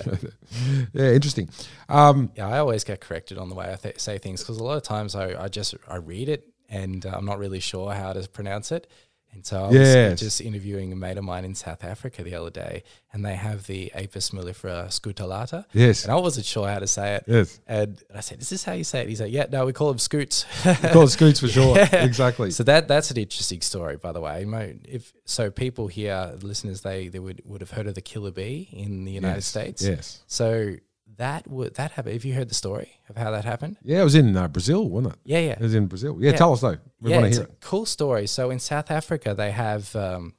Yeah, 0.92 1.10
interesting. 1.12 1.48
Um, 1.88 2.30
Yeah, 2.36 2.48
I 2.48 2.58
always 2.58 2.84
get 2.84 3.00
corrected 3.00 3.36
on 3.38 3.48
the 3.48 3.54
way 3.56 3.72
I 3.72 3.76
th- 3.76 3.98
say 3.98 4.18
things 4.18 4.42
because 4.42 4.58
a 4.58 4.62
lot 4.64 4.76
of 4.76 4.82
times 4.84 5.16
I, 5.16 5.44
I 5.44 5.48
just 5.48 5.74
I 5.88 5.96
read 5.96 6.28
it 6.28 6.46
and 6.68 7.04
uh, 7.04 7.10
I'm 7.16 7.24
not 7.24 7.38
really 7.40 7.60
sure 7.60 7.92
how 7.92 8.12
to 8.12 8.28
pronounce 8.28 8.70
it. 8.70 8.86
And 9.32 9.46
so 9.46 9.64
I 9.64 9.66
was 9.68 9.74
Yes. 9.76 10.18
just 10.20 10.40
interviewing 10.40 10.92
a 10.92 10.96
mate 10.96 11.16
of 11.16 11.22
mine 11.24 11.44
in 11.44 11.54
South 11.54 11.84
Africa 11.84 12.22
the 12.24 12.34
other 12.34 12.50
day, 12.50 12.82
and 13.12 13.24
they 13.24 13.36
have 13.36 13.66
the 13.68 13.92
Apis 13.94 14.30
mellifera 14.30 14.88
scutellata. 14.88 15.64
yes. 15.72 16.02
And 16.04 16.12
I 16.12 16.16
wasn't 16.16 16.46
sure 16.46 16.66
how 16.68 16.80
to 16.80 16.86
say 16.86 17.14
it. 17.14 17.24
Yes. 17.28 17.60
And 17.68 18.02
I 18.14 18.20
said, 18.20 18.40
"Is 18.40 18.48
this 18.50 18.64
how 18.64 18.72
you 18.72 18.82
say 18.84 19.02
it?" 19.02 19.08
He's 19.08 19.20
like, 19.20 19.32
"Yeah, 19.32 19.46
no, 19.50 19.64
we 19.66 19.72
call 19.72 19.88
them 19.88 19.98
scoots." 19.98 20.44
We 20.66 20.74
call 20.90 21.04
it 21.04 21.10
scoots 21.10 21.38
for 21.40 21.48
sure. 21.56 21.76
Yeah. 21.76 22.04
Exactly. 22.04 22.50
So 22.50 22.64
that 22.64 22.88
that's 22.88 23.10
an 23.12 23.16
interesting 23.18 23.60
story, 23.60 23.96
by 23.96 24.12
the 24.12 24.20
way. 24.20 24.44
If 24.84 25.12
so, 25.24 25.50
people 25.50 25.86
here, 25.86 26.34
listeners, 26.42 26.80
they 26.80 27.06
they 27.08 27.20
would 27.20 27.40
would 27.44 27.60
have 27.60 27.70
heard 27.70 27.86
of 27.86 27.94
the 27.94 28.02
killer 28.02 28.32
bee 28.32 28.68
in 28.72 29.04
the 29.04 29.12
United 29.12 29.36
Yes. 29.36 29.46
States. 29.46 29.82
Yes. 29.82 30.22
So 30.26 30.74
that 31.20 31.46
would 31.48 31.74
that 31.74 31.90
happened. 31.92 32.14
Have 32.14 32.24
you 32.24 32.34
heard 32.34 32.48
the 32.48 32.54
story 32.54 32.90
of 33.08 33.16
how 33.16 33.30
that 33.30 33.44
happened? 33.44 33.76
Yeah, 33.82 34.00
it 34.00 34.04
was 34.04 34.14
in 34.14 34.36
uh, 34.36 34.48
Brazil, 34.48 34.88
wasn't 34.88 35.14
it? 35.14 35.20
Yeah, 35.24 35.38
yeah. 35.40 35.52
It 35.52 35.60
was 35.60 35.74
in 35.74 35.86
Brazil. 35.86 36.16
Yeah, 36.18 36.30
Yeah. 36.32 36.36
tell 36.36 36.52
us 36.52 36.60
though. 36.62 36.78
We 37.00 37.10
yeah, 37.10 37.16
want 37.16 37.24
to 37.24 37.28
it's 37.28 37.36
hear 37.38 37.46
a 37.46 37.50
it. 37.50 37.60
cool 37.60 37.86
story. 37.86 38.26
So 38.26 38.50
in 38.50 38.58
South 38.58 38.90
Africa, 38.90 39.34
they 39.34 39.50
have 39.50 39.94
um, 39.96 40.34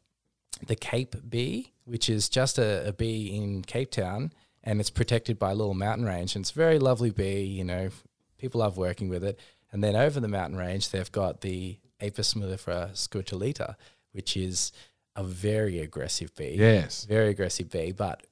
the 0.66 0.76
Cape 0.76 1.16
bee, 1.30 1.72
which 1.86 2.10
is 2.10 2.30
just 2.30 2.58
a, 2.58 2.88
a 2.88 2.94
bee 2.94 3.36
in 3.36 3.62
Cape 3.62 3.92
Town, 3.92 4.34
and 4.64 4.80
it's 4.80 4.90
protected 4.90 5.38
by 5.40 5.52
a 5.52 5.56
little 5.56 5.74
mountain 5.74 6.06
range. 6.06 6.36
And 6.36 6.44
it's 6.44 6.52
a 6.52 6.56
very 6.56 6.80
lovely 6.80 7.12
bee. 7.12 7.44
You 7.44 7.64
know, 7.64 7.90
people 8.38 8.60
love 8.60 8.76
working 8.78 9.08
with 9.10 9.24
it. 9.24 9.40
And 9.72 9.84
then 9.84 9.96
over 9.96 10.20
the 10.20 10.28
mountain 10.28 10.58
range, 10.58 10.90
they've 10.90 11.12
got 11.12 11.42
the 11.42 11.78
Apis 12.02 12.34
mellifera 12.34 12.92
scutellata, 12.94 13.76
which 14.14 14.36
is 14.36 14.72
a 15.16 15.24
very 15.24 15.80
aggressive 15.80 16.34
bee. 16.36 16.56
Yes. 16.58 17.06
very 17.06 17.30
aggressive 17.30 17.70
bee, 17.70 17.92
but 17.92 18.26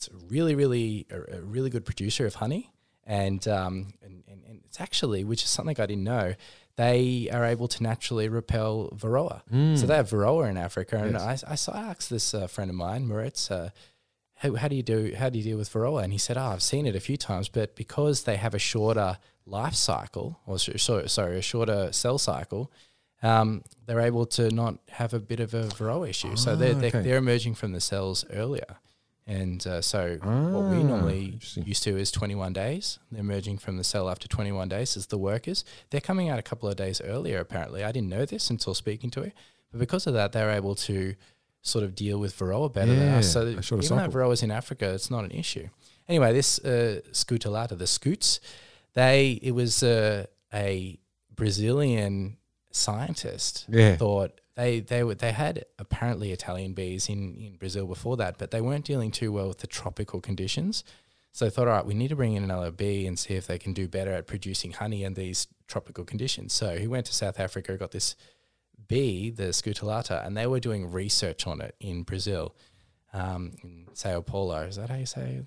it's 0.00 0.08
a 0.08 0.16
really, 0.28 0.54
really, 0.54 1.06
a, 1.10 1.36
a 1.38 1.40
really 1.42 1.68
good 1.68 1.84
producer 1.84 2.26
of 2.26 2.36
honey. 2.36 2.72
And, 3.04 3.46
um, 3.48 3.92
and, 4.02 4.22
and, 4.28 4.42
and 4.48 4.60
it's 4.64 4.80
actually, 4.80 5.24
which 5.24 5.42
is 5.42 5.50
something 5.50 5.76
I 5.78 5.84
didn't 5.86 6.04
know, 6.04 6.34
they 6.76 7.28
are 7.30 7.44
able 7.44 7.68
to 7.68 7.82
naturally 7.82 8.28
repel 8.28 8.88
varroa. 8.96 9.42
So 9.76 9.86
they 9.86 9.96
have 9.96 10.08
varroa 10.08 10.48
in 10.48 10.56
Africa. 10.56 10.96
And 10.96 11.10
Hmm. 11.16 11.28
Yes. 11.28 11.44
I, 11.44 11.78
I, 11.78 11.78
I 11.82 11.82
asked 11.90 12.08
this 12.08 12.32
uh, 12.32 12.46
friend 12.46 12.70
of 12.70 12.76
mine, 12.76 13.06
Moritz, 13.06 13.50
uh, 13.50 13.70
how, 14.36 14.54
how 14.54 14.68
do 14.68 14.76
you 14.76 14.82
do, 14.82 15.14
how 15.18 15.28
do 15.28 15.36
you 15.38 15.44
deal 15.44 15.58
with 15.58 15.70
varroa? 15.70 16.02
And 16.04 16.12
he 16.14 16.18
said, 16.18 16.38
oh, 16.38 16.44
I've 16.44 16.62
seen 16.62 16.86
it 16.86 16.96
a 16.96 17.00
few 17.00 17.18
times, 17.18 17.50
but 17.50 17.76
because 17.76 18.22
they 18.22 18.36
have 18.36 18.54
a 18.54 18.58
shorter 18.58 19.18
life 19.44 19.74
cycle, 19.74 20.40
or 20.46 20.58
so, 20.58 20.72
so- 20.76 21.06
sorry, 21.06 21.38
a 21.38 21.42
shorter 21.42 21.92
cell 21.92 22.16
cycle, 22.16 22.72
um, 23.22 23.62
they're 23.84 24.00
able 24.00 24.24
to 24.26 24.50
not 24.50 24.78
have 24.88 25.12
a 25.12 25.18
bit 25.20 25.40
of 25.40 25.52
a 25.52 25.64
varroa 25.64 26.08
issue. 26.08 26.36
so 26.36 26.56
they're, 26.56 26.74
Ah, 26.74 26.78
they're, 26.78 26.88
okay. 26.88 27.02
they're 27.02 27.18
emerging 27.18 27.54
from 27.56 27.72
the 27.72 27.80
cells 27.80 28.24
earlier. 28.32 28.78
And 29.38 29.64
uh, 29.66 29.80
so 29.80 30.18
what 30.22 30.64
we 30.72 30.78
Ah, 30.78 30.82
normally 30.92 31.38
used 31.54 31.82
to 31.84 31.96
is 31.96 32.10
21 32.10 32.52
days. 32.52 32.98
They're 33.12 33.20
emerging 33.20 33.58
from 33.58 33.76
the 33.76 33.84
cell 33.84 34.10
after 34.10 34.26
21 34.26 34.68
days 34.68 34.96
as 34.96 35.06
the 35.06 35.18
workers. 35.18 35.64
They're 35.90 36.00
coming 36.00 36.28
out 36.30 36.38
a 36.40 36.42
couple 36.50 36.68
of 36.68 36.74
days 36.76 37.00
earlier, 37.00 37.38
apparently. 37.38 37.84
I 37.84 37.92
didn't 37.92 38.08
know 38.08 38.24
this 38.24 38.50
until 38.50 38.74
speaking 38.74 39.10
to 39.12 39.20
it. 39.22 39.32
But 39.70 39.78
because 39.78 40.08
of 40.08 40.14
that, 40.14 40.32
they're 40.32 40.50
able 40.50 40.74
to 40.90 41.14
sort 41.62 41.84
of 41.84 41.94
deal 41.94 42.18
with 42.18 42.36
varroa 42.38 42.72
better 42.72 42.94
than 42.94 43.08
us. 43.18 43.32
So 43.32 43.42
even 43.46 43.56
though 43.56 43.80
cycle. 43.80 44.12
varroa 44.12 44.32
is 44.32 44.42
in 44.42 44.50
Africa, 44.50 44.92
it's 44.94 45.10
not 45.10 45.24
an 45.24 45.30
issue. 45.30 45.68
Anyway, 46.08 46.32
this 46.32 46.58
uh, 46.64 47.00
scutellata, 47.12 47.78
the 47.78 47.86
scoots, 47.86 48.40
they 48.94 49.38
it 49.42 49.52
was 49.52 49.82
uh, 49.84 50.26
a 50.52 50.98
Brazilian 51.36 52.36
scientist 52.72 53.66
Yeah. 53.68 53.96
thought 53.96 54.40
they 54.60 54.80
they 54.80 55.02
were 55.02 55.14
they 55.14 55.32
had 55.32 55.64
apparently 55.78 56.32
Italian 56.32 56.72
bees 56.74 57.08
in 57.08 57.34
in 57.36 57.56
Brazil 57.56 57.86
before 57.86 58.16
that, 58.18 58.38
but 58.38 58.50
they 58.50 58.60
weren't 58.60 58.84
dealing 58.84 59.10
too 59.10 59.32
well 59.32 59.48
with 59.48 59.58
the 59.58 59.66
tropical 59.66 60.20
conditions. 60.20 60.84
So 61.32 61.44
they 61.44 61.50
thought, 61.50 61.68
all 61.68 61.74
right, 61.74 61.86
we 61.86 61.94
need 61.94 62.08
to 62.08 62.16
bring 62.16 62.34
in 62.34 62.42
another 62.42 62.72
bee 62.72 63.06
and 63.06 63.16
see 63.18 63.34
if 63.34 63.46
they 63.46 63.58
can 63.58 63.72
do 63.72 63.86
better 63.86 64.12
at 64.12 64.26
producing 64.26 64.72
honey 64.72 65.04
in 65.04 65.14
these 65.14 65.46
tropical 65.68 66.04
conditions. 66.04 66.52
So 66.52 66.76
he 66.76 66.88
went 66.88 67.06
to 67.06 67.14
South 67.14 67.38
Africa, 67.38 67.76
got 67.76 67.92
this 67.92 68.16
bee, 68.88 69.30
the 69.30 69.44
scutellata, 69.44 70.26
and 70.26 70.36
they 70.36 70.48
were 70.48 70.58
doing 70.58 70.90
research 70.90 71.46
on 71.46 71.60
it 71.60 71.76
in 71.78 72.02
Brazil, 72.02 72.56
um, 73.12 73.52
in 73.62 73.86
Sao 73.94 74.20
Paulo. 74.22 74.62
Is 74.62 74.74
that 74.76 74.90
how 74.90 74.96
you 74.96 75.06
say 75.06 75.36
it? 75.36 75.46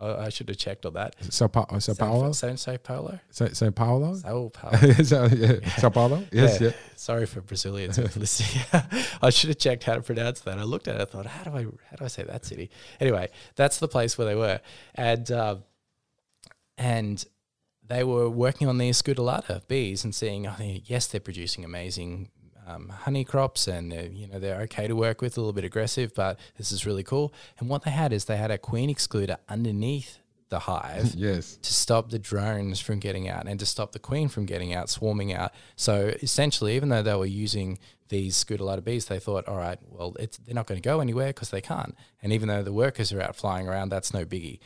I, 0.00 0.26
I 0.26 0.28
should 0.30 0.48
have 0.48 0.58
checked 0.58 0.84
on 0.84 0.94
that. 0.94 1.14
Sao, 1.30 1.46
pa- 1.46 1.78
Sao 1.78 1.94
Paulo? 1.94 2.32
Sao, 2.32 2.54
Sao 2.56 2.76
Paulo? 2.76 3.20
Sao, 3.30 3.46
Sao 3.52 3.70
Paulo? 3.70 4.14
Sao 4.16 4.48
Paulo. 4.52 4.76
Sao, 5.04 5.26
yeah. 5.26 5.76
Sao 5.76 5.90
Paulo? 5.90 6.24
Yes, 6.32 6.60
yeah. 6.60 6.70
Sorry 7.04 7.26
for 7.26 7.42
Brazilians 7.42 7.98
listening. 8.16 8.64
I 9.22 9.28
should 9.28 9.50
have 9.50 9.58
checked 9.58 9.84
how 9.84 9.92
to 9.92 10.00
pronounce 10.00 10.40
that. 10.40 10.58
I 10.58 10.62
looked 10.62 10.88
at 10.88 10.94
it. 10.94 11.02
I 11.02 11.04
thought, 11.04 11.26
how 11.26 11.44
do 11.44 11.50
I 11.54 11.64
how 11.64 11.96
do 11.98 12.04
I 12.06 12.08
say 12.08 12.22
that 12.22 12.46
city? 12.46 12.70
Anyway, 12.98 13.28
that's 13.56 13.78
the 13.78 13.88
place 13.88 14.16
where 14.16 14.26
they 14.26 14.34
were, 14.34 14.58
and 14.94 15.30
uh, 15.30 15.56
and 16.78 17.22
they 17.86 18.04
were 18.04 18.30
working 18.30 18.68
on 18.68 18.78
these 18.78 19.02
scutellata 19.02 19.68
bees 19.68 20.02
and 20.02 20.14
seeing, 20.14 20.46
oh, 20.46 20.54
yes, 20.58 21.06
they're 21.06 21.20
producing 21.20 21.62
amazing 21.62 22.30
um, 22.66 22.88
honey 22.88 23.22
crops, 23.22 23.68
and 23.68 23.92
they're, 23.92 24.06
you 24.06 24.26
know 24.26 24.38
they're 24.38 24.62
okay 24.62 24.88
to 24.88 24.96
work 24.96 25.20
with, 25.20 25.36
a 25.36 25.40
little 25.40 25.52
bit 25.52 25.64
aggressive, 25.64 26.14
but 26.14 26.38
this 26.56 26.72
is 26.72 26.86
really 26.86 27.02
cool. 27.02 27.34
And 27.58 27.68
what 27.68 27.82
they 27.82 27.90
had 27.90 28.14
is 28.14 28.24
they 28.24 28.38
had 28.38 28.50
a 28.50 28.56
queen 28.56 28.88
excluder 28.88 29.36
underneath 29.46 30.20
the 30.50 30.58
hive 30.60 31.14
Yes. 31.16 31.56
to 31.56 31.72
stop 31.74 32.10
the 32.10 32.18
drones 32.18 32.80
from 32.80 32.98
getting 32.98 33.28
out 33.28 33.46
and 33.48 33.58
to 33.60 33.66
stop 33.66 33.92
the 33.92 33.98
queen 33.98 34.28
from 34.28 34.46
getting 34.46 34.72
out, 34.74 34.88
swarming 34.90 35.32
out. 35.32 35.52
So 35.76 36.12
essentially, 36.22 36.76
even 36.76 36.88
though 36.90 37.02
they 37.02 37.14
were 37.14 37.26
using 37.26 37.78
these 38.08 38.36
scutellata 38.42 38.84
bees, 38.84 39.06
they 39.06 39.18
thought, 39.18 39.48
all 39.48 39.56
right, 39.56 39.78
well, 39.88 40.14
it's, 40.20 40.36
they're 40.38 40.54
not 40.54 40.66
going 40.66 40.80
to 40.80 40.86
go 40.86 41.00
anywhere 41.00 41.28
because 41.28 41.50
they 41.50 41.60
can't. 41.60 41.96
And 42.22 42.32
even 42.32 42.48
though 42.48 42.62
the 42.62 42.72
workers 42.72 43.12
are 43.12 43.20
out 43.22 43.34
flying 43.36 43.66
around, 43.66 43.88
that's 43.88 44.12
no 44.12 44.24
biggie. 44.24 44.58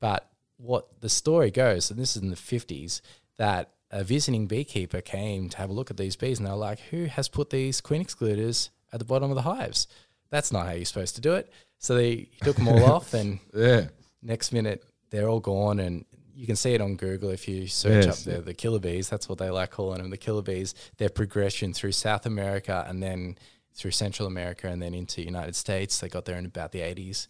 But 0.00 0.28
what 0.56 1.00
the 1.00 1.08
story 1.08 1.50
goes, 1.50 1.90
and 1.90 1.98
this 1.98 2.16
is 2.16 2.22
in 2.22 2.30
the 2.30 2.36
50s, 2.36 3.00
that 3.38 3.70
a 3.90 4.04
visiting 4.04 4.46
beekeeper 4.46 5.00
came 5.00 5.48
to 5.48 5.56
have 5.58 5.70
a 5.70 5.72
look 5.72 5.90
at 5.90 5.96
these 5.96 6.16
bees 6.16 6.38
and 6.38 6.46
they're 6.46 6.54
like, 6.54 6.80
who 6.90 7.04
has 7.06 7.28
put 7.28 7.50
these 7.50 7.80
queen 7.80 8.02
excluders 8.04 8.70
at 8.92 8.98
the 8.98 9.04
bottom 9.04 9.30
of 9.30 9.36
the 9.36 9.42
hives? 9.42 9.86
That's 10.30 10.52
not 10.52 10.66
how 10.66 10.72
you're 10.72 10.84
supposed 10.84 11.14
to 11.14 11.20
do 11.20 11.34
it. 11.34 11.50
So 11.78 11.94
they 11.94 12.28
took 12.42 12.56
them 12.56 12.68
all 12.68 12.84
off 12.92 13.14
and 13.14 13.38
Yeah. 13.54 13.86
next 14.22 14.52
minute 14.52 14.84
they're 15.10 15.28
all 15.28 15.40
gone 15.40 15.78
and 15.80 16.04
you 16.34 16.46
can 16.46 16.56
see 16.56 16.72
it 16.72 16.80
on 16.80 16.96
Google 16.96 17.28
if 17.30 17.46
you 17.48 17.66
search 17.66 18.06
Yes, 18.06 18.26
up 18.26 18.32
the, 18.36 18.40
the 18.40 18.54
killer 18.54 18.78
bees. 18.78 19.08
That's 19.10 19.28
what 19.28 19.38
they 19.38 19.50
like 19.50 19.70
calling 19.70 19.98
them, 19.98 20.08
the 20.10 20.16
killer 20.16 20.42
bees. 20.42 20.74
Their 20.96 21.10
progression 21.10 21.74
through 21.74 21.92
South 21.92 22.24
America 22.24 22.84
and 22.88 23.02
then 23.02 23.36
through 23.74 23.90
Central 23.90 24.26
America 24.26 24.66
and 24.68 24.80
then 24.80 24.94
into 24.94 25.22
United 25.22 25.54
States. 25.54 26.00
They 26.00 26.08
got 26.08 26.24
there 26.24 26.36
in 26.38 26.46
about 26.46 26.72
the 26.72 26.80
80s. 26.80 27.26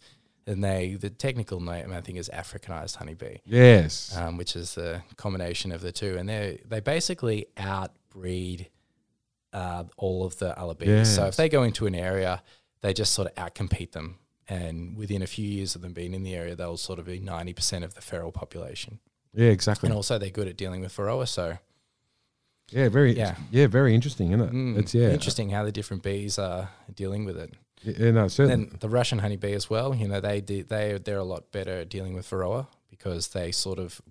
And 0.47 0.63
they, 0.63 0.95
the 0.95 1.09
technical 1.11 1.59
name 1.59 1.91
I 1.91 2.01
think 2.01 2.17
is 2.17 2.29
Africanized 2.33 2.95
honeybee, 2.95 3.37
Yes. 3.45 4.15
um, 4.17 4.37
which 4.37 4.55
is 4.55 4.73
the 4.75 5.03
combination 5.15 5.71
of 5.71 5.81
the 5.81 5.91
two. 5.91 6.17
And 6.17 6.27
they 6.27 6.61
they 6.67 6.79
basically 6.79 7.45
outbreed 7.57 8.69
uh, 9.53 9.83
all 9.97 10.25
of 10.25 10.37
the 10.39 10.57
other 10.57 10.73
bees. 10.73 11.13
So 11.13 11.25
if 11.27 11.35
they 11.35 11.47
go 11.49 11.63
into 11.63 11.85
an 11.85 11.93
area, 11.95 12.41
they 12.81 12.93
just 12.93 13.13
sort 13.13 13.27
of 13.27 13.35
outcompete 13.35 13.91
them. 13.91 14.17
And 14.59 14.97
within 14.97 15.21
a 15.21 15.27
few 15.27 15.47
years 15.47 15.75
of 15.75 15.81
them 15.81 15.93
being 15.93 16.13
in 16.13 16.23
the 16.23 16.35
area, 16.35 16.55
they'll 16.55 16.75
sort 16.75 16.99
of 16.99 17.05
be 17.05 17.19
90% 17.21 17.83
of 17.83 17.93
the 17.93 18.01
feral 18.01 18.31
population. 18.31 18.99
yeah, 19.33 19.49
exactly. 19.49 19.87
And 19.87 19.95
also, 19.95 20.17
they're 20.17 20.29
good 20.29 20.47
at 20.49 20.57
dealing 20.57 20.81
with 20.81 20.93
varroa. 20.95 21.25
So, 21.27 21.57
Yeah, 22.69 22.89
very 22.89 23.15
Yeah. 23.15 23.35
yeah, 23.49 23.67
very 23.67 23.93
interesting, 23.95 24.31
isn't 24.33 24.47
it? 24.47 24.51
mm, 24.53 24.77
It's 24.77 24.93
yeah. 24.93 25.09
interesting 25.11 25.49
how 25.51 25.63
the 25.63 25.71
different 25.71 26.03
bees 26.03 26.37
are 26.37 26.69
dealing 26.93 27.23
with 27.25 27.37
it. 27.37 27.53
Yeah, 27.83 28.11
no, 28.11 28.27
certainly. 28.27 28.65
Then 28.65 28.77
the 28.79 28.89
Russian 28.89 29.19
honeybee 29.19 29.53
as 29.53 29.69
well. 29.69 29.95
You 29.95 30.07
know, 30.09 30.19
they 30.21 30.39
they 30.41 30.97
they're 31.03 31.17
a 31.17 31.23
lot 31.23 31.51
better 31.51 31.79
at 31.81 31.89
dealing 31.89 32.13
with 32.13 32.29
varroa 32.29 32.67
because 32.89 33.29
they 33.29 33.51
sort 33.51 33.79
of 33.79 34.01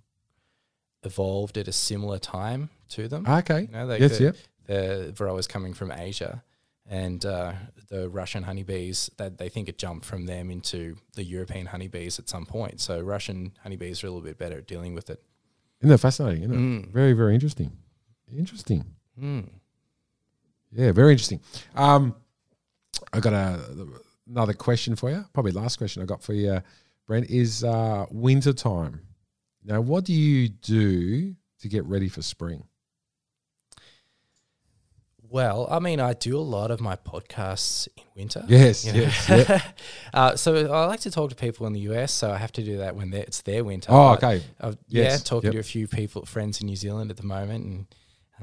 evolved 1.03 1.57
at 1.59 1.68
a 1.68 1.72
similar 1.72 2.18
time 2.18 2.70
to 2.91 3.09
them. 3.09 3.26
okay. 3.26 3.62
You 3.62 3.68
know, 3.68 3.86
they 3.86 3.99
yes, 3.99 4.12
could- 4.18 4.20
yep. 4.24 4.36
the 4.66 5.12
varroa 5.16 5.38
is 5.38 5.47
coming 5.47 5.72
from 5.74 5.91
Asia, 5.93 6.43
and 6.91 7.24
uh, 7.24 7.53
the 7.88 8.09
Russian 8.09 8.43
honeybees 8.43 9.11
that 9.16 9.38
they 9.38 9.49
think 9.49 9.68
it 9.68 9.78
jumped 9.78 10.05
from 10.05 10.26
them 10.26 10.51
into 10.51 10.97
the 11.14 11.22
European 11.22 11.66
honeybees 11.66 12.18
at 12.18 12.28
some 12.28 12.45
point. 12.45 12.80
So 12.80 13.01
Russian 13.01 13.53
honeybees 13.62 14.03
are 14.03 14.09
a 14.09 14.11
little 14.11 14.26
bit 14.26 14.38
better 14.38 14.59
at 14.59 14.66
dealing 14.66 14.95
with 14.95 15.09
it. 15.09 15.22
Isn't 15.80 15.91
that 15.91 15.99
fascinating? 15.99 16.43
Isn't 16.43 16.55
it? 16.55 16.88
Mm. 16.88 16.93
Very, 16.93 17.12
very 17.12 17.34
interesting. 17.34 17.70
Interesting. 18.36 18.84
Mm. 19.18 19.49
Yeah, 20.72 20.91
very 20.91 21.12
interesting. 21.12 21.41
Um, 21.76 22.16
I 23.12 23.20
got 23.20 23.34
a, 23.34 23.61
another 24.28 24.53
question 24.53 24.97
for 24.97 25.11
you. 25.11 25.24
Probably 25.32 25.53
last 25.53 25.76
question 25.76 26.03
I 26.03 26.07
got 26.07 26.22
for 26.22 26.32
you, 26.32 26.61
Brent, 27.07 27.30
is 27.30 27.62
uh, 27.62 28.07
winter 28.11 28.53
time. 28.53 29.01
Now, 29.64 29.80
what 29.80 30.05
do 30.05 30.12
you 30.12 30.49
do 30.49 31.36
to 31.61 31.68
get 31.68 31.84
ready 31.84 32.09
for 32.09 32.22
spring? 32.22 32.64
Well, 35.30 35.68
I 35.70 35.78
mean, 35.78 36.00
I 36.00 36.12
do 36.12 36.36
a 36.36 36.42
lot 36.42 36.72
of 36.72 36.80
my 36.80 36.96
podcasts 36.96 37.86
in 37.96 38.02
winter. 38.16 38.44
Yes, 38.48 38.84
you 38.84 38.92
know. 38.92 38.98
yes, 38.98 39.28
yeah. 39.48 39.62
uh, 40.12 40.34
so 40.34 40.72
I 40.72 40.86
like 40.86 41.00
to 41.00 41.10
talk 41.10 41.30
to 41.30 41.36
people 41.36 41.68
in 41.68 41.72
the 41.72 41.80
US, 41.92 42.12
so 42.12 42.32
I 42.32 42.36
have 42.36 42.50
to 42.52 42.62
do 42.62 42.78
that 42.78 42.96
when 42.96 43.14
it's 43.14 43.40
their 43.42 43.62
winter. 43.62 43.92
Oh, 43.92 44.14
okay. 44.14 44.42
I've, 44.60 44.76
yeah, 44.88 45.16
talking 45.18 45.48
yep. 45.48 45.52
to 45.54 45.58
a 45.60 45.62
few 45.62 45.86
people, 45.86 46.26
friends 46.26 46.60
in 46.60 46.66
New 46.66 46.74
Zealand 46.74 47.12
at 47.12 47.16
the 47.16 47.26
moment, 47.26 47.64
and 47.64 47.86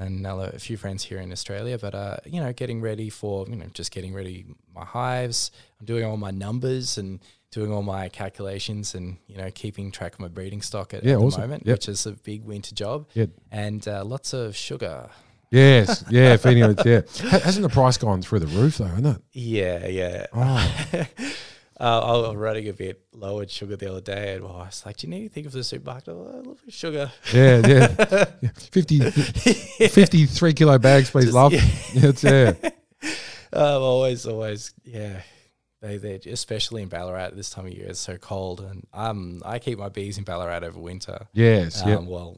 and 0.00 0.20
another, 0.20 0.50
a 0.54 0.58
few 0.60 0.76
friends 0.76 1.02
here 1.04 1.18
in 1.18 1.30
Australia. 1.32 1.76
But 1.78 1.94
uh, 1.94 2.16
you 2.24 2.40
know, 2.40 2.52
getting 2.54 2.80
ready 2.80 3.10
for 3.10 3.46
you 3.48 3.56
know, 3.56 3.66
just 3.74 3.90
getting 3.90 4.14
ready 4.14 4.46
my 4.74 4.84
hives. 4.84 5.50
I'm 5.80 5.86
doing 5.86 6.04
all 6.04 6.16
my 6.16 6.30
numbers 6.30 6.96
and 6.96 7.20
doing 7.50 7.70
all 7.70 7.82
my 7.82 8.08
calculations, 8.08 8.94
and 8.94 9.18
you 9.26 9.36
know, 9.36 9.50
keeping 9.50 9.90
track 9.90 10.14
of 10.14 10.20
my 10.20 10.28
breeding 10.28 10.62
stock 10.62 10.94
at, 10.94 11.04
Yeah, 11.04 11.14
at 11.14 11.18
the 11.18 11.24
awesome. 11.26 11.40
moment, 11.42 11.66
Yep. 11.66 11.74
which 11.74 11.88
is 11.88 12.06
a 12.06 12.12
big 12.12 12.44
winter 12.44 12.74
job, 12.74 13.08
Yeah. 13.12 13.26
and 13.50 13.86
uh, 13.86 14.04
lots 14.04 14.32
of 14.32 14.56
sugar. 14.56 15.10
Yes, 15.50 16.04
yeah, 16.10 16.36
feeding 16.36 16.64
it. 16.64 16.84
Yeah, 16.84 17.00
Ha- 17.30 17.38
hasn't 17.40 17.62
the 17.62 17.68
price 17.70 17.96
gone 17.96 18.20
through 18.22 18.40
the 18.40 18.46
roof 18.48 18.78
though? 18.78 18.84
Isn't 18.86 19.06
it? 19.06 19.22
Yeah, 19.32 19.86
yeah. 19.86 20.26
Oh, 20.32 20.74
Uh, 21.80 22.00
I 22.00 22.10
was 22.28 22.34
running 22.34 22.68
a 22.68 22.72
bit 22.72 23.00
low 23.12 23.38
in 23.38 23.46
sugar 23.46 23.76
the 23.76 23.88
other 23.88 24.00
day, 24.00 24.34
and 24.34 24.42
well, 24.42 24.56
I 24.56 24.64
was 24.66 24.82
like, 24.84 24.96
"Do 24.96 25.06
you 25.06 25.12
need 25.12 25.18
anything 25.20 25.44
for 25.44 25.50
the 25.58 25.62
supermarket?" 25.62 26.08
Oh, 26.08 26.22
a 26.22 26.36
little 26.38 26.54
bit 26.54 26.66
of 26.66 26.74
sugar. 26.74 27.12
yeah, 27.32 27.64
yeah. 27.64 28.24
yeah. 28.42 28.50
50, 28.52 29.10
53 29.88 30.52
kilo 30.54 30.76
bags, 30.78 31.08
please, 31.10 31.26
Just- 31.26 31.34
love. 31.36 31.52
yeah. 31.52 31.60
Yeah, 31.94 32.08
it's, 32.08 32.24
yeah. 32.24 32.52
Um, 33.52 33.80
always, 33.82 34.26
always, 34.26 34.74
yeah. 34.84 35.22
They, 35.80 35.96
they, 35.98 36.14
especially 36.26 36.82
in 36.82 36.88
Ballarat 36.88 37.30
this 37.30 37.48
time 37.50 37.66
of 37.66 37.72
year, 37.72 37.86
it's 37.86 38.00
so 38.00 38.16
cold, 38.18 38.60
and 38.60 38.84
um, 38.92 39.40
I 39.46 39.60
keep 39.60 39.78
my 39.78 39.88
bees 39.88 40.18
in 40.18 40.24
Ballarat 40.24 40.64
over 40.64 40.80
winter. 40.80 41.28
Yes, 41.32 41.80
Um, 41.82 41.88
yeah. 41.88 41.96
Well, 41.98 42.36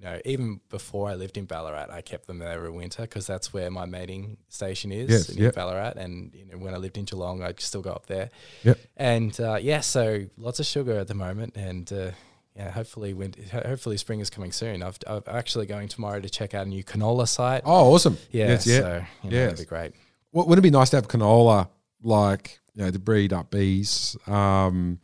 you 0.00 0.06
know, 0.08 0.18
even 0.24 0.60
before 0.70 1.10
I 1.10 1.14
lived 1.14 1.36
in 1.36 1.44
Ballarat, 1.44 1.88
I 1.90 2.00
kept 2.00 2.26
them 2.26 2.38
there 2.38 2.52
over 2.58 2.72
winter 2.72 3.02
because 3.02 3.26
that's 3.26 3.52
where 3.52 3.70
my 3.70 3.84
mating 3.84 4.38
station 4.48 4.90
is 4.92 5.10
Yes, 5.10 5.28
in 5.28 5.42
yep. 5.42 5.54
Ballarat. 5.54 5.92
And 5.96 6.34
you 6.34 6.46
know, 6.46 6.56
when 6.56 6.72
I 6.72 6.78
lived 6.78 6.96
in 6.96 7.04
Geelong, 7.04 7.42
I'd 7.42 7.60
still 7.60 7.82
go 7.82 7.90
up 7.90 8.06
there. 8.06 8.30
Yep. 8.64 8.78
And 8.96 9.38
uh, 9.40 9.58
yeah, 9.60 9.80
so 9.80 10.24
lots 10.38 10.58
of 10.58 10.64
sugar 10.66 10.96
at 10.98 11.08
the 11.08 11.14
moment, 11.14 11.54
and 11.56 11.92
uh, 11.92 12.10
yeah, 12.56 12.70
hopefully, 12.70 13.12
when, 13.12 13.34
hopefully 13.52 13.96
spring 13.98 14.20
is 14.20 14.30
coming 14.30 14.52
soon. 14.52 14.82
I've, 14.82 14.98
I'm 15.06 15.22
actually 15.26 15.66
going 15.66 15.88
tomorrow 15.88 16.20
to 16.20 16.30
check 16.30 16.54
out 16.54 16.66
a 16.66 16.68
new 16.70 16.82
canola 16.82 17.28
site. 17.28 17.62
Oh, 17.66 17.92
awesome. 17.94 18.16
yeah, 18.30 18.48
Yes, 18.48 18.66
yeah. 18.66 18.78
so 18.80 19.04
you 19.24 19.30
know, 19.30 19.36
Yes. 19.36 19.50
that'd 19.52 19.66
be 19.66 19.68
great. 19.68 19.92
Wou- 20.32 20.44
Wouldn't 20.44 20.64
it 20.64 20.68
be 20.68 20.70
nice 20.70 20.90
to 20.90 20.96
have 20.96 21.08
canola, 21.08 21.68
like, 22.02 22.58
you 22.74 22.84
know, 22.84 22.90
to 22.90 22.98
breed 22.98 23.32
up 23.32 23.50
bees, 23.50 24.16
um, 24.26 24.98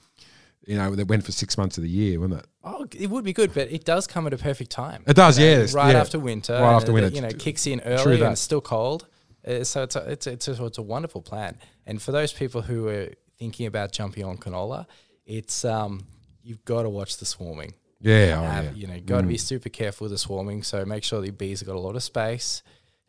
you 0.67 0.77
know, 0.77 0.95
that 0.95 1.07
went 1.09 1.25
for 1.25 1.33
six 1.33 1.57
months 1.57 1.79
of 1.79 1.83
the 1.85 1.89
year, 1.89 2.19
wouldn't 2.21 2.41
it? 2.41 2.47
Oh, 2.65 2.87
it 2.99 3.09
would 3.09 3.25
be 3.25 3.33
good, 3.33 3.55
but 3.55 3.71
it 3.71 3.85
does 3.85 4.07
come 4.07 4.27
at 4.27 4.33
a 4.33 4.39
perfect 4.39 4.71
time. 4.71 5.05
It 5.07 5.15
does, 5.15 5.39
You 5.39 5.47
know, 5.47 5.61
yes, 5.61 5.75
Right 5.75 5.93
yeah. 5.95 6.01
after 6.01 6.19
winter. 6.19 6.55
Right 6.55 6.75
after 6.75 6.93
winter. 6.93 7.09
You 7.15 7.21
know, 7.23 7.29
kicks 7.31 7.67
in 7.67 7.81
early 7.81 8.21
and 8.21 8.33
it's 8.33 8.41
still 8.41 8.61
cold. 8.61 9.07
Uh, 9.47 9.63
so 9.65 9.85
it's 9.85 9.95
a, 9.97 10.11
it's, 10.11 10.27
a, 10.27 10.33
it's, 10.33 10.49
a, 10.49 10.65
it's 10.65 10.79
a 10.79 10.83
wonderful 10.83 11.23
plan. 11.23 11.57
And 11.87 12.03
for 12.03 12.11
those 12.13 12.33
people 12.33 12.63
who 12.63 12.89
are 12.89 13.11
thinking 13.39 13.67
about 13.67 13.93
jumping 13.93 14.25
on 14.25 14.39
canola, 14.39 14.87
it's 15.25 15.65
um, 15.65 16.05
you've 16.43 16.65
got 16.65 16.83
to 16.83 16.89
watch 16.89 17.19
the 17.19 17.27
swarming. 17.27 17.75
Yeah, 18.01 18.41
oh, 18.41 18.45
Have- 18.45 18.65
yeah. 18.65 18.71
You 18.73 18.87
know, 18.89 19.01
got 19.01 19.21
to 19.21 19.27
be 19.27 19.39
super 19.39 19.69
careful 19.69 20.07
with 20.07 20.13
the 20.13 20.19
swarming. 20.19 20.63
So 20.65 20.85
make 20.85 21.05
sure 21.05 21.21
the 21.21 21.31
bees 21.31 21.61
have 21.61 21.69
got 21.69 21.77
a 21.77 21.81
lot 21.81 21.95
of 21.97 22.03
space. 22.03 22.63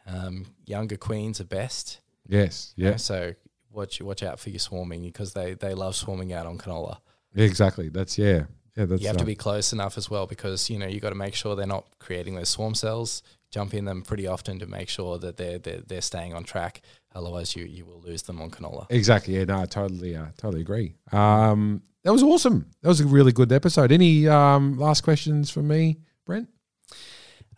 Um, 0.05 0.45
younger 0.66 0.95
queens 0.95 1.41
are 1.41 1.45
best. 1.45 1.99
Yes, 2.28 2.74
you 2.76 2.86
know, 2.91 2.97
So 2.97 3.34
watch 3.72 4.01
watch 4.01 4.22
out 4.22 4.39
for 4.39 4.49
your 4.49 4.60
swarming 4.60 5.01
because 5.01 5.34
they, 5.34 5.53
they 5.53 5.74
love 5.74 5.95
swarming 5.95 6.34
out 6.34 6.45
on 6.45 6.58
canola. 6.58 6.97
Exactly. 7.43 7.89
That's, 7.89 8.17
yeah. 8.17 8.45
Yeah, 8.75 8.85
that's, 8.85 9.01
you 9.01 9.07
have 9.07 9.17
to 9.17 9.23
uh, 9.23 9.25
be 9.25 9.35
close 9.35 9.73
enough 9.73 9.97
as 9.97 10.07
well 10.07 10.27
because 10.27 10.69
you 10.69 10.77
know 10.77 10.85
you 10.85 10.99
got 10.99 11.09
to 11.09 11.15
make 11.15 11.33
sure 11.33 11.55
they're 11.55 11.65
not 11.65 11.88
creating 11.97 12.35
those 12.35 12.49
swarm 12.49 12.75
cells. 12.75 13.23
Jump 13.49 13.73
in 13.73 13.85
them 13.85 14.03
pretty 14.03 14.27
often 14.27 14.59
to 14.59 14.67
make 14.67 14.88
sure 14.88 15.17
that 15.17 15.38
they're 15.38 15.57
they're, 15.57 15.81
they're 15.81 16.01
staying 16.01 16.35
on 16.35 16.43
track. 16.43 16.81
Otherwise, 17.15 17.55
you 17.55 17.65
you 17.65 17.85
will 17.85 17.99
lose 18.01 18.21
them 18.21 18.39
on 18.39 18.51
canola. 18.51 18.85
Exactly. 18.91 19.35
Yeah, 19.35 19.45
no, 19.45 19.61
I 19.61 19.65
totally, 19.65 20.15
uh, 20.15 20.27
totally 20.38 20.61
agree. 20.61 20.93
Um, 21.11 21.81
that 22.03 22.11
was 22.13 22.21
awesome. 22.21 22.67
That 22.83 22.89
was 22.89 23.01
a 23.01 23.07
really 23.07 23.31
good 23.31 23.51
episode. 23.51 23.91
Any 23.91 24.27
um, 24.27 24.77
last 24.77 25.01
questions 25.01 25.49
from 25.49 25.67
me, 25.67 25.97
Brent? 26.25 26.47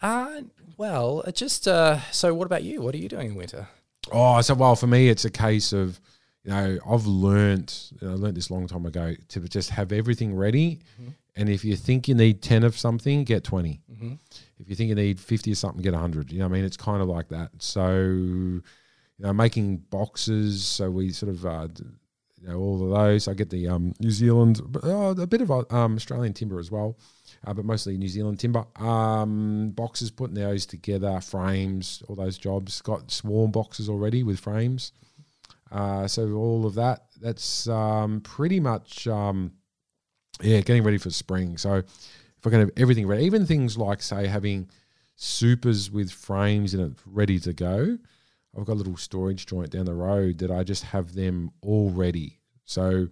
Uh 0.02 0.44
well, 0.78 1.24
uh, 1.28 1.32
just 1.32 1.68
uh, 1.68 2.00
so 2.12 2.34
what 2.34 2.46
about 2.46 2.64
you? 2.64 2.82
What 2.82 2.96
are 2.96 3.00
you 3.00 3.10
doing 3.10 3.32
in 3.32 3.36
winter? 3.36 3.68
Oh, 4.14 4.40
so 4.40 4.54
well 4.54 4.78
for 4.78 4.88
me, 4.88 5.10
it's 5.10 5.26
a 5.26 5.30
case 5.30 5.74
of 5.74 6.00
you 6.50 6.56
know 6.56 6.80
I've 6.94 7.06
learned, 7.06 7.74
you 8.02 8.08
know, 8.08 8.14
I 8.14 8.18
learned 8.18 8.38
this 8.38 8.50
a 8.50 8.54
long 8.54 8.68
time 8.68 8.86
ago 8.86 9.14
to 9.30 9.40
just 9.48 9.70
have 9.72 9.92
everything 9.92 10.36
ready, 10.36 10.80
Mhm. 11.00 11.14
and 11.36 11.50
if 11.50 11.64
you 11.64 11.76
think 11.76 12.08
you 12.08 12.16
need 12.16 12.42
ten 12.42 12.64
of 12.64 12.78
something, 12.78 13.24
get 13.24 13.44
twenty. 13.44 13.82
Mm-hmm. 13.92 14.14
If 14.58 14.70
you 14.70 14.76
think 14.76 14.90
you 14.90 14.96
need 14.96 15.20
fifty 15.20 15.52
of 15.52 15.58
something, 15.58 15.82
get 15.84 15.94
hundred. 15.94 16.32
You 16.32 16.40
know, 16.40 16.46
what 16.48 16.54
I 16.56 16.58
mean, 16.58 16.66
it's 16.66 16.78
kind 16.78 17.02
of 17.04 17.08
like 17.08 17.30
that. 17.30 17.52
So, 17.60 18.02
you 18.02 18.64
know, 19.20 19.34
making 19.34 19.78
boxes. 19.92 20.64
So 20.66 20.90
we 20.90 21.12
sort 21.12 21.32
of. 21.32 21.46
Uh, 21.46 21.68
you 22.42 22.48
know, 22.48 22.58
all 22.58 22.82
of 22.86 22.90
those. 22.92 23.28
I 23.28 23.34
get 23.34 23.50
the 23.50 23.68
um, 23.68 23.94
New 24.00 24.12
Zealand, 24.12 24.62
uh, 24.82 25.14
a 25.18 25.28
bit 25.28 25.42
of 25.42 25.52
um, 25.52 25.96
Australian 25.98 26.32
timber 26.32 26.58
as 26.58 26.72
well, 26.72 26.98
uh, 27.46 27.54
but 27.54 27.66
mostly 27.66 27.98
New 27.98 28.08
Zealand 28.08 28.40
timber. 28.40 28.64
Um, 28.78 29.72
boxes, 29.72 30.10
putting 30.10 30.36
those 30.36 30.66
together, 30.66 31.20
frames, 31.20 32.02
all 32.08 32.16
those 32.16 32.38
jobs. 32.38 32.82
Got 32.82 33.12
swarm 33.12 33.52
boxes 33.52 33.90
already 33.90 34.24
with 34.24 34.40
frames. 34.40 34.94
Uh, 35.72 36.08
so 36.08 36.34
all 36.34 36.66
of 36.66 36.76
that. 36.76 37.06
That's 37.22 37.68
um, 37.68 38.22
pretty 38.22 38.60
much 38.60 39.08
um, 39.08 39.52
yeah, 40.42 40.62
getting 40.62 40.84
ready 40.84 40.98
for 40.98 41.10
spring. 41.10 41.58
So 41.58 41.76
if 41.76 42.48
I 42.48 42.50
can 42.50 42.60
have 42.62 42.72
everything 42.78 43.08
ready, 43.08 43.26
even 43.26 43.46
things 43.46 43.78
like 43.78 44.02
say 44.02 44.28
having 44.28 44.70
supers 45.16 45.92
with 45.92 46.12
frames 46.12 46.74
in 46.74 46.80
it 46.80 46.94
ready 47.06 47.40
to 47.40 47.54
go. 47.54 47.98
I've 48.58 48.66
got 48.66 48.74
a 48.74 48.82
little 48.82 48.98
storage 48.98 49.46
joint 49.46 49.72
down 49.72 49.86
the 49.86 49.94
road 49.94 50.40
that 50.40 50.50
I 50.50 50.64
just 50.64 50.86
have 50.86 51.14
them 51.14 51.52
all 51.62 51.92
ready. 51.92 52.40
So 52.66 53.10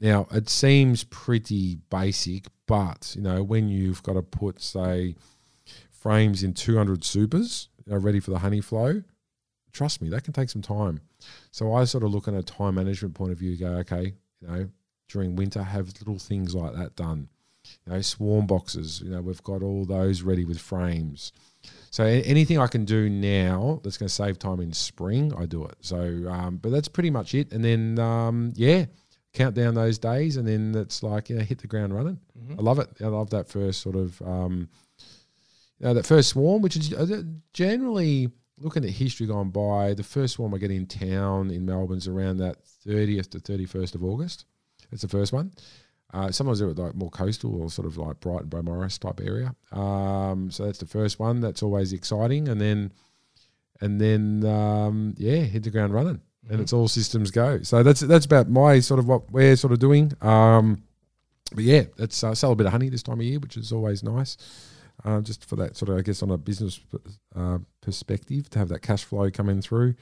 now 0.00 0.26
it 0.30 0.50
seems 0.50 1.04
pretty 1.04 1.76
basic, 1.88 2.46
but 2.66 3.14
you 3.16 3.22
know 3.22 3.42
when 3.42 3.68
you've 3.68 4.02
got 4.02 4.14
to 4.14 4.22
put 4.22 4.60
say 4.60 5.14
frames 5.90 6.42
in 6.42 6.52
200 6.52 7.04
supers 7.04 7.68
know, 7.86 7.96
ready 7.98 8.20
for 8.20 8.30
the 8.30 8.38
honey 8.38 8.60
flow, 8.60 9.02
trust 9.72 10.02
me, 10.02 10.08
that 10.10 10.24
can 10.24 10.32
take 10.32 10.50
some 10.50 10.62
time. 10.62 11.00
So 11.50 11.74
I 11.74 11.84
sort 11.84 12.04
of 12.04 12.12
look 12.12 12.28
at 12.28 12.34
a 12.34 12.42
time 12.42 12.74
management 12.74 13.14
point 13.14 13.32
of 13.32 13.38
view, 13.38 13.56
go, 13.56 13.68
okay, 13.78 14.14
you 14.40 14.48
know, 14.48 14.68
during 15.08 15.36
winter, 15.36 15.62
have 15.62 15.88
little 15.98 16.18
things 16.18 16.54
like 16.54 16.74
that 16.74 16.96
done. 16.96 17.28
You 17.86 17.94
know, 17.94 18.00
swarm 18.00 18.46
boxes, 18.46 19.00
you 19.04 19.10
know, 19.10 19.20
we've 19.20 19.42
got 19.42 19.62
all 19.62 19.84
those 19.84 20.22
ready 20.22 20.44
with 20.44 20.60
frames. 20.60 21.32
So 21.90 22.04
anything 22.04 22.58
I 22.58 22.66
can 22.68 22.84
do 22.84 23.08
now 23.08 23.80
that's 23.82 23.96
going 23.96 24.08
to 24.08 24.14
save 24.14 24.38
time 24.38 24.60
in 24.60 24.72
spring, 24.72 25.32
I 25.36 25.46
do 25.46 25.64
it. 25.64 25.76
So, 25.80 25.98
um, 26.28 26.58
but 26.58 26.70
that's 26.70 26.88
pretty 26.88 27.10
much 27.10 27.34
it. 27.34 27.52
And 27.52 27.64
then, 27.64 27.98
um, 27.98 28.52
yeah, 28.54 28.86
count 29.36 29.54
down 29.54 29.74
those 29.74 29.98
days, 29.98 30.36
and 30.36 30.48
then 30.48 30.74
it's 30.74 31.02
like 31.02 31.28
you 31.30 31.36
know, 31.36 31.44
hit 31.44 31.58
the 31.58 31.66
ground 31.66 31.94
running. 31.94 32.18
Mm-hmm. 32.38 32.58
I 32.58 32.62
love 32.62 32.78
it. 32.78 32.88
I 33.00 33.06
love 33.06 33.30
that 33.30 33.48
first 33.48 33.82
sort 33.82 33.94
of, 33.94 34.20
um, 34.22 34.68
you 35.78 35.86
know, 35.86 35.94
that 35.94 36.06
first 36.06 36.30
swarm, 36.30 36.62
which 36.62 36.76
is 36.76 36.92
uh, 36.92 37.22
generally 37.52 38.30
looking 38.58 38.84
at 38.84 38.90
history 38.90 39.26
gone 39.26 39.50
by. 39.50 39.94
The 39.94 40.02
first 40.02 40.34
swarm 40.34 40.54
I 40.54 40.58
get 40.58 40.70
in 40.70 40.86
town 40.86 41.50
in 41.50 41.66
Melbourne's 41.66 42.08
around 42.08 42.38
that 42.38 42.56
thirtieth 42.86 43.30
to 43.30 43.38
thirty 43.40 43.66
first 43.66 43.94
of 43.94 44.02
August. 44.04 44.44
That's 44.90 45.02
the 45.02 45.08
first 45.08 45.32
one. 45.32 45.52
Uh, 46.14 46.30
sometimes 46.30 46.60
they're 46.60 46.68
like 46.68 46.94
more 46.94 47.10
coastal 47.10 47.60
or 47.60 47.68
sort 47.70 47.86
of 47.86 47.98
like 47.98 48.20
Brighton, 48.20 48.48
Beaumaris 48.48 48.98
type 48.98 49.20
area. 49.20 49.54
Um, 49.72 50.50
so 50.50 50.64
that's 50.64 50.78
the 50.78 50.86
first 50.86 51.18
one. 51.18 51.40
That's 51.40 51.62
always 51.62 51.92
exciting, 51.92 52.48
and 52.48 52.60
then, 52.60 52.92
and 53.80 54.00
then, 54.00 54.44
um, 54.46 55.14
yeah, 55.18 55.40
hit 55.40 55.64
the 55.64 55.70
ground 55.70 55.92
running, 55.92 56.20
and 56.48 56.58
Mhm. 56.58 56.62
it's 56.62 56.72
all 56.72 56.86
systems 56.88 57.30
go. 57.32 57.60
So 57.62 57.82
that's 57.82 58.00
that's 58.00 58.24
about 58.24 58.48
my 58.48 58.78
sort 58.80 59.00
of 59.00 59.08
what 59.08 59.30
we're 59.32 59.56
sort 59.56 59.72
of 59.72 59.80
doing. 59.80 60.12
Um, 60.22 60.82
but 61.52 61.64
yeah, 61.64 61.84
that's 61.96 62.22
uh, 62.24 62.34
sell 62.34 62.52
a 62.52 62.56
bit 62.56 62.66
of 62.66 62.72
honey 62.72 62.88
this 62.88 63.02
time 63.02 63.18
of 63.20 63.26
year, 63.26 63.40
which 63.40 63.56
is 63.56 63.72
always 63.72 64.02
nice. 64.02 64.36
Uh, 65.04 65.20
just 65.20 65.44
for 65.44 65.56
that 65.56 65.76
sort 65.76 65.90
of, 65.90 65.98
I 65.98 66.02
guess, 66.02 66.22
on 66.22 66.30
a 66.30 66.38
business 66.38 66.80
uh, 67.34 67.58
perspective, 67.86 68.50
to 68.50 68.58
have 68.58 68.68
that 68.68 68.82
cash 68.82 69.04
flow 69.04 69.30
coming 69.30 69.62
through. 69.62 69.94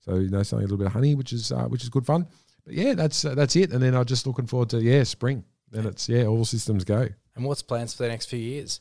So 0.00 0.14
you 0.16 0.30
know, 0.30 0.42
selling 0.42 0.62
a 0.62 0.66
little 0.66 0.78
bit 0.78 0.86
of 0.86 0.92
honey, 0.94 1.14
which 1.14 1.32
is 1.32 1.52
uh, 1.52 1.64
which 1.64 1.82
is 1.82 1.90
good 1.90 2.06
fun. 2.06 2.26
But 2.64 2.74
yeah, 2.74 2.94
that's 2.94 3.24
uh, 3.24 3.34
that's 3.34 3.56
it. 3.56 3.72
And 3.72 3.82
then 3.82 3.94
I'm 3.94 4.06
just 4.06 4.26
looking 4.26 4.46
forward 4.46 4.70
to 4.70 4.80
yeah, 4.80 5.02
spring. 5.02 5.44
Then 5.70 5.86
it's 5.86 6.08
yeah, 6.08 6.24
all 6.24 6.44
systems 6.44 6.84
go. 6.84 7.08
And 7.36 7.44
what's 7.44 7.62
plans 7.62 7.92
for 7.92 8.04
the 8.04 8.08
next 8.08 8.26
few 8.26 8.38
years? 8.38 8.80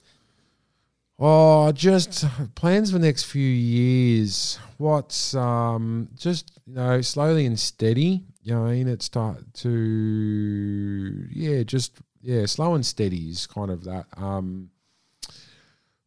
Oh, 1.20 1.72
just 1.72 2.26
plans 2.56 2.92
for 2.92 3.00
the 3.00 3.06
next 3.06 3.24
few 3.24 3.42
years. 3.42 4.60
What's 4.78 5.36
um 5.36 6.10
just 6.16 6.52
you 6.66 6.76
know 6.76 7.02
slowly 7.02 7.46
and 7.46 7.60
steady. 7.60 8.24
You 8.42 8.56
know, 8.56 8.66
I 8.66 8.72
mean, 8.74 8.88
it's 8.88 9.06
start 9.06 9.54
to 9.56 11.28
yeah, 11.32 11.64
just 11.64 11.98
yeah, 12.22 12.46
slow 12.46 12.76
and 12.76 12.86
steady 12.86 13.30
is 13.30 13.48
kind 13.48 13.72
of 13.72 13.84
that. 13.86 14.06
Um, 14.18 14.70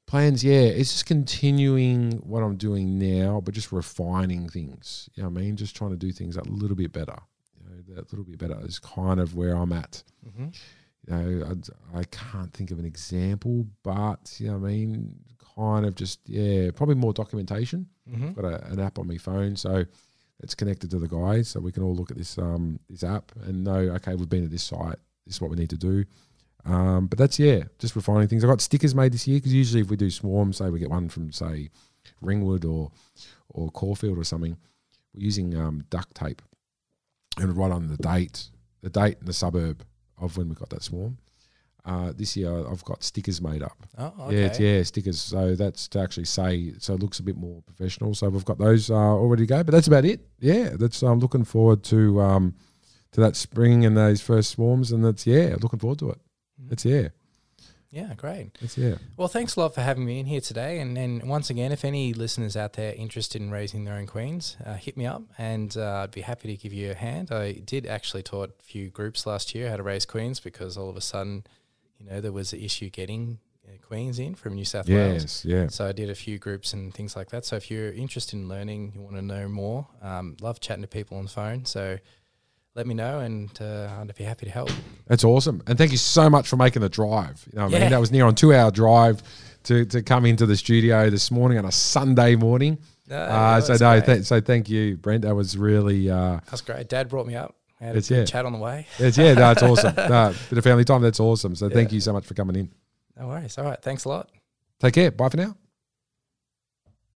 plans, 0.07 0.44
yeah, 0.44 0.61
it's 0.61 0.92
just 0.92 1.07
continuing 1.07 2.12
what 2.18 2.42
I'm 2.42 2.57
doing 2.57 2.98
now, 2.98 3.40
but 3.40 3.54
just 3.54 3.72
refining 3.72 4.48
things. 4.48 5.09
You 5.14 5.22
know, 5.22 5.28
what 5.28 5.40
I 5.40 5.44
mean, 5.44 5.57
just 5.57 5.76
trying 5.76 5.90
to 5.90 5.96
do 5.96 6.12
things 6.12 6.36
a 6.36 6.44
little 6.44 6.76
bit 6.76 6.92
better. 6.92 7.16
You 7.59 7.70
know, 7.70 7.94
that 7.94 8.12
a 8.12 8.16
little 8.16 8.24
bit 8.24 8.38
better 8.38 8.59
is 8.64 8.78
kind 8.78 9.20
of 9.20 9.34
where 9.34 9.54
I'm 9.54 9.72
at 9.72 10.02
Mm-hmm. 10.26 10.48
you 11.07 11.38
know, 11.38 11.54
I, 11.94 11.98
I 12.00 12.04
can't 12.04 12.52
think 12.52 12.70
of 12.72 12.78
an 12.78 12.84
example, 12.84 13.66
but 13.82 14.34
you 14.38 14.48
know, 14.48 14.59
what 14.59 14.68
I 14.68 14.70
mean, 14.72 15.14
kind 15.57 15.86
of 15.86 15.94
just 15.94 16.20
yeah, 16.26 16.70
probably 16.74 16.96
more 16.96 17.12
documentation. 17.12 17.86
Mm-hmm. 18.11 18.32
Got 18.32 18.44
a, 18.44 18.66
an 18.72 18.80
app 18.80 18.98
on 18.98 19.07
my 19.07 19.16
phone, 19.18 19.57
so 19.57 19.84
it's 20.40 20.54
connected 20.54 20.90
to 20.90 20.98
the 20.98 21.09
guys, 21.09 21.48
so 21.48 21.61
we 21.61 21.72
can 21.72 21.82
all 21.82 21.94
look 21.94 22.11
at 22.11 22.16
this 22.16 22.38
um 22.38 22.78
this 22.88 23.04
app 23.04 23.32
and 23.44 23.64
know 23.64 23.78
okay, 23.96 24.14
we've 24.14 24.28
been 24.28 24.44
at 24.44 24.50
this 24.50 24.64
site. 24.64 24.98
This 25.26 25.36
is 25.36 25.40
what 25.40 25.50
we 25.50 25.57
need 25.57 25.70
to 25.70 25.76
do. 25.76 26.04
Um, 26.66 27.06
but 27.06 27.18
that's 27.18 27.38
yeah, 27.38 27.64
just 27.78 27.94
refining 27.94 28.28
things. 28.28 28.44
I 28.44 28.48
got 28.48 28.60
stickers 28.60 28.94
made 28.94 29.12
this 29.12 29.26
year 29.26 29.38
because 29.38 29.54
usually 29.54 29.82
if 29.82 29.88
we 29.88 29.96
do 29.96 30.10
swarm, 30.10 30.52
say 30.52 30.68
we 30.68 30.80
get 30.80 30.90
one 30.90 31.08
from 31.08 31.30
say 31.32 31.70
Ringwood 32.20 32.64
or 32.64 32.90
or 33.48 33.70
Caulfield 33.70 34.18
or 34.18 34.24
something, 34.24 34.56
we're 35.14 35.24
using 35.24 35.56
um, 35.56 35.84
duct 35.90 36.14
tape 36.14 36.42
and 37.38 37.56
right 37.56 37.70
on 37.70 37.88
the 37.88 37.96
date, 37.96 38.50
the 38.82 38.90
date 38.90 39.18
and 39.18 39.28
the 39.28 39.32
suburb 39.32 39.84
of 40.18 40.36
when 40.36 40.48
we 40.48 40.54
got 40.54 40.70
that 40.70 40.82
swarm. 40.82 41.18
Uh, 41.84 42.12
this 42.16 42.36
year 42.36 42.68
I've 42.68 42.84
got 42.84 43.04
stickers 43.04 43.40
made 43.40 43.62
up. 43.62 43.76
Oh, 43.96 44.12
okay. 44.22 44.36
Yeah, 44.42 44.58
yeah, 44.58 44.82
stickers. 44.82 45.20
So 45.20 45.54
that's 45.54 45.86
to 45.88 46.00
actually 46.00 46.24
say, 46.24 46.72
so 46.78 46.94
it 46.94 47.00
looks 47.00 47.20
a 47.20 47.22
bit 47.22 47.36
more 47.36 47.62
professional. 47.62 48.12
So 48.12 48.28
we've 48.28 48.44
got 48.44 48.58
those 48.58 48.90
uh, 48.90 48.94
already 48.94 49.44
to 49.44 49.46
go, 49.46 49.62
but 49.62 49.70
that's 49.70 49.86
about 49.86 50.04
it. 50.04 50.26
Yeah, 50.40 50.70
that's. 50.76 51.02
I'm 51.02 51.20
looking 51.20 51.44
forward 51.44 51.84
to 51.84 52.20
um, 52.20 52.56
to 53.12 53.20
that 53.20 53.36
spring 53.36 53.86
and 53.86 53.96
those 53.96 54.20
first 54.20 54.50
swarms, 54.50 54.90
and 54.90 55.04
that's 55.04 55.28
yeah, 55.28 55.54
looking 55.60 55.78
forward 55.78 56.00
to 56.00 56.10
it. 56.10 56.18
That's 56.68 56.84
yeah, 56.84 57.08
Yeah, 57.90 58.14
great. 58.14 58.50
It's 58.60 58.76
yeah. 58.76 58.96
Well, 59.16 59.28
thanks 59.28 59.56
a 59.56 59.60
lot 59.60 59.74
for 59.74 59.80
having 59.80 60.04
me 60.04 60.20
in 60.20 60.26
here 60.26 60.40
today. 60.40 60.80
And 60.80 60.96
then 60.96 61.22
once 61.24 61.50
again, 61.50 61.72
if 61.72 61.84
any 61.84 62.12
listeners 62.12 62.56
out 62.56 62.74
there 62.74 62.92
interested 62.94 63.40
in 63.40 63.50
raising 63.50 63.84
their 63.84 63.94
own 63.94 64.06
queens, 64.06 64.56
uh, 64.64 64.74
hit 64.74 64.96
me 64.96 65.06
up 65.06 65.22
and 65.38 65.74
uh, 65.76 66.02
I'd 66.02 66.10
be 66.10 66.20
happy 66.20 66.48
to 66.48 66.60
give 66.60 66.72
you 66.72 66.90
a 66.90 66.94
hand. 66.94 67.30
I 67.32 67.52
did 67.52 67.86
actually 67.86 68.22
taught 68.22 68.50
a 68.58 68.62
few 68.62 68.90
groups 68.90 69.24
last 69.26 69.54
year 69.54 69.70
how 69.70 69.76
to 69.76 69.82
raise 69.82 70.04
queens 70.04 70.40
because 70.40 70.76
all 70.76 70.90
of 70.90 70.96
a 70.96 71.00
sudden, 71.00 71.44
you 71.98 72.06
know, 72.10 72.20
there 72.20 72.32
was 72.32 72.52
an 72.52 72.60
issue 72.60 72.90
getting 72.90 73.38
uh, 73.66 73.72
queens 73.86 74.18
in 74.18 74.34
from 74.34 74.54
New 74.54 74.64
South 74.64 74.88
Wales. 74.88 75.22
Yes, 75.22 75.44
yeah. 75.44 75.68
So 75.68 75.86
I 75.86 75.92
did 75.92 76.10
a 76.10 76.14
few 76.14 76.38
groups 76.38 76.72
and 76.72 76.92
things 76.92 77.16
like 77.16 77.30
that. 77.30 77.44
So 77.44 77.56
if 77.56 77.70
you're 77.70 77.92
interested 77.92 78.36
in 78.36 78.48
learning, 78.48 78.92
you 78.94 79.00
want 79.00 79.16
to 79.16 79.22
know 79.22 79.48
more, 79.48 79.86
um, 80.02 80.36
love 80.40 80.60
chatting 80.60 80.82
to 80.82 80.88
people 80.88 81.16
on 81.18 81.24
the 81.24 81.30
phone. 81.30 81.64
So 81.64 81.98
let 82.77 82.87
me 82.87 82.95
know 82.95 83.20
and 83.20 83.51
uh, 83.61 83.89
I'd 84.01 84.14
be 84.14 84.22
happy 84.24 84.45
to 84.47 84.53
help. 84.53 84.70
That's 85.07 85.24
awesome. 85.24 85.62
And 85.66 85.79
thank 85.79 85.91
you 85.93 85.97
so 85.97 86.29
much 86.31 86.47
for 86.47 86.57
making 86.57 86.83
the 86.83 86.89
drive. 86.91 87.43
You 87.51 87.59
know 87.59 87.64
what 87.66 87.74
I 87.74 87.81
mean? 87.81 87.91
That 87.91 88.01
was 88.01 88.12
near 88.12 88.27
on 88.27 88.35
two 88.35 88.53
hour 88.55 88.70
drive 88.70 89.22
to, 89.64 89.85
to 89.87 90.03
come 90.03 90.27
into 90.27 90.45
the 90.47 90.57
studio 90.57 91.09
this 91.11 91.31
morning 91.31 91.57
on 91.59 91.64
a 91.64 91.72
Sunday 91.72 92.37
morning. 92.37 92.79
No, 93.09 93.16
Uh, 93.16 93.61
so 93.62 93.77
no, 93.81 94.01
th- 94.01 94.24
so 94.24 94.41
thank 94.41 94.68
you, 94.68 94.97
Brent. 94.99 95.22
That 95.22 95.35
was 95.35 95.57
really 95.57 96.11
uh, 96.11 96.41
That's 96.51 96.61
great. 96.61 96.89
Dad 96.89 97.09
brought 97.09 97.27
me 97.27 97.35
up. 97.35 97.55
Had 97.81 97.91
It's- 97.91 98.09
good 98.09 98.18
yeah. 98.18 98.24
chat 98.24 98.45
on 98.47 98.53
the 98.53 98.59
way. 98.59 98.87
it's, 98.99 99.16
yeah, 99.18 99.33
no, 99.35 99.53
awesome. 99.53 99.95
No, 99.97 100.35
bit 100.51 100.59
of 100.59 100.64
family 100.64 100.85
time. 100.85 101.03
That's 101.03 101.20
awesome. 101.20 101.55
So 101.57 101.68
thank 101.70 101.93
you 101.93 102.01
so 102.01 102.12
much 102.12 102.24
for 102.27 102.35
coming 102.35 102.57
in. 102.57 102.70
No 103.18 103.29
worries. 103.29 103.57
All 103.59 103.64
right. 103.64 103.81
Thanks 103.81 104.05
a 104.05 104.09
lot. 104.11 104.29
Take 104.81 104.95
care. 104.95 105.11
Bye 105.11 105.29
for 105.31 105.37
now. 105.39 105.57